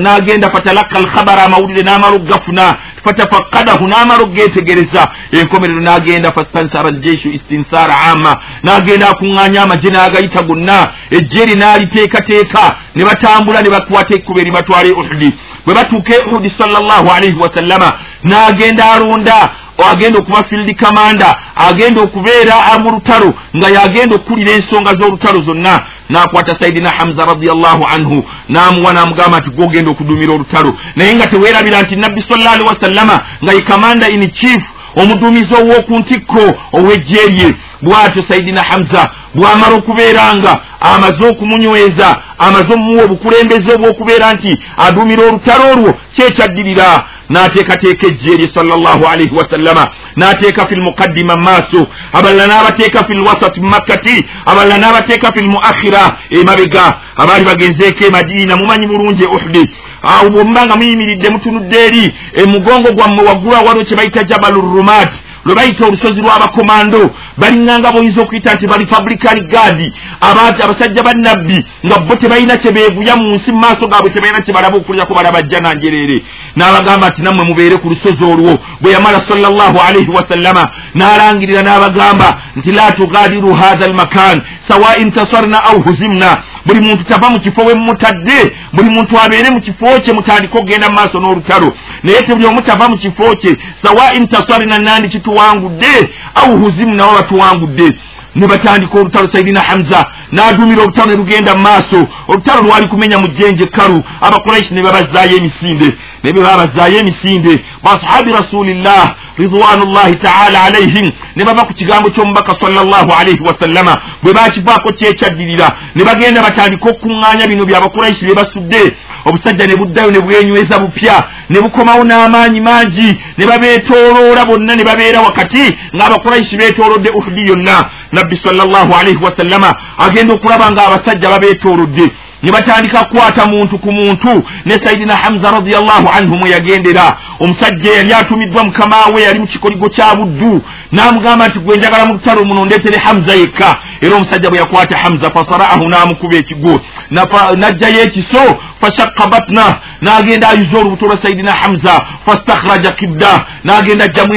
n'agenda 0.01 0.51
fatalaka 0.51 0.99
alkhabara 0.99 1.43
amawulire 1.45 1.83
n'amala 1.83 2.17
okugafuna 2.17 2.77
fatafakadahu 3.05 3.89
n'amala 3.89 4.23
okugetegereza 4.23 5.09
enkomerero 5.33 5.81
n'agenda 5.81 6.33
fastansara 6.33 6.89
aljeishu 6.89 7.29
istinsara 7.29 7.95
ama 8.11 8.37
n'agenda 8.63 9.09
akuŋŋaanya 9.09 9.63
amagye 9.63 9.91
n'agayita 9.91 10.43
gonna. 10.43 10.79
Ejjeri 11.11 11.55
n'aliteekateeka 11.57 12.77
ne 12.95 13.05
batambula 13.05 13.63
ne 13.63 13.71
bakwata 13.71 14.15
ekkuba 14.15 14.41
eri 14.41 14.51
batwala 14.51 14.89
e 14.89 14.93
uhudi 14.93 15.31
bwe 15.65 15.75
batuuka 15.75 16.15
e 16.15 16.19
uhudi 16.27 16.51
sallallahu 16.51 17.07
alaihi 17.17 17.39
wasallama 17.41 17.93
n'agenda 18.25 18.93
alonda 18.93 19.51
agenda 19.93 20.19
okuba 20.19 20.45
field 20.45 20.77
kamanda 20.77 21.37
agenda 21.57 22.03
okubeera 22.03 22.79
mu 22.83 22.91
lutalo 22.91 23.35
nga 23.57 23.69
yagenda 23.69 24.17
okukulira 24.17 24.53
ensonga 24.53 24.95
z'olutalo 24.95 25.43
zonna 25.43 25.81
n'akwata 26.11 26.57
sayidina 26.61 26.91
hamza 26.91 27.25
radiallahu 27.25 27.85
anhu 27.95 28.25
n'amuwa 28.49 28.93
n'amugamba 28.93 29.39
nti 29.39 29.51
gwogenda 29.51 29.91
okudumira 29.91 30.33
olutalo. 30.35 30.77
Naye 30.97 31.15
nga 31.15 31.27
teweerabira 31.27 31.83
nti 31.83 31.97
nabbi 31.97 32.21
salla 32.29 32.51
alihi 32.51 32.69
wasallama 32.69 33.21
nga 33.43 33.53
ye 33.53 33.61
kamanda 33.61 34.09
in 34.09 34.31
chief 34.31 34.63
omuduumizi 35.01 35.55
ow'oku 35.61 35.99
ntikko 35.99 36.45
ow'ejjeerye 36.77 37.49
bw'atyo 37.83 38.23
sayidina 38.29 38.63
hamza 38.71 39.11
bw'amala 39.35 39.75
okubeera 39.77 40.35
nga 40.37 40.53
amaze 40.81 41.23
okumunyweza 41.33 42.09
amaze 42.39 42.71
omumuwa 42.75 43.05
obukulembeze 43.05 43.71
obw'okubeera 43.75 44.33
nti 44.37 44.53
aduumira 44.85 45.23
olutalo 45.29 45.65
olwo 45.73 45.91
kyekyaddirira 46.15 46.89
n'ateekateeka 47.31 48.07
ejje 48.07 48.37
lye 48.37 48.49
salllahu 48.55 49.05
alaihi 49.13 49.35
wasallama 49.35 49.85
n'ateeka 50.17 50.67
fi 50.67 50.75
lmukaddima 50.75 51.37
maaso 51.37 51.81
abalala 52.13 52.47
n'abateeka 52.47 53.05
fi 53.05 53.15
lwasati 53.15 53.61
mumakkati 53.61 54.27
abalala 54.47 54.79
n'abateeka 54.79 55.33
fi 55.35 55.41
lmuakhira 55.41 56.03
emabega 56.31 56.85
abaali 57.17 57.45
bagenzeeko 57.45 58.05
emadiina 58.05 58.57
mumanyi 58.57 58.87
bulungi 58.87 59.25
uhudi 59.25 59.65
awo 60.07 60.31
bwomuba 60.31 60.67
nga 60.67 60.77
muyimiridde 60.77 61.31
mutunudde 61.31 61.79
eri 61.87 62.15
emugongo 62.43 62.93
gwammwe 62.93 63.25
waggulu 63.29 63.57
awaliwo 63.57 63.85
kye 63.85 63.97
bayita 63.97 64.25
jabalu 64.25 64.61
rumat 64.61 65.13
lwe 65.45 65.55
bayita 65.55 65.87
olusozi 65.87 66.21
lw'abakomando 66.21 67.11
balinganga 67.37 67.93
boyinza 67.93 68.23
okuyita 68.23 68.55
nti 68.55 68.67
bali 68.67 68.87
fabricary 68.87 69.41
guard. 69.41 69.93
Abasajja 70.21 71.03
bannabbi 71.03 71.65
nga 71.87 71.99
bo 71.99 72.17
tebalina 72.17 72.57
kye 72.57 72.73
beeguya 72.73 73.17
mu 73.17 73.35
nsi 73.35 73.53
mu 73.53 73.59
maaso 73.59 73.89
gaabwe 73.89 74.11
tebalina 74.11 74.41
kye 74.41 74.55
balaba 74.55 74.77
okuliako 74.77 75.15
balaba 75.15 75.43
jja 75.43 75.61
nanjereere 75.61 76.23
n'abagamba 76.57 77.09
nti 77.09 77.23
nammwe 77.23 77.45
mubeere 77.45 77.77
ku 77.77 77.89
lusozi 77.89 78.25
olwo. 78.25 78.59
Bwe 78.81 78.93
yamala 78.93 79.21
sallallahu 79.29 79.79
alaihi 79.89 80.11
wasallama 80.11 80.71
n'alangirira 80.95 81.63
n'abagamba 81.63 82.39
nti 82.57 82.73
la 82.73 82.93
tugadiru 82.93 83.55
hatha 83.55 83.85
almakan 83.85 84.43
sawa 84.69 84.97
intasarna 84.99 85.65
au 85.65 85.81
huzimna. 85.83 86.43
Buli 86.67 86.81
muntu 86.81 87.05
tava 87.05 87.31
mu 87.31 87.41
kifo 87.41 87.63
we 87.65 87.75
mumutadde 87.75 88.57
buli 88.73 88.91
muntu 88.91 89.19
abeere 89.19 89.51
mu 89.51 89.61
kifo 89.61 90.01
kye 90.01 90.13
mutandike 90.13 90.59
okugenda 90.59 90.89
mu 90.89 90.95
maaso 90.95 91.21
n'olutalo. 91.21 91.73
Naye 92.03 92.23
tebuli 92.23 92.47
omu 92.47 92.63
tava 92.63 92.89
mu 92.89 92.97
kifo 92.99 93.37
kye 93.37 93.57
sawa 93.83 94.15
intasarina 94.15 94.79
nandi 94.79 95.09
kituwangudde 95.09 96.11
au 96.35 96.57
huzimna 96.57 97.07
waba 97.25 97.29
tuwangudde 97.29 97.95
ne 98.35 98.47
batandika 98.47 98.99
olutalo 99.01 99.29
sayidina 99.33 99.61
hamza 99.61 100.07
n'adumira 100.33 100.83
olutalo 100.83 101.11
ne 101.11 101.17
lugenda 101.17 101.55
mu 101.55 101.63
maaso. 101.63 102.09
Olutalo 102.29 102.63
lwali 102.63 102.89
kumenya 102.89 103.19
mu 103.19 103.29
jjenje 103.29 103.67
kalu 103.67 104.03
abakuraishi 104.21 104.75
ne 104.75 104.83
babazaayo 104.83 105.37
emisinde. 105.37 105.95
Ne 106.23 106.33
bwe 106.33 106.43
babazaayo 106.43 106.99
emisinde. 106.99 107.65
Basahabi 107.83 108.33
rasulillah 108.33 109.15
ridwanullahi 109.39 110.17
taala 110.17 110.65
alaihim 110.65 111.13
ne 111.37 111.45
bava 111.45 111.65
ku 111.65 111.75
kigambo 111.75 112.11
ky'omubaka 112.11 112.57
sallallahu 112.61 113.13
alaihi 113.21 113.43
wasallama 113.43 113.97
bwe 114.23 114.33
bakivaako 114.33 114.93
kyekyaddirira 114.93 115.69
ne 115.95 116.05
bagenda 116.05 116.43
batandika 116.43 116.91
okuŋŋaanya 116.91 117.47
bino 117.47 117.65
byabakuraishi 117.65 118.25
bye 118.25 118.35
basudde 118.35 118.97
obusajja 119.25 119.67
ne 119.67 119.77
buddayo 119.77 120.11
ne 120.11 120.21
bwenyweza 120.21 120.79
bupya 120.79 121.25
ne 121.51 121.61
bukomawo 121.61 122.05
n'amaanyi 122.05 122.61
mangi 122.61 123.19
ne 123.39 123.47
babeetooloola 123.47 124.45
bonna 124.45 124.75
ne 124.77 124.85
babeera 124.85 125.21
wakati 125.21 125.79
ng'abakuraishi 125.97 126.57
beetoolodde 126.57 127.11
uhudi 127.11 127.49
yonna. 127.49 127.85
Nabbi 128.13 128.37
sallallahu 128.37 128.95
alaihi 128.95 129.25
wasallama 129.25 129.75
agenda 129.99 130.35
okulaba 130.35 130.71
ng'abasajja 130.71 131.29
babeetoolodde 131.29 132.11
ne 132.43 132.53
batandika 132.53 133.05
kukwata 133.05 133.47
muntu 133.47 133.79
ku 133.79 133.93
muntu 133.93 134.45
ne 134.65 134.75
sayidina 134.85 135.17
hamza 135.17 135.51
radiallahu 135.51 136.09
anhu 136.19 136.37
mwe 136.37 136.51
yagendera. 136.51 137.17
Omusajja 137.41 137.93
yali 137.93 138.13
atumiddwa 138.13 138.65
mukama 138.65 138.97
we 139.15 139.23
yali 139.23 139.39
mu 139.39 139.47
kikoligo 139.47 139.89
kya 139.89 140.15
buddu 140.15 140.63
n'amugamba 140.93 141.49
nti 141.49 141.59
gwe 141.59 141.77
njagala 141.77 142.07
mu 142.07 142.13
lutalo 142.13 142.45
muno 142.45 142.65
ndeetere 142.65 142.99
hamza 142.99 143.35
yekka. 143.35 143.77
Era 144.01 144.17
omusajja 144.17 144.51
bwe 144.51 144.59
yakwata 144.59 144.97
hamza 144.97 145.31
fasaraahu 145.31 145.89
n'amukuba 145.89 146.37
ekigo. 146.37 146.81
N'ajjayo 147.11 148.03
ekiso 148.03 148.59
fashakka 148.85 149.27
batna 149.27 149.67
n'agenda 150.01 150.49
ayuza 150.49 150.79
olubuto 150.79 151.07
lwa 151.07 151.23
sayidina 151.23 151.53
hamza 151.53 151.93
fastakhraja 152.27 152.93
kidda 152.93 153.47
n'agenda 153.65 154.05
ajjamu 154.05 154.35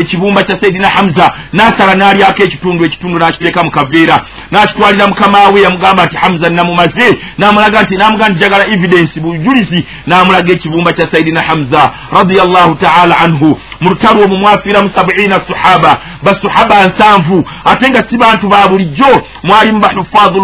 ekibumba 0.00 0.42
kya 0.42 0.60
sayidina 0.60 0.88
hamza 0.88 1.32
n'asala 1.52 1.94
n'alyako 1.94 2.42
ekitundu 2.42 2.84
ekitundu 2.84 3.18
n'akiteeka 3.18 3.62
mu 3.64 3.70
kaveera 3.70 4.16
n'akitwalira 4.50 5.06
mukama 5.06 5.48
we 5.54 5.62
yamugamba 5.62 6.04
nti 6.06 6.16
hamza 6.16 6.50
namumaze 6.50 7.06
n'amulaga 7.38 7.82
nti 7.82 7.94
n'amuga 7.96 8.28
nti 8.28 8.40
jagala 8.40 8.64
evidence 8.74 9.20
bujulizi 9.20 9.84
n'amulaga 10.06 10.52
ekibumba 10.52 10.92
kya 10.92 11.10
sayidina 11.10 11.42
hamza 11.48 11.90
radiallahu 12.12 12.74
taala 12.74 13.18
anhu 13.18 13.58
mu 13.82 13.88
lutalo 13.90 14.24
omwo 14.24 14.36
mwafiiramu 14.38 14.88
sabuina 14.94 15.40
sahaba 15.48 15.92
basahaba 16.22 16.86
nsanvu. 16.86 17.44
Ate 17.64 17.90
nga 17.90 18.02
si 18.10 18.16
bantu 18.16 18.48
ba 18.48 18.68
bulijjo. 18.68 19.12
Mwalimu 19.42 19.80
bahufadhu 19.80 20.38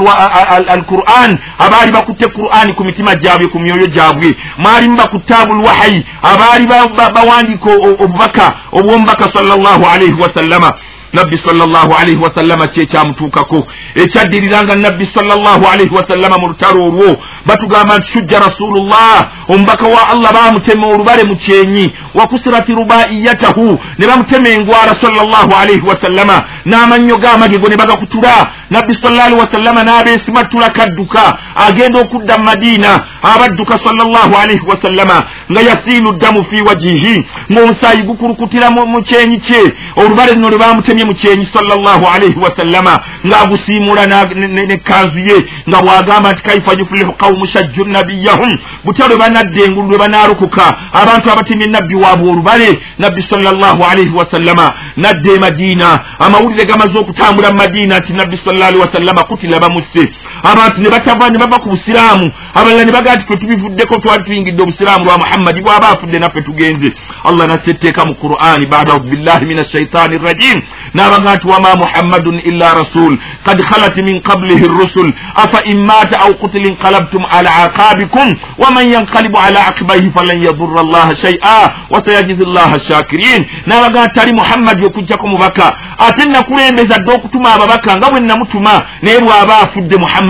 alquran. 0.68 1.38
Abaali 1.58 1.92
bakutte 1.92 2.26
qur'ani 2.28 2.72
ku 2.74 2.84
mitima 2.84 3.14
gyabwe 3.14 3.46
ku 3.48 3.58
myoyo 3.60 3.86
gyabwe. 3.86 4.36
Mwalimu 4.58 4.96
bakutte 4.96 5.34
abulwahayi 5.34 6.04
abaali 6.22 6.66
bawandiika 7.14 7.70
obubaka 8.04 8.46
obwomubaka 8.72 9.30
sallallahu 9.34 9.84
alaihi 9.94 10.20
wasallama 10.22 10.72
nabbi 11.12 11.38
salllahalaihi 11.38 12.22
wasallama 12.22 12.66
kyekyamutuukako 12.66 13.66
ekyaddiriranga 13.94 14.76
nabbi 14.76 15.06
salllahalaihi 15.14 15.94
wasallama 15.94 16.38
mu 16.38 16.48
lutalo 16.48 16.84
olwo 16.84 17.16
batugamba 17.46 17.98
nti 17.98 18.08
shujja 18.12 18.38
rasulullah 18.38 19.28
omubaka 19.48 19.86
wa 19.86 20.08
allah 20.08 20.32
bamutema 20.32 20.86
olubale 20.86 21.24
mu 21.24 21.36
kyenyi 21.36 21.92
wakusirati 22.14 22.72
rubaiyatahu 22.72 23.78
ne 23.98 24.06
bamutema 24.06 24.48
engwara 24.48 24.96
salllahalaihi 25.00 25.86
wasallama 25.86 26.42
n'amannyo 26.64 27.16
g'amagego 27.18 27.68
ne 27.68 27.76
bagakutula. 27.76 28.50
Nabbi 28.70 28.94
salllahalihi 29.02 29.40
wasallama 29.40 29.84
n'abeesimatula 29.84 30.70
kadduka 30.70 31.38
agenda 31.56 32.00
okudda 32.00 32.38
mu 32.38 32.44
madiina 32.44 33.04
abadduka 33.22 33.78
salllahalaihi 33.78 34.66
wasallama 34.66 35.24
nga 35.52 35.60
yasiilu 35.60 36.12
ddamu 36.12 36.44
fi 36.44 36.62
wajihi 36.62 37.26
ng'omusaayi 37.52 38.02
gukulukutira 38.02 38.70
mu 38.70 39.02
kyenyi 39.02 39.38
kye. 39.38 39.72
Olubale 39.96 40.32
lino 40.32 40.48
lwe 40.50 40.58
bamutemye 40.58 41.04
mu 41.04 41.14
kyenyi 41.14 41.48
salllahalaihi 41.52 42.38
wasallama 42.38 43.00
ng'agusiimula 43.26 44.06
nekkanzu 44.06 45.18
ye 45.18 45.46
nga 45.68 45.82
bw'agamba 45.82 46.32
nti 46.32 46.42
kaifa 46.42 46.72
yufulihu 46.72 47.12
qaumu 47.28 47.46
shajju 47.46 47.84
nabiyahum 47.84 48.58
butya 48.84 49.08
lwe 49.08 49.16
banadda 49.16 49.64
engulu 49.64 49.88
lwe 49.88 49.98
banaarokoka 49.98 50.76
abantu 50.92 51.30
abatemye 51.32 51.66
nabbi 51.66 51.94
waabwe 51.94 52.30
olubale 52.30 52.78
nabbi 52.98 53.22
salllahalaihi 53.22 54.14
wasallama 54.16 54.72
nadda 54.96 55.32
e 55.32 55.38
madiina 55.38 56.00
amawulire 56.18 56.64
gamaze 56.64 56.98
okutambula 56.98 57.50
mu 57.50 57.58
madiina 57.58 57.98
nti 57.98 58.12
nabbi 58.12 58.36
salllahalihi 58.36 58.80
wasallama 58.82 59.24
kutira 59.24 59.58
bamusse 59.60 60.08
abantu 60.42 60.80
ne 60.80 60.90
batava 60.90 61.30
ne 61.30 61.38
bava 61.38 61.58
ku 61.58 61.68
busiraamu. 61.70 62.32
Abalala 62.54 62.84
ne 62.84 62.92
bagaa 62.92 63.16
nti 63.16 63.26
fe 63.26 63.36
tubivuddeko 63.36 64.00
twali 64.00 64.24
tuyingidde 64.24 64.62
obusiraamu 64.62 65.04
lwa 65.04 65.18
muhammadi 65.18 65.60
bw'aba 65.60 65.88
afudde 65.88 66.18
naffe 66.18 66.42
tugenze. 66.42 66.92
Allah 67.24 67.46
nassa 67.46 67.70
etteeka 67.70 68.04
mu 68.04 68.14
qur'ani 68.14 68.66
badahu 68.66 69.00
billahi 69.00 69.46
min 69.46 69.58
ashaitaani 69.58 70.18
rrajim 70.18 70.62
n'abaga 70.94 71.36
nti 71.36 71.46
wama 71.46 71.76
muhammadun 71.76 72.40
illa 72.44 72.74
rasul. 72.74 73.18
Kad 73.44 73.62
khalat 73.62 73.96
min 73.96 74.20
qablihi 74.20 74.66
rrusul 74.66 75.12
afa 75.34 75.60
in 75.64 75.84
mata 75.84 76.20
au 76.20 76.34
qutila 76.34 76.68
inqalabtum 76.68 77.24
ala 77.30 77.50
aqabikum. 77.64 78.36
Waman 78.58 78.90
yanqalibu 78.90 79.38
ala 79.38 79.66
aqibaihi 79.68 80.10
falan 80.10 80.42
yadurra 80.42 80.80
allaha 80.80 81.14
shay'a 81.14 81.72
wasayajizi 81.90 82.44
llaha 82.44 82.78
shakirin 82.80 83.46
n'abaga 83.66 84.06
nti 84.06 84.20
ali 84.20 84.32
muhammadi 84.32 84.84
okujjako 84.86 85.26
mubaka 85.26 85.76
ate 85.98 86.24
nakulembeza 86.28 86.98
dde 86.98 87.12
okutuma 87.12 87.54
ababaka 87.54 87.96
nga 87.96 88.10
bwe 88.10 88.20
namutuma 88.20 88.82
naye 89.02 89.20
bw'aba 89.20 89.58
afudde 89.58 89.96
muhammadi 89.96 90.27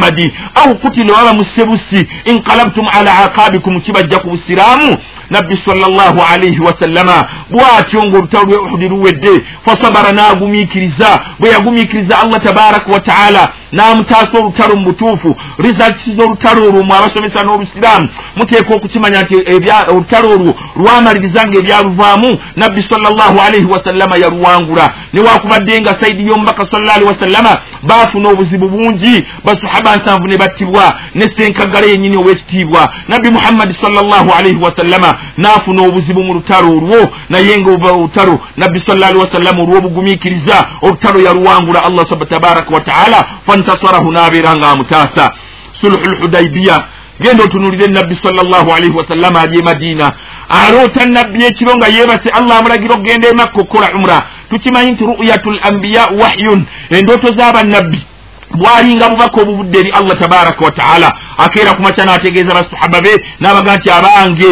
au 0.54 0.74
kutila 0.78 1.12
waba 1.12 1.32
musebusi 1.32 2.08
inqalabtum 2.24 2.86
ala 2.92 3.18
aqabikum 3.24 3.80
kibajja 3.80 4.18
ku 4.18 4.30
busiraamu 4.30 4.96
nabbi 5.30 5.56
sallallahu 5.56 6.20
alaihi 6.32 6.58
wasallama 6.60 7.28
bw'atyo 7.50 8.02
ng'olutalo 8.04 8.44
lwe 8.46 8.56
uhudi 8.58 8.88
luwedde 8.88 9.44
fasabara 9.64 10.12
n'agumiikiriza 10.12 11.20
bwe 11.38 11.50
yagumiikiriza 11.50 12.18
allah 12.18 12.40
tabaraka 12.42 12.92
wa 12.92 13.00
taala 13.00 13.48
n'amutaasa 13.72 14.38
olutalo 14.38 14.76
mu 14.76 14.84
butuufu 14.84 15.36
results 15.58 16.04
z'olutalo 16.16 16.62
olwo 16.68 16.82
mwe 16.84 16.96
abasomesa 16.96 17.42
n'obusiraamu 17.42 18.08
muteeka 18.36 18.74
okukimanya 18.74 19.22
nti 19.22 19.34
olutalo 19.92 20.30
olwo 20.30 20.54
lwamaliriza 20.76 21.46
nga 21.46 21.58
ebyaluvaamu 21.58 22.38
nabbi 22.56 22.82
sallallahu 22.82 23.40
alaihi 23.40 23.64
wasallama 23.64 24.16
yaluwangula. 24.16 24.94
Newakubadde 25.12 25.80
nga 25.80 26.00
saidi 26.00 26.26
y'omubaka 26.26 26.66
sallallahu 26.66 26.96
alaihi 26.98 27.10
wasallama 27.12 27.58
baafuna 27.82 28.28
obuzibu 28.28 28.68
bungi 28.68 29.24
basahaba 29.44 29.96
nsanvu 29.96 30.26
ne 30.28 30.36
battibwa 30.36 30.94
ne 31.14 31.28
senkagala 31.36 31.86
yennyini 31.86 32.16
ow'ekitiibwa. 32.16 32.88
Nabbi 33.08 33.30
muhammadi 33.30 33.74
sallallahu 33.74 34.30
alaihi 34.38 34.56
wasallama 34.62 35.17
n'afuna 35.36 35.82
obuzibu 35.82 36.22
mu 36.22 36.34
lutalo 36.34 36.68
olwo 36.78 37.10
naye 37.28 37.58
nga 37.58 37.70
oba 37.70 37.92
olutalo 37.92 38.40
nabbi 38.56 38.80
sallallahu 38.80 39.12
alaihi 39.12 39.26
wasallama 39.26 39.62
olw'obugumiikiriza 39.62 40.56
olutalo 40.82 41.20
yaluwangula 41.20 41.84
allah 41.84 42.06
tabaraka 42.28 42.74
wa 42.74 42.80
taala 42.80 43.28
fantasarahu 43.46 44.12
n'abeera 44.12 44.56
nga 44.56 44.70
amutaasa 44.70 45.32
sulhu 45.80 46.10
lhudaibiya 46.10 46.84
genda 47.20 47.44
otunulire 47.44 47.86
nabbi 47.86 48.14
sallallahu 48.14 48.72
alaihi 48.72 48.96
wasallama 48.96 49.40
ali 49.40 49.58
e 49.58 49.62
madiina 49.62 50.12
aloota 50.48 51.06
nabbi 51.06 51.44
ekiro 51.44 51.76
nga 51.76 51.88
yeebase 51.88 52.28
allah 52.30 52.58
amulagira 52.58 52.94
okugenda 52.94 53.28
emakka 53.28 53.60
okukola 53.60 53.92
umra. 53.94 54.22
Tukimanyi 54.50 54.90
nti 54.90 55.04
ru'yatu 55.04 55.50
lambiya 55.50 56.08
wahyun 56.20 56.64
endooto 56.90 57.32
z'abannabbi 57.32 58.06
bwalinga 58.58 59.08
bubaka 59.08 59.40
obuvudde 59.42 59.78
eri 59.78 59.90
allah 59.98 60.18
tabaraka 60.18 60.64
wataala 60.64 61.08
akeera 61.38 61.74
ku 61.74 61.82
makya 61.82 62.04
n'ategeeza 62.04 62.54
basahaba 62.58 63.00
be 63.00 63.12
n'abaga 63.40 63.76
nti 63.76 63.88
abange. 63.90 64.50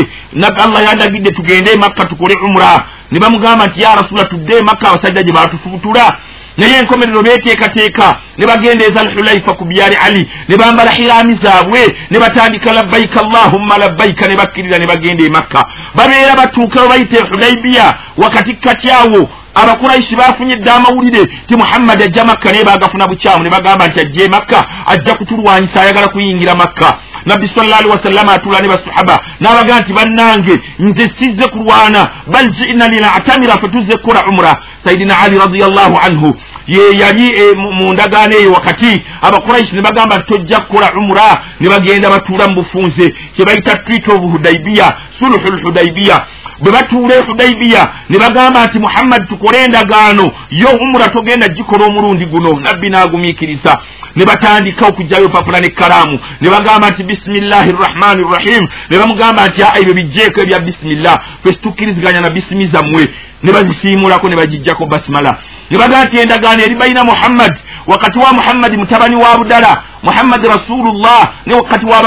Allah 0.65 0.81
yandagidde 0.87 1.31
tugende 1.31 1.71
emakka 1.73 2.05
tukole 2.05 2.35
umra. 2.47 2.85
Ne 3.11 3.19
bamugamba 3.19 3.67
nti 3.67 3.81
ya 3.83 3.97
rasula 3.97 4.25
tudde 4.25 4.59
emakka 4.59 4.89
abasajja 4.89 5.23
gye 5.23 5.33
batufubutula 5.33 6.17
naye 6.57 6.79
enkomerero 6.81 7.23
beteekateeka 7.23 8.17
ne 8.39 8.47
bagenda 8.47 8.85
eza 8.87 9.01
alhulaifa 9.01 9.53
ku 9.55 9.65
byali 9.65 9.97
ali 10.07 10.29
ne 10.49 10.57
bambala 10.57 10.91
hiraami 10.91 11.39
zaabwe 11.43 11.81
ne 12.11 12.19
batandika 12.19 12.73
labbaika 12.73 13.21
allahumma 13.21 13.79
labbaika 13.79 14.27
ne 14.29 14.37
bakkirira 14.37 14.79
ne 14.79 14.87
bagenda 14.87 15.25
emakka 15.25 15.67
babeera 15.95 16.37
batuukawo 16.37 16.89
bayita 16.89 17.17
ehudaibiya 17.17 17.95
wakati 18.17 18.55
katyawo 18.55 19.29
abakuraishi 19.63 20.17
bafunyidde 20.17 20.71
amawulire 20.71 21.27
ti 21.49 21.57
muhammadi 21.57 22.03
ajja 22.03 22.25
makka 22.25 22.53
naye 22.53 22.65
bagafuna 22.65 23.09
bukyamu 23.09 23.45
ne 23.45 23.51
bagamba 23.51 23.87
nti 23.87 24.01
ajja 24.01 24.25
emakka 24.25 24.65
ajja 24.87 25.15
kutulwanyisa 25.15 25.83
ayagala 25.83 26.09
kuyingira 26.09 26.55
makka. 26.55 26.99
Nabbi 27.25 27.51
salla 27.55 27.77
alihi 27.77 27.91
wasallama 27.91 28.33
atula 28.33 28.61
ne 28.61 28.69
basahaba 28.69 29.21
n'abagaa 29.41 29.81
nti 29.81 29.93
bannange 29.93 30.61
nze 30.79 31.11
sizze 31.19 31.49
kulwana 31.49 32.09
bal 32.27 32.51
jina 32.51 32.89
linatamira 32.89 33.59
fe 33.59 33.69
tuzze 33.69 33.97
kukola 33.97 34.25
umra. 34.27 34.57
Sayidina 34.85 35.19
ali 35.19 35.39
radiallahu 35.39 35.99
anhu 36.07 36.35
ye 36.67 36.99
yali 36.99 37.55
mu 37.57 37.93
ndagaano 37.93 38.37
eyo 38.37 38.53
wakati 38.53 39.03
abakuraishi 39.23 39.75
ne 39.75 39.83
bagamba 39.83 40.19
tojja 40.19 40.61
kukola 40.61 40.93
umra. 40.93 41.43
Ne 41.61 41.69
bagenda 41.69 42.11
batuula 42.11 42.49
mu 42.49 42.55
bufunze 42.55 43.15
kye 43.37 43.45
bayita 43.45 43.77
treat 43.77 44.09
of 44.09 44.21
hudaibiya 44.21 44.97
sulhu 45.19 45.57
lhudaibiya 45.57 46.27
bwe 46.61 46.73
batuula 46.73 47.15
e 47.15 47.23
hudaibiya 47.23 47.93
ne 48.09 48.19
bagamba 48.19 48.67
nti 48.67 48.79
muhammadi 48.79 49.27
tukole 49.27 49.65
endagaano 49.65 50.33
yo 50.51 50.69
umura 50.81 51.09
togenda 51.09 51.49
gikola 51.49 51.85
omulundi 51.85 52.27
guno 52.27 52.61
nabbi 52.61 52.91
n'agumiikiriza 52.91 53.77
ne 54.17 54.25
batandika 54.25 54.87
okugjayo 54.87 55.29
papula 55.29 55.61
nekkalaamu 55.61 56.19
ne 56.41 56.51
bagamba 56.51 56.91
nti 56.91 57.03
bisimillahi 57.03 57.73
rrahmani 57.73 58.23
rrahim. 58.23 58.69
Ne 58.91 58.99
bamugamba 58.99 59.49
nti 59.49 59.63
aa 59.63 59.79
ebyo 59.81 59.95
bijjeeko 59.95 60.41
ebya 60.41 60.61
bisimillah 60.61 61.17
fe 61.45 61.53
situkkiriziganya 61.53 62.21
na 62.21 62.31
bisimi 62.31 62.67
zammwe. 62.67 63.09
Ne 63.43 63.53
bazisiimulako 63.53 64.29
ne 64.29 64.37
bagijjako 64.37 64.87
basimala 64.87 65.39
ne 65.71 65.79
bagamba 65.79 66.05
nti 66.05 66.19
endagaano 66.19 66.63
eri 66.63 66.75
balina 66.75 67.05
muhammadi 67.05 67.61
wakati 67.87 68.19
wa 68.19 68.33
muhammadi 68.33 68.77
mutabani 68.77 69.17
wa 69.17 69.39
budala 69.39 69.83
muhammadi 70.07 70.49
rasulullah 70.49 71.21
ne 71.47 71.55
wakati 71.55 71.87
wa 71.87 71.99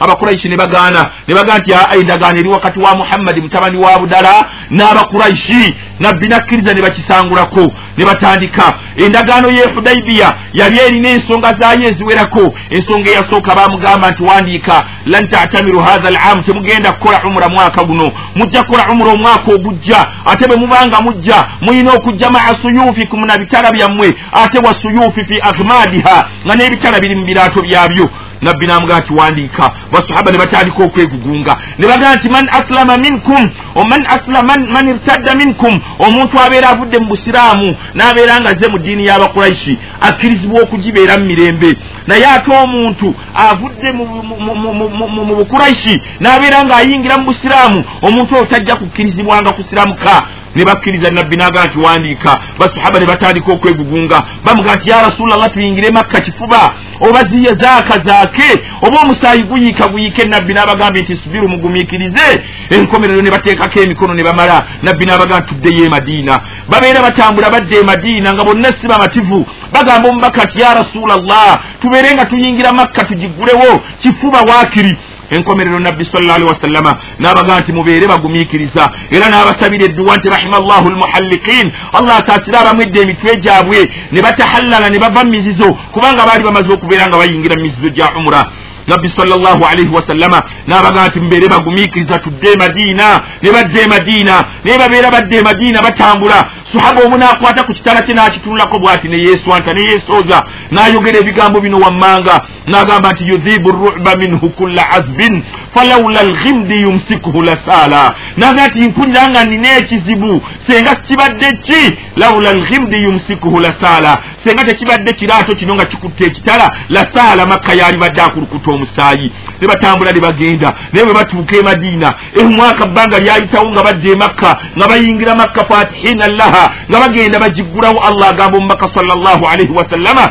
abakuraishi 0.00 0.48
ne 0.48 0.56
bagaana 0.56 1.10
ne 1.28 1.34
bagamba 1.34 1.58
nti 1.58 1.74
aa 1.74 1.94
endagaano 2.00 2.38
eri 2.38 2.48
wakati 2.48 2.78
wa 2.78 2.96
muhammadi 2.96 3.40
mutabani 3.40 3.76
wa 3.84 3.98
budala 3.98 4.34
n'abakuraishi 4.70 5.74
nabbi 6.00 6.28
nakkiriza 6.28 6.74
ne 6.74 6.82
bakisangulako 6.82 7.72
ne 7.96 8.04
batandika. 8.04 8.72
Endagaano 8.96 9.50
ye 9.50 9.64
hudaibiya 9.74 10.34
yali 10.52 10.78
erina 10.78 11.08
ensonga 11.08 11.54
zaayo 11.60 11.82
eziwerako. 11.88 12.54
Ensonga 12.70 13.10
eyasooka 13.10 13.54
bamugamba 13.54 14.10
nti 14.10 14.22
wandiika 14.22 14.84
lan 15.06 15.28
tatamiru 15.28 15.80
hatha 15.80 16.08
alamu 16.08 16.42
temugenda 16.42 16.92
kukola 16.92 17.24
umura 17.24 17.48
mwaka 17.48 17.84
guno. 17.84 18.12
Mujja 18.34 18.62
kukola 18.62 18.88
umura 18.92 19.12
omwaka 19.12 19.52
ogujja 19.52 20.06
ate 20.26 20.46
bwe 20.48 20.56
mubanga 20.56 21.00
mujja 21.00 21.44
muyina 21.60 21.92
okujja 21.92 22.30
maa 22.30 22.54
suyufikum 22.62 23.24
na 23.26 23.38
bitala 23.38 23.72
byammwe 23.72 24.14
ate 24.32 24.58
wa 24.58 24.74
suyufi 24.74 25.24
fi 25.24 25.40
aghmadiha 25.42 26.28
nga 26.46 26.54
n'ebitala 26.54 27.00
biri 27.00 27.11
mu 27.14 27.24
biraato 27.24 27.62
byabyo. 27.62 28.10
Nabbi 28.40 28.66
namugaa 28.66 28.98
nti 28.98 29.12
wandiika. 29.12 29.72
Basahaba 29.92 30.32
ne 30.32 30.38
batandika 30.38 30.84
okwegugunga. 30.84 31.56
Ne 31.78 31.86
bagaa 31.86 32.14
nti 32.14 32.28
man 32.28 32.48
aslama 32.48 32.96
minkum 32.98 33.50
man 33.88 34.06
aslama 34.06 34.56
man 34.56 34.88
irtadda 34.88 35.34
minkum. 35.34 35.80
Omuntu 35.98 36.40
abeera 36.40 36.68
avudde 36.68 36.98
mu 36.98 37.06
busiraamu 37.06 37.76
n'abeera 37.94 38.40
nga 38.40 38.54
ze 38.54 38.68
mu 38.68 38.78
ddiini 38.78 39.06
y'abakuraishi 39.06 39.78
akkirizibwa 40.00 40.62
okugibeera 40.62 41.18
mu 41.18 41.24
mirembe 41.24 41.76
naye 42.06 42.26
ate 42.26 42.50
omuntu 42.56 43.14
avudde 43.34 43.92
mu 43.92 45.34
bukuraishi 45.36 46.02
n'abeera 46.20 46.64
ng'ayingira 46.64 47.18
mu 47.18 47.24
busiraamu 47.24 47.84
omuntu 48.02 48.34
oyo 48.34 48.44
tajja 48.44 48.76
kukkirizibwanga 48.76 49.52
kusiramuka. 49.52 50.22
Ne 50.54 50.64
bakkiriza 50.64 51.10
nabbi 51.10 51.36
nagaa 51.36 51.64
nti 51.64 51.78
wandiika. 51.78 52.40
Basahaba 52.58 53.00
ne 53.00 53.06
batandika 53.06 53.52
okwegugunga. 53.52 54.22
Bamugaa 54.44 54.74
nti 54.76 54.90
ya 54.90 55.02
rasulllah 55.02 55.50
tuyingire 55.52 55.90
makka 55.90 56.20
kifuba 56.20 56.74
oba 57.00 57.24
ziye 57.24 57.54
zaaka 57.54 57.98
zaake 58.04 58.60
oba 58.82 59.00
omusaayi 59.00 59.42
guyiika 59.42 59.88
guyiike. 59.88 60.24
Nabbi 60.24 60.54
n'abagambye 60.54 61.02
nti 61.02 61.16
subiru 61.16 61.48
mugumiikirize. 61.48 62.42
Enkomerero 62.70 63.22
ne 63.22 63.30
bateekako 63.30 63.80
emikono 63.80 64.14
ne 64.14 64.22
bamala. 64.24 64.66
Nabbi 64.82 65.06
n'abagaa 65.06 65.40
nti 65.40 65.48
tuddeyo 65.54 65.84
emadiina 65.86 66.40
babeera 66.68 67.02
batambula 67.02 67.50
badda 67.50 67.76
emadiina 67.76 68.34
nga 68.34 68.44
bonna 68.44 68.68
si 68.80 68.86
bamativu. 68.86 69.46
Bagamba 69.72 70.08
omubaka 70.08 70.44
nti 70.44 70.60
ya 70.60 70.74
rasulallah 70.74 71.60
tubeere 71.92 72.14
nga 72.14 72.24
tuyingira 72.24 72.72
makka 72.72 73.04
tugigulewo 73.04 73.80
kifuba 73.98 74.40
waakiri. 74.40 74.96
Enkomerero 75.30 75.78
nabbi 75.78 76.04
salllahalihi 76.04 76.50
wasallama 76.50 76.98
n'abaga 77.18 77.60
nti 77.60 77.72
mubeere 77.72 78.06
bagumiikiriza. 78.06 78.90
Era 79.10 79.28
n'abasabira 79.28 79.84
edduwa 79.84 80.16
nti 80.16 80.28
rahima 80.28 80.58
llahu 80.60 80.90
lmuhalliqin 80.90 81.72
allah 81.92 82.16
asaasire 82.16 82.58
abamwedde 82.58 83.00
emitwe 83.00 83.36
gyabwe 83.36 83.90
ne 84.12 84.22
batahallala 84.22 84.90
ne 84.90 84.98
bava 84.98 85.24
mu 85.24 85.30
mizizo 85.30 85.68
kubanga 85.92 86.26
baali 86.26 86.44
bamaze 86.44 86.72
okubeera 86.72 87.08
nga 87.08 87.18
bayingira 87.18 87.56
mu 87.56 87.62
mizizo 87.62 87.88
gya 87.88 88.08
umura 88.16 88.42
nabbi 88.86 89.08
salllahu 89.16 89.64
alaihi 89.64 89.88
wasallama 89.88 90.42
n'abaga 90.66 91.08
nti 91.08 91.20
mubeere 91.20 91.48
bagumiikiriza 91.48 92.18
tudde 92.18 92.52
e 92.52 92.56
madiina. 92.56 93.20
Ne 93.42 93.50
badda 93.52 93.80
e 93.80 93.86
madiina 93.86 94.34
naye 94.64 94.78
babeera 94.78 95.10
badda 95.10 95.36
e 95.36 95.42
madiina 95.42 95.82
batambula 95.82 96.38
sahaba 96.72 97.02
omu 97.04 97.16
n'akwata 97.18 97.62
ku 97.64 97.72
kitala 97.72 98.02
kye 98.02 98.14
n'akitunulako 98.14 98.78
bw'ati 98.78 99.08
ne 99.08 99.18
yeeswanta 99.18 99.72
ne 99.72 99.82
yeesooza 99.90 100.42
n'ayogera 100.70 101.18
ebigambo 101.18 101.60
bino 101.60 101.78
wammanga 101.78 102.34
n'agamba 102.66 103.12
nti 103.12 103.28
yudhibu 103.28 103.70
ruba 103.70 104.16
minhu 104.16 104.48
kulla 104.50 104.90
azbin 104.90 105.42
falawla 105.74 106.20
alghimdi 106.20 106.82
yumsikuhu 106.82 107.42
lasaala 107.42 108.14
naga 108.36 108.66
nti 108.68 108.88
mpulira 108.88 109.28
nga 109.28 109.44
nina 109.44 109.76
ekizibu 109.76 110.42
senga 110.66 110.94
kibadde 110.94 111.52
ki? 111.62 111.98
Lawla 112.16 112.50
alghimdi 112.50 112.96
yumsikuhu 112.96 113.60
lasaala 113.60 114.18
senga 114.44 114.64
tekibadde 114.64 115.12
kiraato 115.12 115.56
kino 115.56 115.74
nga 115.74 115.84
kikutte 115.84 116.24
ekitala 116.24 116.70
lasaala 116.88 117.46
makka 117.46 117.74
yaali 117.74 117.98
badde 117.98 118.22
akulukuta 118.22 118.70
omusaayi. 118.70 119.32
Ne 119.60 119.68
batambula 119.68 120.12
ne 120.12 120.20
bagenda 120.20 120.74
naye 120.92 121.04
bwe 121.06 121.14
batuuka 121.14 121.56
e 121.56 121.62
madiina 121.62 122.14
omwaka 122.40 122.86
bbanga 122.86 123.18
lyayitawo 123.18 123.70
nga 123.70 123.82
badda 123.82 124.10
e 124.10 124.14
makka 124.14 124.50
nga 124.76 124.88
bayingira 124.88 125.34
makka 125.34 125.64
fatihina 125.64 126.28
llaha 126.28 126.61
nga 126.90 126.98
bagenda 127.00 127.38
bagiggulawo 127.38 128.00
allah 128.00 128.28
agamba 128.28 128.58
omubaka 128.58 128.88
sallallahu 128.94 129.44
alaihi 129.46 129.72
wasallama 129.72 130.30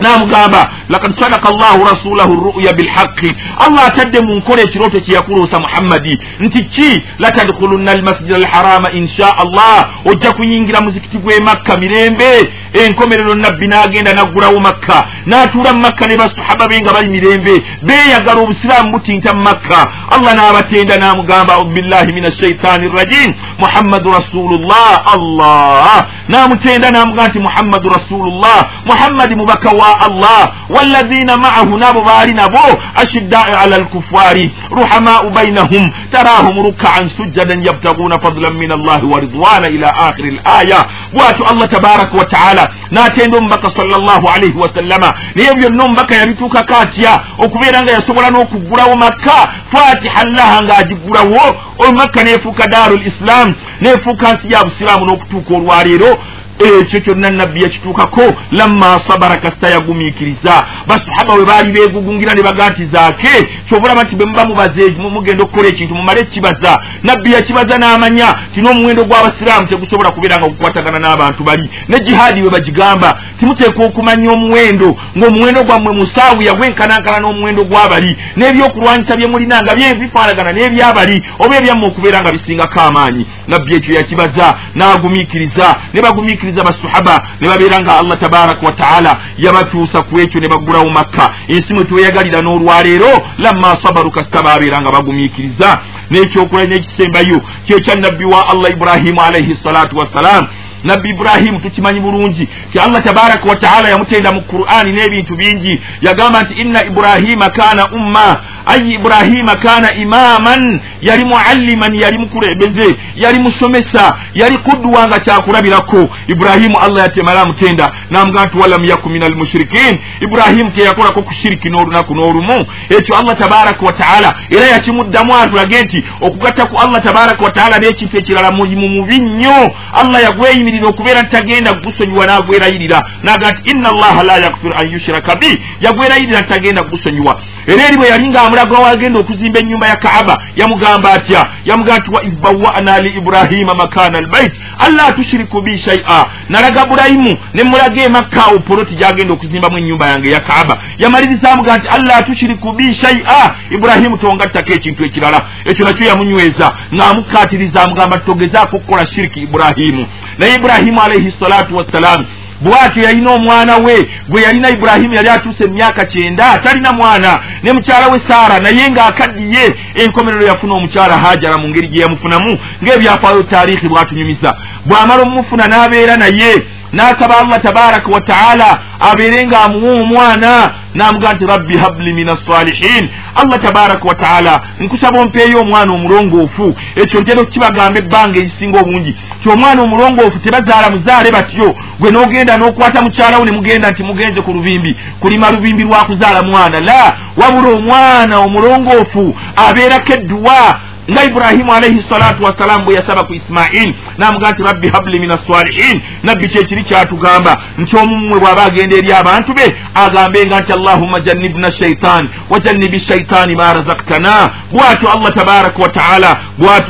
namugamba 0.00 0.70
lakad 0.88 1.18
sadaka 1.20 1.50
llahu 1.50 1.84
rasulahu 1.84 2.50
ruya 2.52 2.72
bilhaqi 2.72 3.30
allah 3.58 3.86
atadde 3.86 4.20
mu 4.20 4.34
nkola 4.34 4.62
ekirooto 4.62 5.00
kyeyakuloosa 5.00 5.60
muhammadi 5.60 6.18
nti 6.40 6.64
ki? 6.64 7.02
Latadkhulunna 7.18 7.92
almasjida 7.92 8.36
alharama 8.36 8.90
insha 8.90 9.38
allah. 9.38 9.88
Ojja 10.04 10.32
kuyingira 10.32 10.80
muzikiti 10.80 11.18
gwe 11.18 11.40
makka 11.40 11.76
mirembe 11.76 12.50
enkomerero 12.74 13.34
nabbi 13.34 13.66
n'agenda 13.68 14.14
naggulawo 14.14 14.60
makka 14.60 15.06
n'atuula 15.26 15.72
mu 15.72 15.80
makka 15.80 16.06
ne 16.06 16.16
basahaba 16.16 16.68
be 16.68 16.80
nga 16.80 16.92
bali 16.92 17.08
mirembe 17.08 17.54
beeyagala 17.82 18.40
obusiraamu 18.42 18.92
butinta 18.92 19.34
mu 19.34 19.42
makka. 19.42 19.80
Allah 20.10 20.34
n'abatenda 20.34 20.96
n'amugamba 20.98 21.54
aubillahi 21.54 22.12
min 22.12 22.24
ashaitaani 22.24 22.88
rrajim 22.88 23.34
muhammadu 23.58 24.10
rasulullah 24.10 25.04
allah. 25.14 26.06
N'amutenda 26.28 26.90
n'amugamba 26.90 27.28
nti 27.28 27.38
muhammadu 27.38 27.88
rasulullah 27.88 28.58
muhammadi 28.86 29.34
mubaka 29.34 29.70
wa 29.70 30.00
allah. 30.06 30.42
Walladhina 30.68 31.36
maahu 31.36 31.78
nabo 31.78 32.00
baali 32.02 32.32
nabo 32.34 32.58
ashiddau 32.96 33.54
ala 33.62 33.78
lkuffari 33.78 34.50
ruhamau 34.70 35.30
bainahum 35.30 35.90
tarahum 36.12 36.58
rukaan 36.66 37.08
sujjadan 37.16 37.64
yabtaguna 37.64 38.18
fadlan 38.20 38.54
min 38.54 38.72
allahi 38.72 39.06
wa 39.06 39.20
ridwana 39.20 39.68
ila 39.68 39.88
akhiri 40.08 40.40
laya 40.44 40.84
bwatyo 41.14 41.44
allah 41.50 41.68
tabaraka 41.68 42.16
wa 42.18 42.24
taala 42.24 42.64
n'atenda 42.90 43.38
omubaka 43.38 43.68
sallallahu 43.76 44.26
alaihi 44.34 44.58
wasallama 44.58 45.14
naye 45.34 45.54
byonna 45.54 45.84
omubaka 45.84 46.14
yabituukako 46.14 46.74
atya 46.82 47.20
okubeera 47.38 47.82
nga 47.82 47.92
yasobola 47.92 48.30
n'okuggulawo 48.30 48.96
makka. 48.96 49.38
Fatiha 49.72 50.24
llaha 50.24 50.62
ng'agiggulawo 50.62 51.42
omakka 51.78 52.24
neefuuka 52.24 52.66
daaru 52.66 52.96
lislam 52.96 53.54
neefuuka 53.80 54.32
nsi 54.32 54.52
ya 54.52 54.64
busiraamu 54.64 55.04
n'okutuuka 55.06 55.54
olwaleero 55.54 56.18
ekyo 56.58 57.00
kyonna 57.00 57.30
nabbi 57.30 57.62
yakituukako 57.62 58.22
lamma 58.50 59.00
sabara 59.08 59.36
kasita 59.36 59.68
yagumiikiriza. 59.68 60.66
Basahaba 60.86 61.34
bwe 61.34 61.44
baali 61.44 61.72
beegugungira 61.72 62.34
ne 62.34 62.42
baga 62.42 62.70
nti 62.70 62.84
zaake 62.84 63.48
kyobulaba 63.68 64.04
nti 64.04 64.16
bwe 64.16 64.26
muba 64.26 64.44
mubaze 64.44 64.90
mugenda 64.90 65.44
okukola 65.44 65.68
ekintu 65.68 65.94
mumale 65.94 66.24
kibaza. 66.24 66.78
Nabbi 67.02 67.32
yakibaza 67.32 67.78
n'amanya 67.78 68.34
ti 68.54 68.60
n'omuwendo 68.60 69.04
gw'abasiraamu 69.04 69.66
tegusobola 69.66 70.10
kubeera 70.10 70.38
nga 70.38 70.48
gukwatagana 70.48 70.98
n'abantu 70.98 71.44
bali. 71.44 71.70
Ne 71.88 72.00
jihaadi 72.00 72.40
bwe 72.40 72.50
bagigamba 72.50 73.18
timuteekwa 73.38 73.86
okumanya 73.86 74.32
omuwendo 74.32 74.96
ng'omuwendo 75.16 75.64
gwammwe 75.64 75.92
musaawi 75.92 76.46
yagwenkanankana 76.46 77.20
n'omuwendo 77.20 77.64
gw'abali. 77.64 78.16
N'ebyokulwanyisa 78.36 79.16
bye 79.16 79.28
mulina 79.28 79.62
nga 79.62 79.74
bifaanagana 79.74 80.52
n'ebyabali 80.52 81.22
oba 81.38 81.56
ebyammwe 81.56 81.88
okubeera 81.88 82.20
nga 82.20 82.32
bisingako 82.32 82.80
amaanyi. 82.80 83.26
Nabbi 83.48 83.74
ekyo 83.74 83.94
yakibaza 83.94 84.54
n'agumiikiriza 84.74 85.76
ne 85.92 86.00
bagumiikiriza 86.02 86.43
bakkiriza 86.44 86.64
basahaba 86.64 87.28
ne 87.40 87.48
babeera 87.48 87.80
nga 87.80 87.98
allah 87.98 88.18
tabaraka 88.18 88.66
wataala 88.66 89.18
yabatuusa 89.38 90.02
ku 90.02 90.20
ekyo 90.20 90.40
ne 90.40 90.48
baggulawo 90.48 90.90
makka. 90.90 91.34
Ensi 91.48 91.74
mwe 91.74 91.84
tweyagalira 91.84 92.40
n'olwaleero 92.42 93.22
lamma 93.38 93.76
sabaru 93.82 94.10
kasita 94.10 94.42
babeera 94.42 94.80
nga 94.80 94.90
bagumiikiriza. 94.92 95.80
N'ekyokulai 96.10 96.66
n'ekisembayo 96.66 97.40
kyekya 97.66 97.94
nabbi 97.94 98.24
wa 98.24 98.48
allah 98.48 98.70
ibrahimu 98.70 99.20
alaihi 99.20 99.54
salatu 99.62 99.96
wassalam 99.98 100.46
nabbi 100.84 101.10
ibrahimu 101.10 101.60
tukimanyi 101.60 102.00
bulungi 102.00 102.48
ti 102.72 102.78
allah 102.78 103.02
tabaraka 103.02 103.48
wataala 103.48 103.88
yamutenda 103.88 104.32
mu 104.32 104.40
qur'ani 104.42 104.92
n'ebintu 104.92 105.36
bingi. 105.36 105.80
Yagamba 106.00 106.42
nti 106.42 106.54
inna 106.54 106.86
ibrahima 106.86 107.50
kana 107.50 107.90
umma. 107.92 108.40
Ayi 108.66 108.94
ibrahima 108.94 109.56
kana 109.56 109.94
imaman. 109.94 110.80
Yali 111.00 111.24
mualliman 111.24 111.94
yali 111.94 112.18
mukulembeze 112.18 112.96
yali 113.16 113.38
musomesa 113.38 114.16
yali 114.34 114.58
kudduwa 114.58 115.06
nga 115.06 115.18
kyakulabirako. 115.18 116.08
Ibrahimu 116.28 116.78
allah 116.78 117.02
yatemala 117.02 117.40
amutenda 117.42 117.92
namuga 118.10 118.44
nti 118.46 118.58
walam 118.58 118.84
yaku 118.84 119.08
min 119.10 119.22
almushirikin 119.22 119.98
ibrahimu 120.20 120.70
teyakolako 120.70 121.22
ku 121.22 121.34
shiriki 121.34 121.70
n'olunaku 121.70 122.14
n'olumu. 122.14 122.66
Ekyo 122.88 123.16
allah 123.16 123.36
tabaraka 123.38 123.86
wataala 123.86 124.34
era 124.50 124.66
yakimuddamu 124.66 125.36
atulage 125.36 125.82
nti 125.82 126.04
okugatta 126.20 126.66
ku 126.66 126.76
allah 126.76 127.02
tabaraka 127.02 127.44
wataala 127.44 127.78
n'ekintu 127.78 128.16
ekirala 128.18 128.50
mulimu 128.50 128.88
mubi 128.88 129.18
nnyo 129.18 129.72
allah 129.92 130.22
yagweyimirira 130.22 130.73
okubeera 130.82 131.22
nti 131.22 131.30
tagenda 131.30 131.74
kugusonyiwa 131.74 132.26
n'agwerayirira. 132.26 132.98
Naga 133.22 133.50
nti 133.52 133.70
inna 133.70 133.88
allaha 133.88 134.22
la 134.22 134.36
yakfiru 134.38 134.74
an 134.74 134.90
yushiraka 134.92 135.36
bi 135.36 135.50
yagwerayirira 135.80 136.40
nti 136.40 136.48
tagenda 136.48 136.82
kugusonyiwa 136.82 137.40
era 137.66 137.82
eri 137.86 137.96
bwe 137.96 138.08
yali 138.08 138.28
ng'amulaga 138.28 138.78
wagenda 138.78 139.18
okuzimba 139.20 139.58
ennyumba 139.60 139.86
ya 139.88 139.96
kaaba 139.96 140.38
yamugamba 140.56 141.12
atya? 141.12 141.46
Yamugamba 141.64 141.98
nti 142.00 142.10
wa 142.10 142.24
id 142.24 142.34
bawana 142.40 143.00
li 143.00 143.08
ibrahima 143.08 143.74
makana 143.74 144.18
albait 144.18 144.52
alla 144.78 145.12
tushiriku 145.12 145.60
bi 145.62 145.78
shaia 145.78 146.24
nalaga 146.48 146.86
burayimu 146.86 147.38
ne 147.54 147.62
mulaga 147.62 148.02
emakka 148.02 148.44
awo 148.46 148.58
poloti 148.58 148.94
gyagenda 148.94 149.32
okuzimbamu 149.32 149.78
ennyumba 149.78 150.06
yange 150.06 150.30
ya 150.30 150.40
kaaba. 150.40 150.78
Yamaliriza 150.98 151.50
amugamba 151.52 151.78
nti 151.78 151.88
alla 151.88 152.22
tushiriku 152.22 152.72
bi 152.72 152.94
shaia 152.94 153.54
ibrahimu 153.70 154.18
tongattako 154.18 154.72
ekintu 154.72 155.04
ekirala. 155.04 155.40
Ekyo 155.64 155.84
nakyo 155.84 156.06
yamunyweza 156.06 156.72
ng'amukatiriza 156.94 157.82
amugamba 157.82 158.18
togezaako 158.18 158.76
okukola 158.76 159.06
shiriki 159.06 159.40
ibrahimu. 159.40 160.06
Naye 160.38 160.54
ibrahimu 160.54 161.02
alaihi 161.02 161.34
salatu 161.40 161.76
wassalamu 161.76 162.24
bwatyo 162.60 163.02
yalina 163.02 163.30
omwana 163.30 163.76
we 163.76 164.08
gwe 164.28 164.42
yalina 164.42 164.70
ibulahimu 164.70 165.14
yali 165.14 165.28
atuuse 165.28 165.64
emyaka 165.64 166.04
kyenda 166.04 166.58
talina 166.58 166.92
mwana. 166.92 167.40
Ne 167.62 167.72
mukyala 167.72 168.08
we 168.08 168.20
saara 168.28 168.60
naye 168.60 168.90
ng'akaddiye 168.90 169.74
enkomerero 169.94 170.46
yafuna 170.46 170.74
omukyala 170.74 171.18
hajara 171.18 171.58
mu 171.58 171.68
ngeri 171.68 171.88
gye 171.88 172.00
yamufunamu 172.02 172.58
ng'ebyafaayo 172.82 173.42
taarikhi 173.42 173.88
bwatunyumiza. 173.88 174.56
Bw'amala 174.86 175.22
omufuna 175.22 175.66
n'abeera 175.66 176.16
naye 176.16 176.62
n'asaba 176.94 177.38
allah 177.38 177.60
tabaraka 177.60 178.08
wa 178.12 178.20
taala 178.20 178.78
abeere 179.00 179.46
ng'amuwa 179.46 179.92
omwana 180.02 180.70
n'amuga 180.94 181.32
nti 181.32 181.46
rabbi 181.46 181.76
habli 181.78 182.12
min 182.12 182.28
assalihin 182.28 183.08
allah 183.34 183.58
tabaraka 183.62 184.08
wa 184.08 184.14
taala 184.14 184.60
nkusaba 184.80 185.20
ompeeyo 185.20 185.60
omwana 185.60 185.92
omulongoofu. 185.92 186.74
Ekyo 186.96 187.20
ntera 187.20 187.40
okukibagamba 187.40 187.98
ebbanga 187.98 188.38
erisinga 188.38 188.80
obungi. 188.80 189.16
Ti 189.42 189.48
omwana 189.48 189.82
omulongoofu 189.82 190.38
tebazaala 190.38 190.90
muzaale 190.90 191.30
batyo. 191.30 191.74
Gwe 192.00 192.10
n'ogenda 192.10 192.56
n'okwata 192.56 193.02
mukyalawo 193.02 193.44
ne 193.44 193.50
mugenda 193.52 193.90
nti 193.90 194.02
mugenze 194.02 194.40
ku 194.42 194.52
lubimbi. 194.52 194.96
Kulima 195.20 195.50
lubimbi 195.50 195.82
lwa 195.82 196.04
kuzaala 196.04 196.42
mwana. 196.42 196.80
La 196.80 197.16
wabula 197.36 197.68
omwana 197.68 198.38
omulongoofu 198.38 199.36
abeerako 199.56 200.12
edduwa 200.12 200.80
nga 201.10 201.24
iburahimu 201.24 201.72
alaihi 201.74 202.04
salatu 202.08 202.44
wassalamu 202.44 202.84
bwe 202.84 202.94
yasaba 202.94 203.24
ku 203.24 203.34
isimaili 203.34 203.94
namuga 204.18 204.50
nti 204.50 204.62
rabbi 204.62 204.88
habli 204.88 205.18
min 205.18 205.30
assalihin 205.30 206.00
nabbi 206.22 206.48
kyekiri 206.48 206.84
kyatugamba 206.84 207.62
nti 207.78 207.96
omumwe 207.96 208.40
bw'aba 208.40 208.64
agenda 208.64 208.96
eri 208.96 209.12
abantu 209.12 209.54
be 209.54 209.76
agambenga 209.94 210.60
nti 210.60 210.72
allahumma 210.72 211.20
jannibna 211.20 211.72
shaitan 211.72 212.28
wajannibi 212.50 213.00
shaitaani 213.00 213.56
ma 213.56 213.72
razaktana 213.72 214.50
bwatyo 214.72 215.12
allah 215.12 215.34
tabaraka 215.34 215.82
wataala 215.82 216.36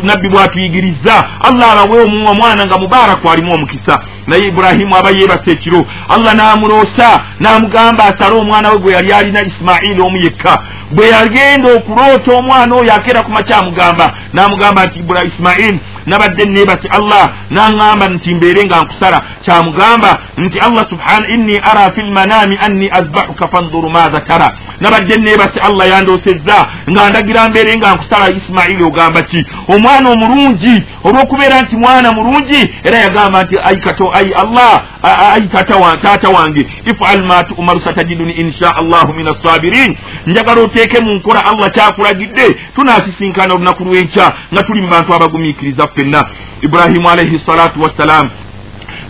nabbi 0.02 0.28
bwatuyigiriza 0.28 1.24
allah 1.40 1.70
abawe 1.72 2.02
omwana 2.34 2.66
nga 2.66 2.78
mubaraku 2.78 3.30
alimu 3.30 3.54
omukisa. 3.54 4.00
Naye 4.26 4.48
iburahimu 4.48 4.96
aba 4.96 5.10
yeebasa 5.10 5.50
ekiro. 5.50 5.86
Allah 6.08 6.34
n'amuloosa 6.34 7.20
n'amugamba 7.40 8.04
asale 8.04 8.36
omwana 8.36 8.70
we 8.70 8.78
gwe 8.78 8.92
yali 8.92 9.12
alina 9.12 9.42
isimaili 9.42 10.00
omu 10.00 10.16
yekka. 10.16 10.58
Bwe 10.90 11.08
yagenda 11.08 11.72
okuloota 11.72 12.32
omwana 12.32 12.74
oyo 12.74 12.94
akeera 12.94 13.22
ku 13.22 13.30
makyamugamba 13.30 14.03
n'amugamba 14.32 14.84
nti 14.86 15.02
isimaili 15.24 15.80
nabadde 16.06 16.44
nebase 16.44 16.88
allah 16.88 17.32
naŋŋamba 17.50 18.08
nti 18.08 18.34
mbeere 18.34 18.64
nga 18.64 18.82
nkusala. 18.82 19.22
Kyamugamba 19.44 20.18
nti 20.36 20.58
allah 20.58 20.86
subhana 20.88 21.28
inni 21.34 21.56
ara 21.58 21.90
fi 21.94 22.00
lmanami 22.02 22.58
anni 22.60 22.88
azbahuka 22.90 23.48
fanduru 23.48 23.90
maza 23.90 24.20
tara 24.20 24.48
nabadde 24.80 25.16
nebase 25.16 25.60
allah 25.60 25.88
yandoosezza 25.88 26.66
nga 26.90 27.10
ndagira 27.10 27.48
mbeere 27.48 27.76
nga 27.76 27.94
nkusala. 27.94 28.30
Isimaili 28.30 28.84
ogamba 28.84 29.22
ki? 29.22 29.46
Omwana 29.68 30.10
omulungi 30.10 30.82
olw'okubeera 31.04 31.62
nti 31.62 31.76
mwana 31.76 32.12
mulungi? 32.12 32.70
Era 32.84 32.98
yagamba 32.98 33.42
nti 33.44 33.56
ai 33.64 33.80
kato 33.80 34.10
ai 34.12 34.32
allah 34.32 34.82
ai 35.02 35.48
taata 36.02 36.28
wange. 36.30 36.66
Ifal 36.84 37.24
ma 37.24 37.44
tumaru 37.44 37.80
satajiduni 37.80 38.32
insha 38.32 38.76
allahu 38.76 39.12
min 39.12 39.28
assabirin 39.28 39.96
njagala 40.26 40.60
oteeke 40.62 41.00
mu 41.00 41.14
nkola 41.14 41.44
allah 41.46 41.70
kyakulagidde 41.70 42.56
tunasisinkana 42.74 43.54
olunaku 43.54 43.84
lw'enkya 43.84 44.32
nga 44.52 44.62
tuli 44.62 44.80
mu 44.80 44.88
bantu 44.88 45.14
abagumiikiriza 45.14 45.86
ffenna 45.94 46.24
ibrahimu 46.62 47.10
alaihi 47.10 47.38
salatu 47.46 47.82
wassalaamu 47.82 48.30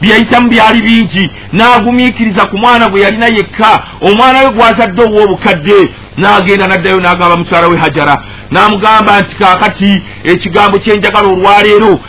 byeyitamu 0.01 0.49
byali 0.49 0.83
bingi 0.83 1.31
n'agumiikiriza 1.53 2.47
ku 2.47 2.59
mwana 2.59 2.89
gwe 2.89 3.01
yalina 3.01 3.27
yekka 3.27 3.83
omwana 4.01 4.39
we 4.39 4.51
gwazadde 4.51 5.03
ow'obukadde 5.03 5.79
n'agenda 6.19 6.67
n'addayo 6.67 7.01
n'agamba 7.01 7.37
mukyala 7.37 7.69
we 7.69 7.77
hajara 7.79 8.17
n'amugamba 8.51 9.21
nti 9.21 9.35
kaakati 9.37 10.03
ekigambo 10.25 10.79
kyenjagala 10.79 11.29
olwaleero 11.29 12.01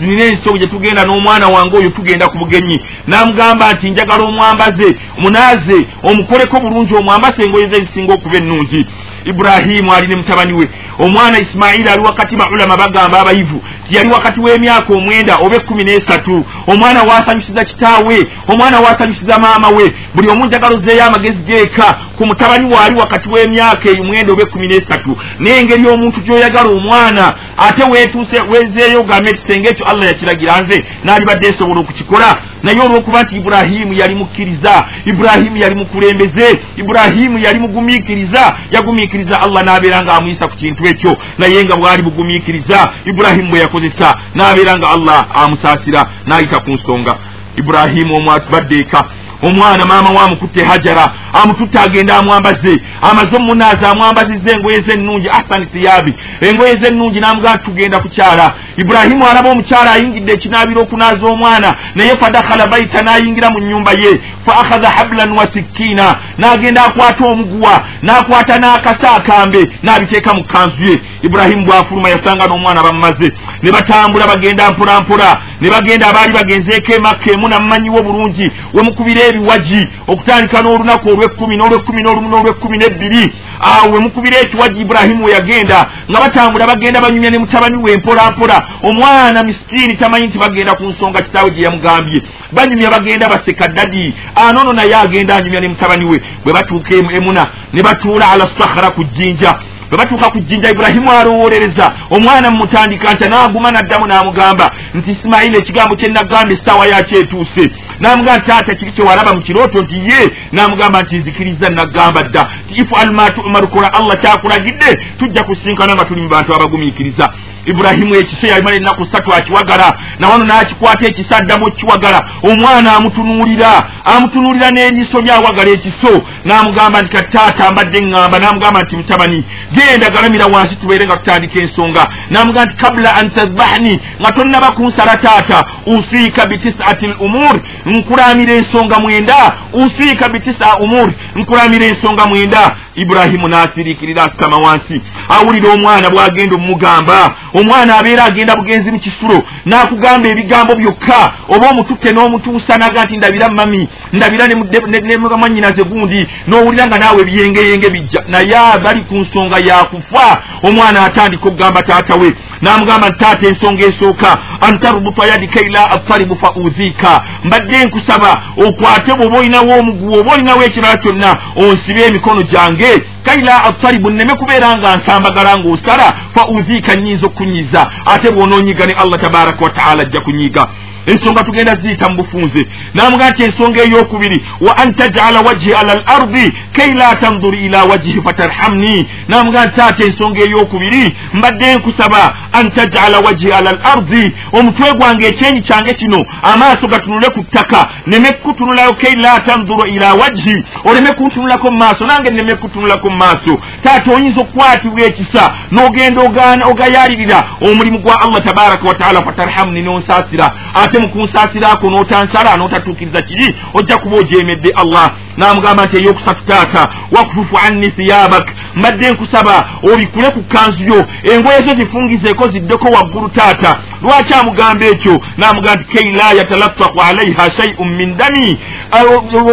nina 0.00 0.24
ensobo 0.24 0.58
gye 0.58 0.66
tugenda 0.66 1.04
n'omwana 1.04 1.48
wange 1.48 1.76
oyo 1.76 1.90
tugenda 1.90 2.28
ku 2.28 2.38
bugenyi 2.38 2.80
n'amugamba 3.06 3.72
nti 3.72 3.90
njagala 3.90 4.24
omwambaze 4.24 4.96
munaaze 5.18 5.78
omukoleko 6.02 6.60
bulungi 6.60 6.94
omwambase 6.94 7.42
engoye 7.42 7.66
ze 7.70 7.76
ezisinga 7.76 8.12
okuba 8.14 8.36
ennungi 8.36 8.86
iburahimu 9.28 9.92
ali 9.92 10.06
ne 10.06 10.16
mutabani 10.16 10.52
we. 10.52 10.68
Omwana 10.98 11.38
isimairi 11.40 11.88
ali 11.88 12.02
wakati 12.02 12.36
baulama 12.36 12.76
bagamba 12.76 13.20
abayivu 13.20 13.62
tiyali 13.88 14.10
wakati 14.10 14.40
w'emyaka 14.40 14.94
omwenda 14.94 15.36
oba 15.36 15.56
ekkumi 15.56 15.84
n'esatu. 15.84 16.44
Omwana 16.66 17.02
wasanyusiza 17.02 17.64
kitaawe 17.64 18.26
omwana 18.48 18.80
wasanyusiza 18.80 19.38
maama 19.38 19.68
we. 19.68 19.94
Buli 20.14 20.30
omu 20.30 20.46
njagalo 20.46 20.78
zeeyo 20.86 21.04
amagezi 21.04 21.42
geeka 21.42 21.98
ku 22.16 22.26
mutabani 22.26 22.74
waali 22.74 22.96
wakati 23.00 23.28
w'emyaka 23.28 23.88
omwenda 24.00 24.32
oba 24.32 24.42
ekkumi 24.42 24.66
n'esatu. 24.68 25.16
N'engeri 25.40 25.88
omuntu 25.88 26.20
gy'oyagala 26.20 26.70
omwana 26.70 27.34
ate 27.56 27.84
weetuuse 27.90 28.40
wezeeyo 28.50 29.00
ogambe 29.00 29.30
nti 29.30 29.42
senga 29.46 29.70
ekyo 29.70 29.86
allah 29.86 30.06
yakiragira 30.06 30.60
nze 30.60 30.84
n'alibadde 31.04 31.48
esobola 31.48 31.80
okukikola 31.80 32.36
naye 32.68 32.80
olw'okuba 32.86 33.22
nti 33.22 33.36
iburahimu 33.36 33.92
yali 33.92 34.14
mukkiriza 34.14 34.84
iburahimu 35.04 35.56
yali 35.56 35.74
mukulembeze 35.74 36.46
iburahimu 36.76 37.38
yali 37.38 37.58
mugumiikiriza 37.58 38.42
yagumiikiriza 38.70 39.40
allah 39.40 39.62
n'abeera 39.64 40.02
nga 40.02 40.14
amuyisa 40.14 40.48
ku 40.48 40.56
kintu 40.56 40.86
ekyo. 40.86 41.16
Naye 41.38 41.64
nga 41.64 41.76
bwali 41.76 42.02
bugumiikiriza 42.02 42.78
iburahimu 43.04 43.48
bwe 43.50 43.60
yakozesa 43.60 44.08
n'abeera 44.34 44.78
nga 44.78 44.88
allah 44.90 45.26
amusaasira 45.42 46.00
n'ayita 46.26 46.58
ku 46.60 46.70
nsonga. 46.70 47.14
Iburahimu 47.56 48.14
omwatubadde 48.16 48.76
eka 48.78 49.00
omwana 49.42 49.86
maama 49.86 50.10
wamukutte 50.10 50.64
hajara 50.64 51.10
amututte 51.42 51.78
agenda 51.78 52.16
amwambaze. 52.16 52.80
Amaze 53.02 53.36
omunaaza 53.36 53.90
amwambaziza 53.90 54.50
engoye 54.52 54.80
zennungi 54.80 55.28
ahsani 55.28 55.66
thiyabi 55.66 56.14
engoye 56.40 56.76
zennungi 56.76 57.20
namugaa 57.20 57.56
tugenda 57.58 58.00
kukyala 58.00 58.54
iburahimu 58.76 59.26
alaba 59.28 59.50
omukyala 59.50 59.92
ayingidde 59.92 60.32
ekinaabiro 60.32 60.80
okunaaza 60.82 61.26
omwana 61.26 61.74
naye 61.94 62.16
fadakhala 62.16 62.66
baita 62.66 63.02
n'ayingira 63.02 63.50
mu 63.50 63.60
nnyumba 63.60 63.92
ye. 63.92 64.20
Fa 64.46 64.52
akhadha 64.60 64.90
hablan 64.90 65.32
wa 65.32 65.46
sikkiina 65.52 66.14
n'agenda 66.38 66.84
akwata 66.84 67.24
omuguwa 67.24 67.84
n'akwata 68.02 68.58
n'akasa 68.58 69.10
akambe 69.16 69.70
n'abiteeka 69.82 70.34
mu 70.34 70.44
kanzu 70.44 70.82
ye 70.82 71.00
iburahimu 71.22 71.64
bw'afuluma 71.66 72.08
yasanga 72.08 72.46
n'omwana 72.46 72.82
bamumaze 72.82 73.32
ne 73.62 73.70
batambula 73.72 74.26
bagenda 74.26 74.70
mpolampola 74.70 75.40
ne 75.60 75.70
bagenda 75.70 76.06
abaali 76.08 76.32
bagenzeeko 76.32 76.92
emakka 76.92 77.30
emu 77.32 77.48
namumanyiwo 77.48 78.02
bulungi 78.02 78.50
wemukubira 78.74 79.20
ebiwaji 79.26 79.88
okutandika 80.06 80.62
n'olunaku 80.62 81.08
olw'ekkumi 81.08 81.56
n'olw'ekkumi 81.56 82.02
n'olumu 82.02 82.28
n'olw'ekkumi 82.28 82.76
n'ebbiri. 82.78 83.32
Awo 83.60 83.92
wemukubira 83.94 84.38
ekiwaji 84.40 84.80
iburahimu 84.80 85.24
we 85.24 85.32
yagenda 85.32 85.86
nga 86.10 86.20
batambula 86.20 86.66
bagenda 86.66 87.00
banyumya 87.00 87.30
ne 87.30 87.38
mutabani 87.38 87.76
we 87.76 87.96
mpolampola 87.96 88.62
omwana 88.82 89.42
misitiini 89.44 89.96
tamanyi 89.96 90.26
nti 90.26 90.38
bagenda 90.38 90.74
ku 90.74 90.84
nsonga 90.84 91.22
kitaawe 91.22 91.50
gye 91.50 91.62
yamugambye. 91.64 92.22
Banyumya 92.52 92.90
bagenda 92.90 93.28
baseka 93.28 93.68
ddadi 93.68 94.14
anono 94.34 94.72
naye 94.72 94.94
agenda 94.94 95.36
anyumya 95.36 95.60
ne 95.60 95.68
mutabani 95.68 96.04
we. 96.04 96.22
Bwe 96.44 96.52
batuuka 96.52 96.94
emuna 96.94 97.46
ne 97.72 97.82
batuula 97.82 98.30
ala 98.30 98.48
sahara 98.58 98.90
ku 98.90 99.04
jjinja 99.04 99.58
bwe 99.88 99.98
batuuka 99.98 100.30
ku 100.30 100.38
jjinja 100.40 100.70
ibulahimu 100.70 101.10
alowolereza 101.12 101.92
omwana 102.10 102.50
mumutandika 102.50 103.14
nti 103.14 103.28
naaguma 103.28 103.70
naddamu 103.70 104.06
n'amugamba 104.06 104.70
nti 104.94 105.10
isimayiri 105.10 105.56
ekigambo 105.58 105.96
kye 105.96 106.08
nagamba 106.08 106.52
essaawa 106.54 106.86
yakyetuuse 106.86 107.64
n'amugamba 108.00 108.38
nti 108.38 108.46
taata 108.46 108.74
kiri 108.74 108.92
kyewalaba 108.92 109.34
mu 109.34 109.42
kirooto 109.42 109.82
nti 109.82 109.96
ye. 109.98 110.20
N'amugamba 110.52 111.02
nti 111.02 111.16
nzikiriza 111.18 111.68
nagamba 111.70 112.22
dda. 112.22 112.48
Ti 112.68 112.74
ifal 112.82 113.12
ma 113.12 113.30
tumaru 113.30 113.68
kola 113.68 113.92
allah 113.92 114.16
kyakulagidde 114.20 114.90
tujja 115.18 115.44
kusinkana 115.44 115.94
nga 115.94 116.04
tuli 116.04 116.20
mu 116.22 116.28
bantu 116.28 116.54
abagumiikiriza 116.54 117.32
ibulahimu 117.66 118.14
ekiso 118.14 118.46
yamala 118.46 118.76
ennaku 118.76 119.04
ssatu 119.04 119.34
akiwagala 119.34 119.96
nawano 120.18 120.44
n'akikwata 120.44 121.06
ekiso 121.06 121.36
addamu 121.36 121.66
okiwagala 121.66 122.20
omwana 122.42 122.96
amutunuulira 122.96 123.84
amutunuulira 124.04 124.70
n'eriiso 124.70 125.20
lyawagala 125.20 125.70
ekiso. 125.70 126.22
N'amugamba 126.44 127.02
nti 127.02 127.10
kataata 127.12 127.70
mbadde 127.72 127.98
ŋŋamba 128.00 128.38
n'amugamba 128.38 128.82
nti 128.82 128.96
mutabani 128.96 129.44
genda 129.72 130.10
galamira 130.10 130.46
wansi 130.46 130.76
tubeere 130.76 131.06
nga 131.06 131.16
tutandika 131.16 131.60
ensonga. 131.60 132.08
N'amugamba 132.30 132.64
nti 132.64 132.76
kabula 132.76 133.16
an 133.16 133.30
tazbahni 133.30 134.00
nga 134.20 134.32
tonnaba 134.32 134.70
kunsala 134.70 135.16
taata 135.16 135.64
usiika 135.86 136.46
bitisati 136.46 137.06
l 137.06 137.14
umur 137.20 137.60
nkulamira 137.84 138.52
ensonga 138.54 138.98
mwenda 138.98 139.52
usiika 139.72 140.28
bitisa 140.28 140.76
umur 140.76 141.12
nkulamira 141.34 141.86
ensonga 141.86 142.26
mwenda. 142.26 142.76
Ibulahimu 142.94 143.48
n'asiriikirira 143.48 144.24
asitama 144.24 144.56
wansi. 144.56 145.02
Awulira 145.28 145.72
omwana 145.72 146.10
bw'agenda 146.10 146.54
omumugamba 146.56 147.34
omwana 147.54 147.98
abeera 147.98 148.24
agenda 148.24 148.56
bugenzi 148.56 148.90
mu 148.90 148.98
kisulo 148.98 149.42
n'akugamba 149.66 150.28
ebigambo 150.28 150.74
byokka. 150.74 151.32
Oba 151.48 151.68
omututte 151.70 152.12
n'omutuusa 152.12 152.76
naga 152.76 153.04
nti 153.04 153.16
ndabira 153.16 153.48
mami 153.48 153.88
ndabira 154.12 154.46
ne 154.46 155.16
mwanyinaze 155.16 155.84
gundi 155.84 156.26
n'owulira 156.46 156.86
nga 156.86 156.98
naawe 156.98 157.20
ebiyengeyenge 157.22 157.90
bijja. 157.90 158.20
Naye 158.28 158.78
bali 158.84 159.00
ku 159.00 159.14
nsonga 159.14 159.58
yakufa 159.58 160.42
omwana 160.62 161.04
atandika 161.04 161.48
okugamba 161.48 161.82
taata 161.82 162.14
we 162.14 162.34
n'amugamba 162.62 163.08
nti 163.08 163.18
taata 163.18 163.46
ensonga 163.48 163.86
esooka. 163.86 164.38
Antarubuta 164.60 165.26
yadika 165.26 165.60
ila 165.60 165.90
ataribu 165.90 166.36
fa 166.36 166.52
uziika 166.54 167.22
mbadde 167.44 167.84
nkusaba 167.84 168.42
okwate 168.66 169.12
bw'oba 169.14 169.38
olinawo 169.38 169.78
omuguwa 169.78 170.18
oba 170.18 170.32
olinawo 170.32 170.62
ekirala 170.62 170.96
kyonna 170.96 171.36
onsibe 171.56 172.02
emikono 172.06 172.42
gyange 172.42 173.02
kaila 173.28 173.64
ataribu 173.64 174.10
nneme 174.10 174.34
kubeera 174.34 174.76
nga 174.78 174.96
nsambagala 174.96 175.56
ng'osala 175.58 176.06
fa 176.34 176.42
uziika 176.48 176.94
nnyinza 176.96 177.26
okunyiza 177.26 177.80
ate 178.06 178.30
bw'onoonyiga 178.34 178.86
ne 178.86 178.92
allah 179.02 179.20
tabaraka 179.20 179.64
wataala 179.64 180.02
ajja 180.02 180.20
kunyiga 180.20 180.68
ensonga 181.08 181.44
tugenda 181.44 181.76
ziyita 181.76 182.08
mu 182.08 182.16
bufunze. 182.16 182.66
Namugaa 182.94 183.30
nti 183.30 183.42
ensonga 183.42 183.82
eyokubiri 183.82 184.44
wa 184.60 184.76
an 184.76 184.94
tajala 184.94 185.40
wajhi 185.40 185.72
ala 185.72 185.92
l 185.94 186.02
ardi 186.06 186.52
kei 186.72 186.92
la 186.94 187.16
tandur 187.16 187.54
ila 187.54 187.84
wajhi 187.84 188.22
fatarhamni. 188.22 189.08
Namugaa 189.28 189.66
nti 189.66 189.80
ate 189.80 190.04
ensonga 190.04 190.40
eyokubiri 190.40 191.16
mbadde 191.34 191.76
nkusaba 191.76 192.34
an 192.52 192.70
tajala 192.70 193.18
wajhi 193.18 193.52
ala 193.52 193.70
l 193.70 193.78
ardi 193.84 194.34
omutwe 194.52 194.92
gwange 194.92 195.26
ekyenyi 195.26 195.60
kyange 195.60 195.94
kino 195.94 196.26
amaaso 196.42 196.86
gatunule 196.88 197.30
ku 197.30 197.42
ttaka 197.42 197.88
neme 198.06 198.32
kutunulayo 198.32 198.92
kei 198.94 199.16
la 199.16 199.40
tanduru 199.40 199.86
ila 199.86 200.14
wajhi 200.14 200.64
oleme 200.84 201.12
kuntunulako 201.12 201.70
mu 201.70 201.78
maaso 201.78 202.06
nange 202.06 202.30
neme 202.30 202.54
kutunulako 202.54 203.10
mu 203.10 203.16
maaso. 203.16 203.60
Taata 203.82 204.10
oyinza 204.14 204.40
okukwatibwa 204.40 205.00
ekisa 205.00 205.54
n'ogenda 205.72 206.22
ogayalirira 206.70 207.44
omulimu 207.60 207.98
gwa 207.98 208.20
allah 208.20 208.44
tabaraka 208.44 208.88
wataala 208.88 209.22
fatarhamni 209.22 209.82
nonsaasira. 209.82 210.52
Ate 210.74 210.97
mukunsaasiraako 210.98 211.90
n'otansala 211.90 212.56
n'otatuukiriza 212.56 213.22
kiri 213.22 213.56
ojja 213.74 213.96
kuba 213.96 214.16
ojeemedde 214.16 214.70
allah 214.76 215.10
n'amugamba 215.38 215.84
nti 215.84 215.96
eyokusatu 215.96 216.42
taata 216.44 216.88
wakufufu 217.12 217.58
anni 217.66 217.90
thiyabak 217.90 218.46
mbadde 218.74 219.10
nkusaba 219.10 219.68
obikule 219.92 220.30
ku 220.30 220.42
kanzu 220.42 220.84
yo 220.84 221.06
engoye 221.32 221.58
zo 221.66 221.74
zifungizeeko 221.74 222.48
ziddeko 222.48 222.88
waggulu 222.88 223.28
taata. 223.28 223.78
Lwaki 224.02 224.34
amugamba 224.34 224.86
ekyo? 224.86 225.20
N'amugamba 225.38 225.74
nti 225.74 225.84
kei 225.84 226.12
la 226.12 226.32
yatalattaku 226.32 227.00
alaiha 227.00 227.50
shaiun 227.56 227.88
min 227.96 228.16
dami. 228.16 228.58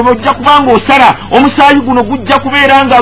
Ojja 0.10 0.34
kubanga 0.34 0.72
osala 0.74 1.16
omusaayi 1.32 1.80
guno 1.80 2.04
gujja 2.04 2.40
kubeera 2.40 2.86
nga 2.86 3.02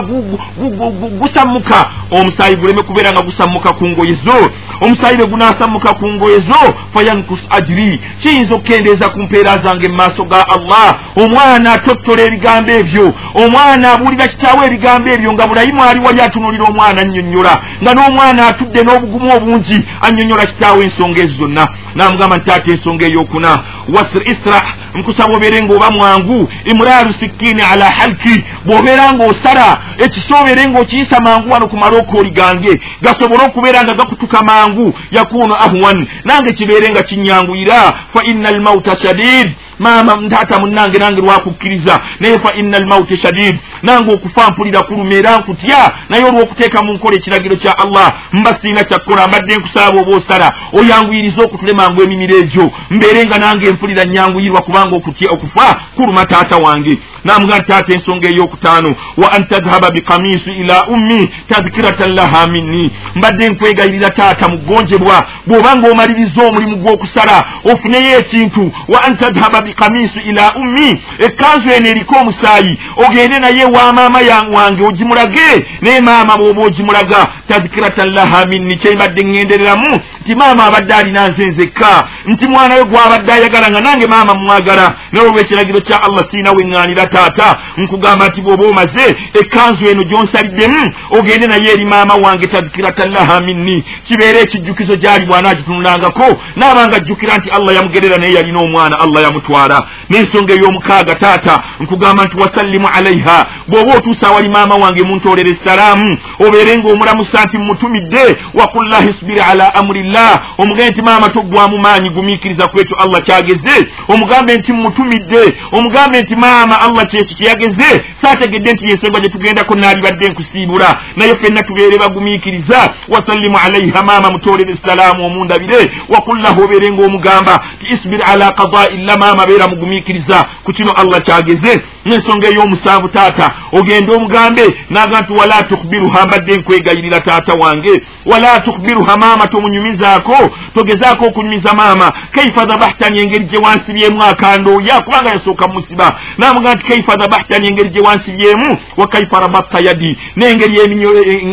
gusammuka. 1.19 1.89
Omusaayi 2.11 2.55
guleme 2.55 2.81
kubeera 2.83 3.11
nga 3.11 3.21
gusammuka 3.21 3.73
ku 3.73 3.87
ngoye 3.87 4.13
zo. 4.25 4.51
Omusaayi 4.81 5.17
bwe 5.17 5.25
gunaasammuka 5.25 5.93
ku 5.93 6.07
ngoye 6.07 6.39
zo 6.39 6.73
fayankus 6.93 7.39
ajiri 7.49 8.01
kiyinza 8.21 8.55
okukendeeza 8.55 9.09
ku 9.09 9.19
mpeera 9.19 9.57
zange 9.57 9.87
mu 9.87 9.95
maaso 9.95 10.23
ga 10.23 10.45
allah. 10.49 10.95
Omwana 11.15 11.73
atottola 11.73 12.21
ebigambo 12.23 12.72
ebyo. 12.75 13.13
Omwana 13.33 13.91
abuulira 13.93 14.27
kitaawe 14.27 14.65
ebigambo 14.67 15.09
ebyo 15.09 15.33
nga 15.33 15.47
bulayimu 15.47 15.83
ali 15.83 15.99
wali 15.99 16.21
atunulira 16.21 16.65
omwana 16.65 17.01
annyonnyola 17.01 17.61
nga 17.81 17.93
n'omwana 17.93 18.47
atudde 18.47 18.81
n'obugumu 18.83 19.35
obungi 19.35 19.77
annyonnyola 20.01 20.45
kitaawe 20.45 20.83
ensonga 20.83 21.21
ezo 21.21 21.33
zonna. 21.39 21.67
Namugamba 21.95 22.37
nti 22.37 22.51
ate 22.51 22.71
ensonga 22.71 23.05
eyokuna. 23.05 23.59
Wasir 23.93 24.23
israh 24.31 24.65
nkusaba 24.95 25.35
obeere 25.35 25.63
ngaoba 25.63 25.91
mwangu 25.91 26.49
imraru 26.65 27.13
sikini 27.13 27.61
ala 27.71 27.85
halki 27.85 28.43
bw'obeera 28.65 29.13
ng'osala 29.13 29.77
ekisa 29.97 30.41
obeere 30.41 30.65
ng'okiyisa 30.69 31.19
mangu 31.19 31.51
wano 31.51 31.67
kumala 31.67 31.97
okooli 31.97 32.29
gange 32.29 32.81
gasobole 33.01 33.43
okubeera 33.45 33.83
nga 33.83 33.93
gakutuka 33.93 34.43
mangu 34.43 34.93
yakunu 35.11 35.55
ahwan 35.55 36.07
nange 36.23 36.53
kibeere 36.53 36.89
nga 36.89 37.03
kinyanguyira. 37.03 37.93
Fa 38.13 38.21
ina 38.23 38.49
almauta 38.49 38.95
shadid 38.95 39.51
maama 39.79 40.15
ntaata 40.15 40.59
munange 40.59 40.97
nange 40.99 41.21
lwakukkiriza. 41.21 42.01
Naye 42.19 42.39
fa 42.39 42.55
ina 42.63 42.77
almauti 42.77 43.17
shadid. 43.17 43.59
Nange 43.83 44.13
okufa 44.13 44.51
mpulira 44.51 44.81
kuluma 44.83 45.13
era 45.13 45.37
nkutya 45.37 45.91
naye 46.09 46.23
olw'okuteeka 46.23 46.83
mu 46.83 46.93
nkola 46.93 47.15
ekiragiro 47.15 47.55
kya 47.55 47.77
allah 47.77 48.13
mba 48.33 48.57
sirina 48.61 48.83
kyakkola 48.83 49.27
mbadde 49.27 49.55
nkusaaba 49.57 50.01
oba 50.01 50.17
osala 50.17 50.53
oyanguyiriza 50.73 51.41
okutulemangu 51.43 52.03
emimiro 52.03 52.37
egyo. 52.37 52.71
Mbeere 52.89 53.25
nga 53.25 53.37
nange 53.37 53.71
mpulira 53.71 54.05
nyanguyirwa 54.05 54.61
kubanga 54.61 54.95
okutya 54.95 55.31
okufa 55.31 55.79
kuluma 55.95 56.25
taata 56.25 56.57
wange. 56.57 56.97
Namuga 57.23 57.57
nti 57.57 57.67
taata 57.67 57.93
ensonga 57.93 58.27
ey'okutaano 58.27 58.95
wa 59.17 59.31
an 59.31 59.47
tadhhaba 59.47 59.91
bikamisi 59.91 60.51
ila 60.51 60.87
ummi 60.87 61.29
tadhkiratan 61.49 62.15
laha 62.15 62.47
minni. 62.47 62.91
Mbadde 63.15 63.49
nkwegayirira 63.49 64.09
taata 64.09 64.47
mugonjebwa 64.47 65.25
bw'obanga 65.47 65.91
omaliriza 65.91 66.41
omulimu 66.47 66.75
gw'okusala 66.77 67.43
ofuneyo 67.71 68.19
ekintu 68.19 68.71
wa 68.87 69.03
an 69.03 69.17
tadhhaba 69.17 69.61
bikamisi 69.61 70.19
ila 70.19 70.55
ummi. 70.55 71.01
Ekkanzu 71.19 71.69
eno 71.69 71.89
eriko 71.89 72.23
omusaayi 72.43 72.79
ogende 72.97 73.39
naye 73.39 73.65
wa 73.65 73.93
maama 73.93 74.19
wange 74.53 74.83
ogimulage? 74.83 75.65
Naye 75.81 76.01
maama 76.01 76.37
bwoba 76.37 76.61
ogimulaga 76.65 77.27
tadhkiratan 77.47 78.09
laha 78.13 78.45
minni 78.45 78.77
kyembadde 78.77 79.21
ŋŋendereramu 79.23 79.99
nti 80.23 80.35
maama 80.35 80.65
abadde 80.65 80.93
alina 80.93 81.27
nze 81.27 81.45
nzekka 81.45 82.07
nti 82.25 82.47
mwana 82.47 82.75
we 82.75 82.83
gwabadde 82.85 83.33
ayagala 83.33 83.69
nga 83.71 83.81
nange 83.81 84.07
maama 84.07 84.33
mwagala. 84.35 84.95
Naye 85.11 85.27
olw'ekiragiro 85.27 85.81
kya 85.81 86.03
allah 86.03 86.25
siina 86.31 86.51
weŋŋaanira 86.51 87.07
taata. 87.07 87.57
Nkugamba 87.77 88.27
nti 88.27 88.41
bw'oba 88.41 88.65
omaze 88.67 89.05
ekkanzu 89.41 89.85
eno 89.91 90.03
gyonsaliddemu 90.03 90.93
ogende 91.09 91.47
naye 91.47 91.71
eri 91.73 91.85
maama 91.85 92.15
wange 92.15 92.47
tadhkiratan 92.47 93.11
laha 93.11 93.41
minni. 93.41 93.83
Kibeere 94.07 94.39
ekijjukizo 94.39 94.95
gyali 94.95 95.25
bw'anaagitunulangako 95.25 96.41
naabanga 96.55 96.97
ajjukira 96.97 97.37
nti 97.37 97.49
allah 97.49 97.75
yamugerera 97.75 98.17
naye 98.17 98.33
yalina 98.33 98.59
omwana 98.59 98.99
allah 98.99 99.23
yamutwala. 99.23 99.87
N'ensonga 100.09 100.53
ey'omukaaga 100.53 101.15
taata 101.15 101.63
nkugamba 101.79 102.25
nti 102.25 102.37
wasallimu 102.37 102.87
alaiha 102.87 103.45
bw'oba 103.67 103.95
otuusa 103.97 104.27
awali 104.27 104.49
maama 104.49 104.75
wange 104.75 105.03
muntoolera 105.03 105.49
essalaamu 105.49 106.17
obeere 106.39 106.77
ng'omulamusa 106.77 107.45
nti 107.45 107.57
mutumidde 107.57 108.37
wakullahi 108.53 109.09
isbiri 109.09 109.39
ala 109.39 109.75
amurillah 109.75 110.12
omugende 110.57 110.89
nti 110.91 111.01
maama 111.01 111.29
toggwamu 111.29 111.77
maanyi 111.77 112.09
gumiikiriza 112.09 112.67
ku 112.67 112.79
ekyo 112.79 112.97
allah 112.97 113.21
kyageze. 113.21 113.87
Omugambe 114.07 114.57
nti 114.57 114.73
mutumidde 114.73 115.53
omugambe 115.71 116.21
nti 116.21 116.35
maama 116.35 116.81
allah 116.81 117.07
kyeki 117.07 117.35
kyeyageze? 117.35 118.03
Saategedde 118.21 118.73
nti 118.73 118.89
yensonga 118.89 119.19
gye 119.19 119.29
tugendako 119.29 119.75
naalibadde 119.75 120.29
nkusiibula. 120.29 120.99
Naye 121.15 121.35
ffenna 121.35 121.63
tubeere 121.63 121.97
bagumiikiriza. 121.97 122.93
Wasallimu 123.09 123.57
alaiha 123.57 124.03
maama 124.03 124.31
mutoolera 124.31 124.71
essalaamu 124.71 125.25
omundabire. 125.25 125.91
Wakullahu 126.09 126.61
obeere 126.63 126.89
ng'omugamba 126.91 127.63
ti 127.79 127.85
isbiri 127.93 128.23
ala 128.23 128.51
qadai 128.51 128.97
llah 128.97 129.17
maama 129.19 129.45
beera 129.45 129.67
mugumiikiriza. 129.67 130.45
Ku 130.63 130.73
kino 130.73 130.91
allah 130.91 131.21
kyageze 131.21 131.81
n'ensonga 132.05 132.47
ey'omusanvu 132.47 133.07
taata 133.07 133.51
ogende 133.71 134.11
omugambe 134.15 134.63
naga 134.89 135.21
nti 135.21 135.33
wala 135.33 135.63
tukbiruha 135.63 136.25
mbadde 136.25 136.57
nkwegayirira 136.57 137.19
taata 137.21 137.53
wange. 137.53 138.03
Wala 138.25 138.59
tukbiruha 138.59 139.17
maama 139.17 139.47
tomunyumizaako 139.47 140.49
togezaako 140.75 141.25
okunyumiza 141.25 141.73
maama. 141.73 142.13
Kaifa 142.31 142.65
dhabahtani 142.65 143.19
engeri 143.21 143.45
gye 143.45 143.59
wansibyemu 143.59 144.23
akandooya? 144.23 145.01
Kubanga 145.01 145.29
yasooka 145.29 145.67
musiba. 145.67 146.19
Namuga 146.37 146.73
nti 146.75 146.85
kaifa 146.85 147.15
dhabahtani 147.15 147.67
engeri 147.67 147.89
gye 147.89 148.01
wansibyemu? 148.01 148.77
Wa 148.97 149.07
kaifa 149.07 149.39
rabatta 149.39 149.79
yadi? 149.79 150.17
N'engeri 150.35 150.79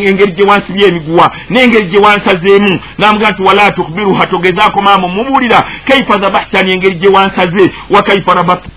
engeri 0.07 0.31
gye 0.31 0.45
wansibye 0.45 0.87
emiguwa? 0.87 1.31
N'engeri 1.49 1.87
gye 1.87 1.99
wansazeemu? 1.99 2.79
Namuga 2.97 3.31
nti 3.31 3.41
wala 3.41 3.71
tukbiruha 3.71 4.27
togezaako 4.27 4.81
maama 4.81 5.05
omubuulira 5.05 5.63
kaifa 5.87 6.17
dhabahtani 6.17 6.73
engeri 6.73 6.95
gye 6.95 7.09
wansaze? 7.09 7.71
Wa 7.89 8.01
kaifa 8.03 8.33
rabatta 8.33 8.69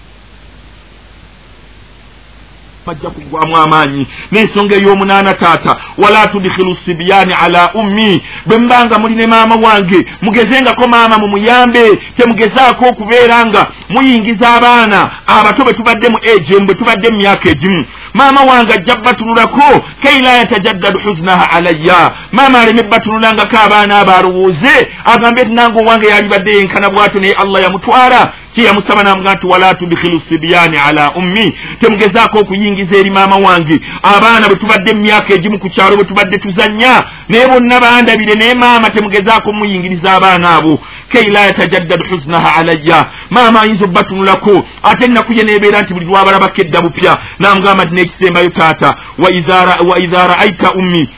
bajja 2.86 3.10
kuggwamu 3.10 3.56
amaanyi. 3.56 4.06
N'ensonga 4.32 4.76
ey'omunaana 4.76 5.34
taata 5.34 5.76
wala 5.98 6.26
tudikhilu 6.26 6.76
sibyani 6.84 7.34
ala 7.44 7.72
ummi? 7.74 8.22
Bwe 8.46 8.58
mbanga 8.58 8.98
muli 8.98 9.14
ne 9.14 9.26
maama 9.26 9.54
wange 9.54 10.06
mugezengako 10.22 10.88
maama 10.88 11.18
mumuyambe 11.18 11.96
temugezaako 12.16 12.84
okubeera 12.88 13.46
nga 13.46 13.66
muyingiza 13.88 14.54
abaana. 14.54 15.10
Abato 15.26 15.64
bwe 15.64 15.72
tubadde 15.72 16.08
mu 16.08 16.18
ejemu 16.22 16.66
bwe 16.66 16.74
tubadde 16.74 17.10
mu 17.10 17.16
myaka 17.16 17.48
egimu 17.50 17.86
maama 18.14 18.40
wange 18.42 18.72
ajja 18.72 18.96
bbatunulako 18.96 19.84
kaila 20.02 20.32
yatajaddadu 20.32 21.00
huznaha 21.00 21.50
alayya. 21.50 22.12
Maama 22.32 22.60
aleme 22.60 22.82
bbatunulangako 22.82 23.56
abaana 23.66 23.98
abo 23.98 24.12
alowooze 24.12 24.88
agambe 25.04 25.44
ti 25.44 25.52
nange 25.52 25.78
owange 25.80 26.06
yalibadde 26.06 26.50
yenkana 26.56 26.90
bwatyo 26.90 27.20
naye 27.20 27.32
allah 27.32 27.62
yamutwala. 27.62 28.32
Kyeyamusaba 28.54 29.02
namuga 29.02 29.34
nti 29.34 29.46
wala 29.46 29.74
tudikhilu 29.74 30.22
sibyani 30.28 30.76
ala 30.88 31.12
ummi? 31.12 31.54
Temugezaako 31.80 32.38
okuyingiza 32.38 32.96
eri 32.96 33.10
maama 33.10 33.36
wange. 33.36 33.80
Abaana 34.02 34.48
bwe 34.48 34.56
tubadde 34.56 34.94
mu 34.94 35.00
myaka 35.00 35.34
egimu 35.34 35.58
ku 35.58 35.68
kyalo 35.70 35.96
bwe 35.96 36.04
tubadde 36.04 36.38
tuzannya 36.38 37.02
naye 37.28 37.46
bonna 37.48 37.80
bandabire 37.80 38.34
naye 38.34 38.54
maama 38.54 38.90
temugezaako 38.90 39.52
muyingiriza 39.52 40.12
abaana 40.12 40.50
abo 40.56 40.80
kei 41.14 41.30
la 41.30 41.40
yatajaddadu 41.46 42.04
huznaha 42.10 42.56
alayya. 42.56 43.06
Maama 43.30 43.60
ayinza 43.60 43.84
obbatunulako 43.84 44.64
ate 44.82 45.04
ennaku 45.04 45.32
ye 45.32 45.42
neebeera 45.44 45.82
nti 45.82 45.94
buli 45.94 46.06
lwabalabako 46.06 46.60
edda 46.60 46.82
bupya. 46.82 47.18
Namugamba 47.38 47.84
nti 47.84 47.94
n'ekisembayo 47.94 48.50
taata. 48.50 48.94
Wa 49.18 49.98
idha 49.98 50.26
ra'aita 50.26 50.72
ummi. 50.72 51.08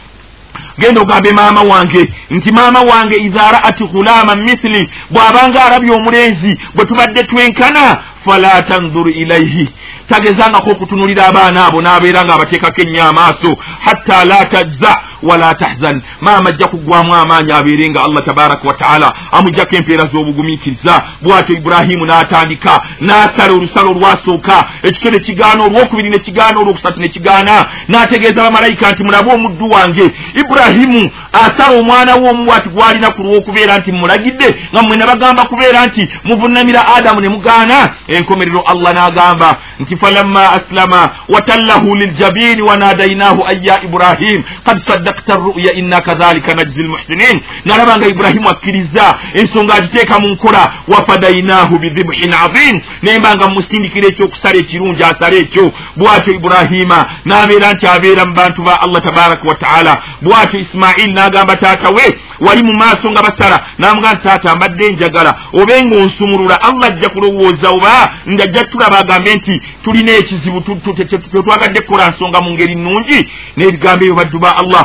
Genda 0.79 1.01
ogambe 1.01 1.33
maama 1.33 1.63
wange. 1.63 2.13
Nti 2.31 2.53
maama 2.53 2.81
wange 2.81 3.17
idha 3.17 3.53
ra'at 3.53 3.79
ghulama 3.93 4.37
mithili 4.37 4.91
bw'abanga 5.11 5.65
alabye 5.65 5.93
omulenzi 5.95 6.59
bwe 6.75 6.85
tubadde 6.85 7.23
twenkana 7.23 7.99
fala 8.25 8.63
tanzur 8.63 9.11
ilaihi 9.11 9.69
tagezangako 10.09 10.71
okutunulira 10.71 11.27
abaana 11.27 11.67
abo 11.67 11.83
n'abeera 11.83 12.25
ng'abateekako 12.25 12.83
ennyo 12.83 13.03
amaaso 13.05 13.51
hatta 13.87 14.25
la 14.25 14.45
tajza 14.45 14.93
wala 15.23 15.55
tahzan 15.55 16.03
maama 16.21 16.49
ajja 16.51 16.67
kuggwamu 16.69 17.15
amaanyi 17.15 17.53
abeere 17.53 17.91
nga 17.91 18.05
allah 18.05 18.25
tabaraka 18.25 18.69
wataala 18.69 19.15
amugjako 19.33 19.77
empeera 19.77 20.05
z'obugumiikiriza 20.05 21.03
bw'atyo 21.23 21.57
iburahimu 21.57 22.07
n'atandika 22.07 22.81
n'asala 23.01 23.53
olusalo 23.53 23.91
olwasooka 23.91 24.65
ekikyo 24.83 25.11
ne 25.11 25.19
kigaana 25.19 25.65
olwokubiri 25.65 26.11
ne 26.11 26.19
kigaana 26.19 26.59
olwokusatu 26.61 27.01
ne 27.01 27.09
kigaana 27.09 27.67
n'ategeeza 27.89 28.43
bamalayika 28.43 28.93
nti 28.93 29.05
mulabe 29.05 29.33
omuddu 29.33 29.71
wange 29.71 30.11
iburahimu 30.35 31.11
asala 31.33 31.79
omwana 31.79 32.15
we 32.17 32.31
omuwaati 32.31 32.69
gw'alina 32.69 33.11
ku 33.11 33.23
lw'okubeera 33.23 33.79
nti 33.79 33.93
mulagidde 33.93 34.49
nga 34.73 34.83
mmwe 34.83 34.97
ne 34.97 35.07
bagamba 35.07 35.45
kubeera 35.45 35.87
nti 35.87 36.09
muvunamira 36.25 36.89
adamu 36.97 37.21
ne 37.21 37.29
mugaana 37.29 37.91
enkomerero 38.09 38.61
allah 38.61 38.93
n'agamba 38.95 39.57
nti 39.81 39.97
falamma 39.97 40.53
aslama 40.53 41.09
watallahu 41.29 41.95
liljabini 41.97 42.63
wanadainahu 42.63 43.45
an 43.45 43.65
ya 43.65 43.83
ibrahim 43.85 44.43
kad 44.65 44.79
saddakta 45.07 45.35
ruya 45.37 45.73
inna 45.73 46.01
kadhalika 46.01 46.55
najzi 46.55 46.83
lmuhsinin 46.83 47.41
nalaba 47.65 47.97
nga 47.97 48.07
iburahimu 48.07 48.49
akkiriza 48.49 49.19
ensonga 49.35 49.75
agiteeka 49.75 50.19
mu 50.19 50.29
nkola 50.29 50.73
wafadainahu 50.89 51.79
bidhibhin 51.79 52.35
azim 52.35 52.81
nemba 53.03 53.37
nga 53.37 53.49
musindikira 53.49 54.09
ekyokusala 54.09 54.57
ekirungi 54.59 55.03
asala 55.05 55.37
ekyo 55.37 55.73
bwatyo 55.97 56.33
iburahima 56.35 57.07
n'abeera 57.25 57.73
nti 57.73 57.87
abeera 57.87 58.27
mu 58.27 58.35
bantu 58.35 58.63
ba 58.63 58.81
allah 58.81 59.03
tabaraka 59.03 59.49
wataala 59.49 60.03
bwatyo 60.23 60.61
isimaili 60.61 61.13
n'agamba 61.13 61.57
taata 61.57 61.91
we 61.91 62.19
wali 62.41 62.63
mu 62.63 62.73
maaso 62.73 63.11
nga 63.11 63.23
basala 63.23 63.67
namuga 63.79 64.13
nti 64.13 64.23
taata 64.23 64.57
mbadde 64.57 64.93
njagala 64.93 65.37
obe 65.53 65.85
ngaonsumulula 65.85 66.63
allah 66.63 66.89
ajja 66.89 67.09
kulowooza 67.09 67.71
oba 67.71 68.13
ngajja 68.29 68.65
tulaba 68.65 68.99
agambe 68.99 69.35
nti 69.35 69.63
tulina 69.85 70.13
ekizibu 70.13 70.61
tetwagadde 70.61 71.81
kukola 71.81 72.11
nsonga 72.11 72.41
mu 72.41 72.51
ngeri 72.51 72.75
nnungi 72.75 73.29
n'ebigambo 73.57 74.05
ebyo 74.05 74.15
baddu 74.15 74.39
ba 74.39 74.57
allah 74.57 74.85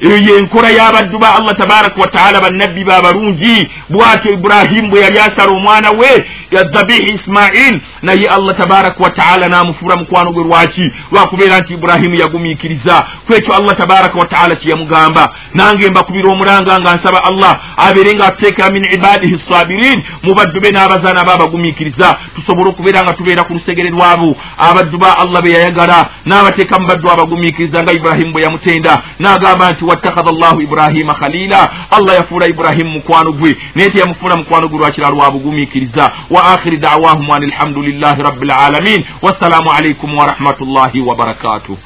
eyo 0.00 0.16
yenkola 0.16 0.70
y'abaddu 0.70 1.18
ba 1.18 1.34
allah 1.34 1.56
tabaraka 1.56 2.00
wataala 2.00 2.40
bannabbi 2.40 2.84
baabalungi 2.84 3.68
bwatyo 3.88 4.32
iburahimu 4.32 4.90
bwe 4.90 5.00
yali 5.00 5.18
asala 5.18 5.52
omwana 5.52 5.90
we 5.90 6.26
yadhabihi 6.50 7.14
ismail 7.14 7.80
naye 8.02 8.26
allah 8.28 8.56
tabaraka 8.56 9.02
wataala 9.02 9.48
n'amufuula 9.48 9.96
mukwano 9.96 10.32
gwe 10.32 10.44
lwaki? 10.44 10.92
Lwakubeera 11.12 11.58
nti 11.60 11.74
iburahimu 11.74 12.14
yagumiikiriza. 12.14 13.06
Kwekyo 13.26 13.54
allah 13.54 13.76
tabaraka 13.76 14.18
wataala 14.18 14.56
kyeyamugamba 14.56 15.34
nange 15.54 15.90
mbakubira 15.90 16.30
omulanga 16.30 16.78
nga 16.80 16.94
nsaba 16.94 17.24
allah 17.24 17.60
abeere 17.76 18.14
nga 18.14 18.26
atuteekera 18.26 18.70
min 18.70 18.84
ibadihi 18.94 19.38
sabirin 19.50 20.04
mu 20.22 20.34
baddu 20.34 20.60
be 20.60 20.70
n'abazaana 20.70 21.24
be 21.24 21.30
abagumiikiriza 21.30 22.16
tusobole 22.34 22.68
okubeera 22.70 23.02
nga 23.02 23.12
tubeera 23.12 23.44
ku 23.44 23.52
lusegere 23.52 23.90
lwabo. 23.90 24.36
Abaddu 24.58 24.98
ba 24.98 25.18
allah 25.18 25.42
be 25.42 25.50
yayagala 25.50 26.08
n'abateeka 26.26 26.78
mu 26.78 26.86
baddu 26.86 27.10
abagumiikiriza 27.10 27.82
nga 27.82 27.92
iburahimu 27.92 28.32
bwe 28.32 28.42
yamutenda. 28.42 29.02
N'agamba 29.18 29.72
nti 29.72 29.84
wattakhadha 29.88 30.32
llahu 30.32 30.60
ibrahima 30.62 31.14
khalila. 31.14 31.70
Allah 31.90 32.14
yafuula 32.14 32.46
iburahimu 32.48 32.90
mukwano 32.90 33.32
gwe. 33.32 33.56
Naye 33.74 33.90
teyamufuula 33.90 34.36
mukwano 34.36 34.68
gwe 34.68 34.78
lwakira 34.78 35.10
lwabugumiikiriza. 35.10 36.12
Wa 36.30 36.44
akhiri 36.44 36.76
dawahum 36.76 37.30
an 37.30 37.42
alhamdulillahi 37.42 38.22
rabbi 38.22 38.46
lalamin 38.46 39.04
wassalamu 39.22 39.70
alaikum 39.72 40.14
warahmatullahi 40.18 41.00
wabarakatuh 41.00 41.76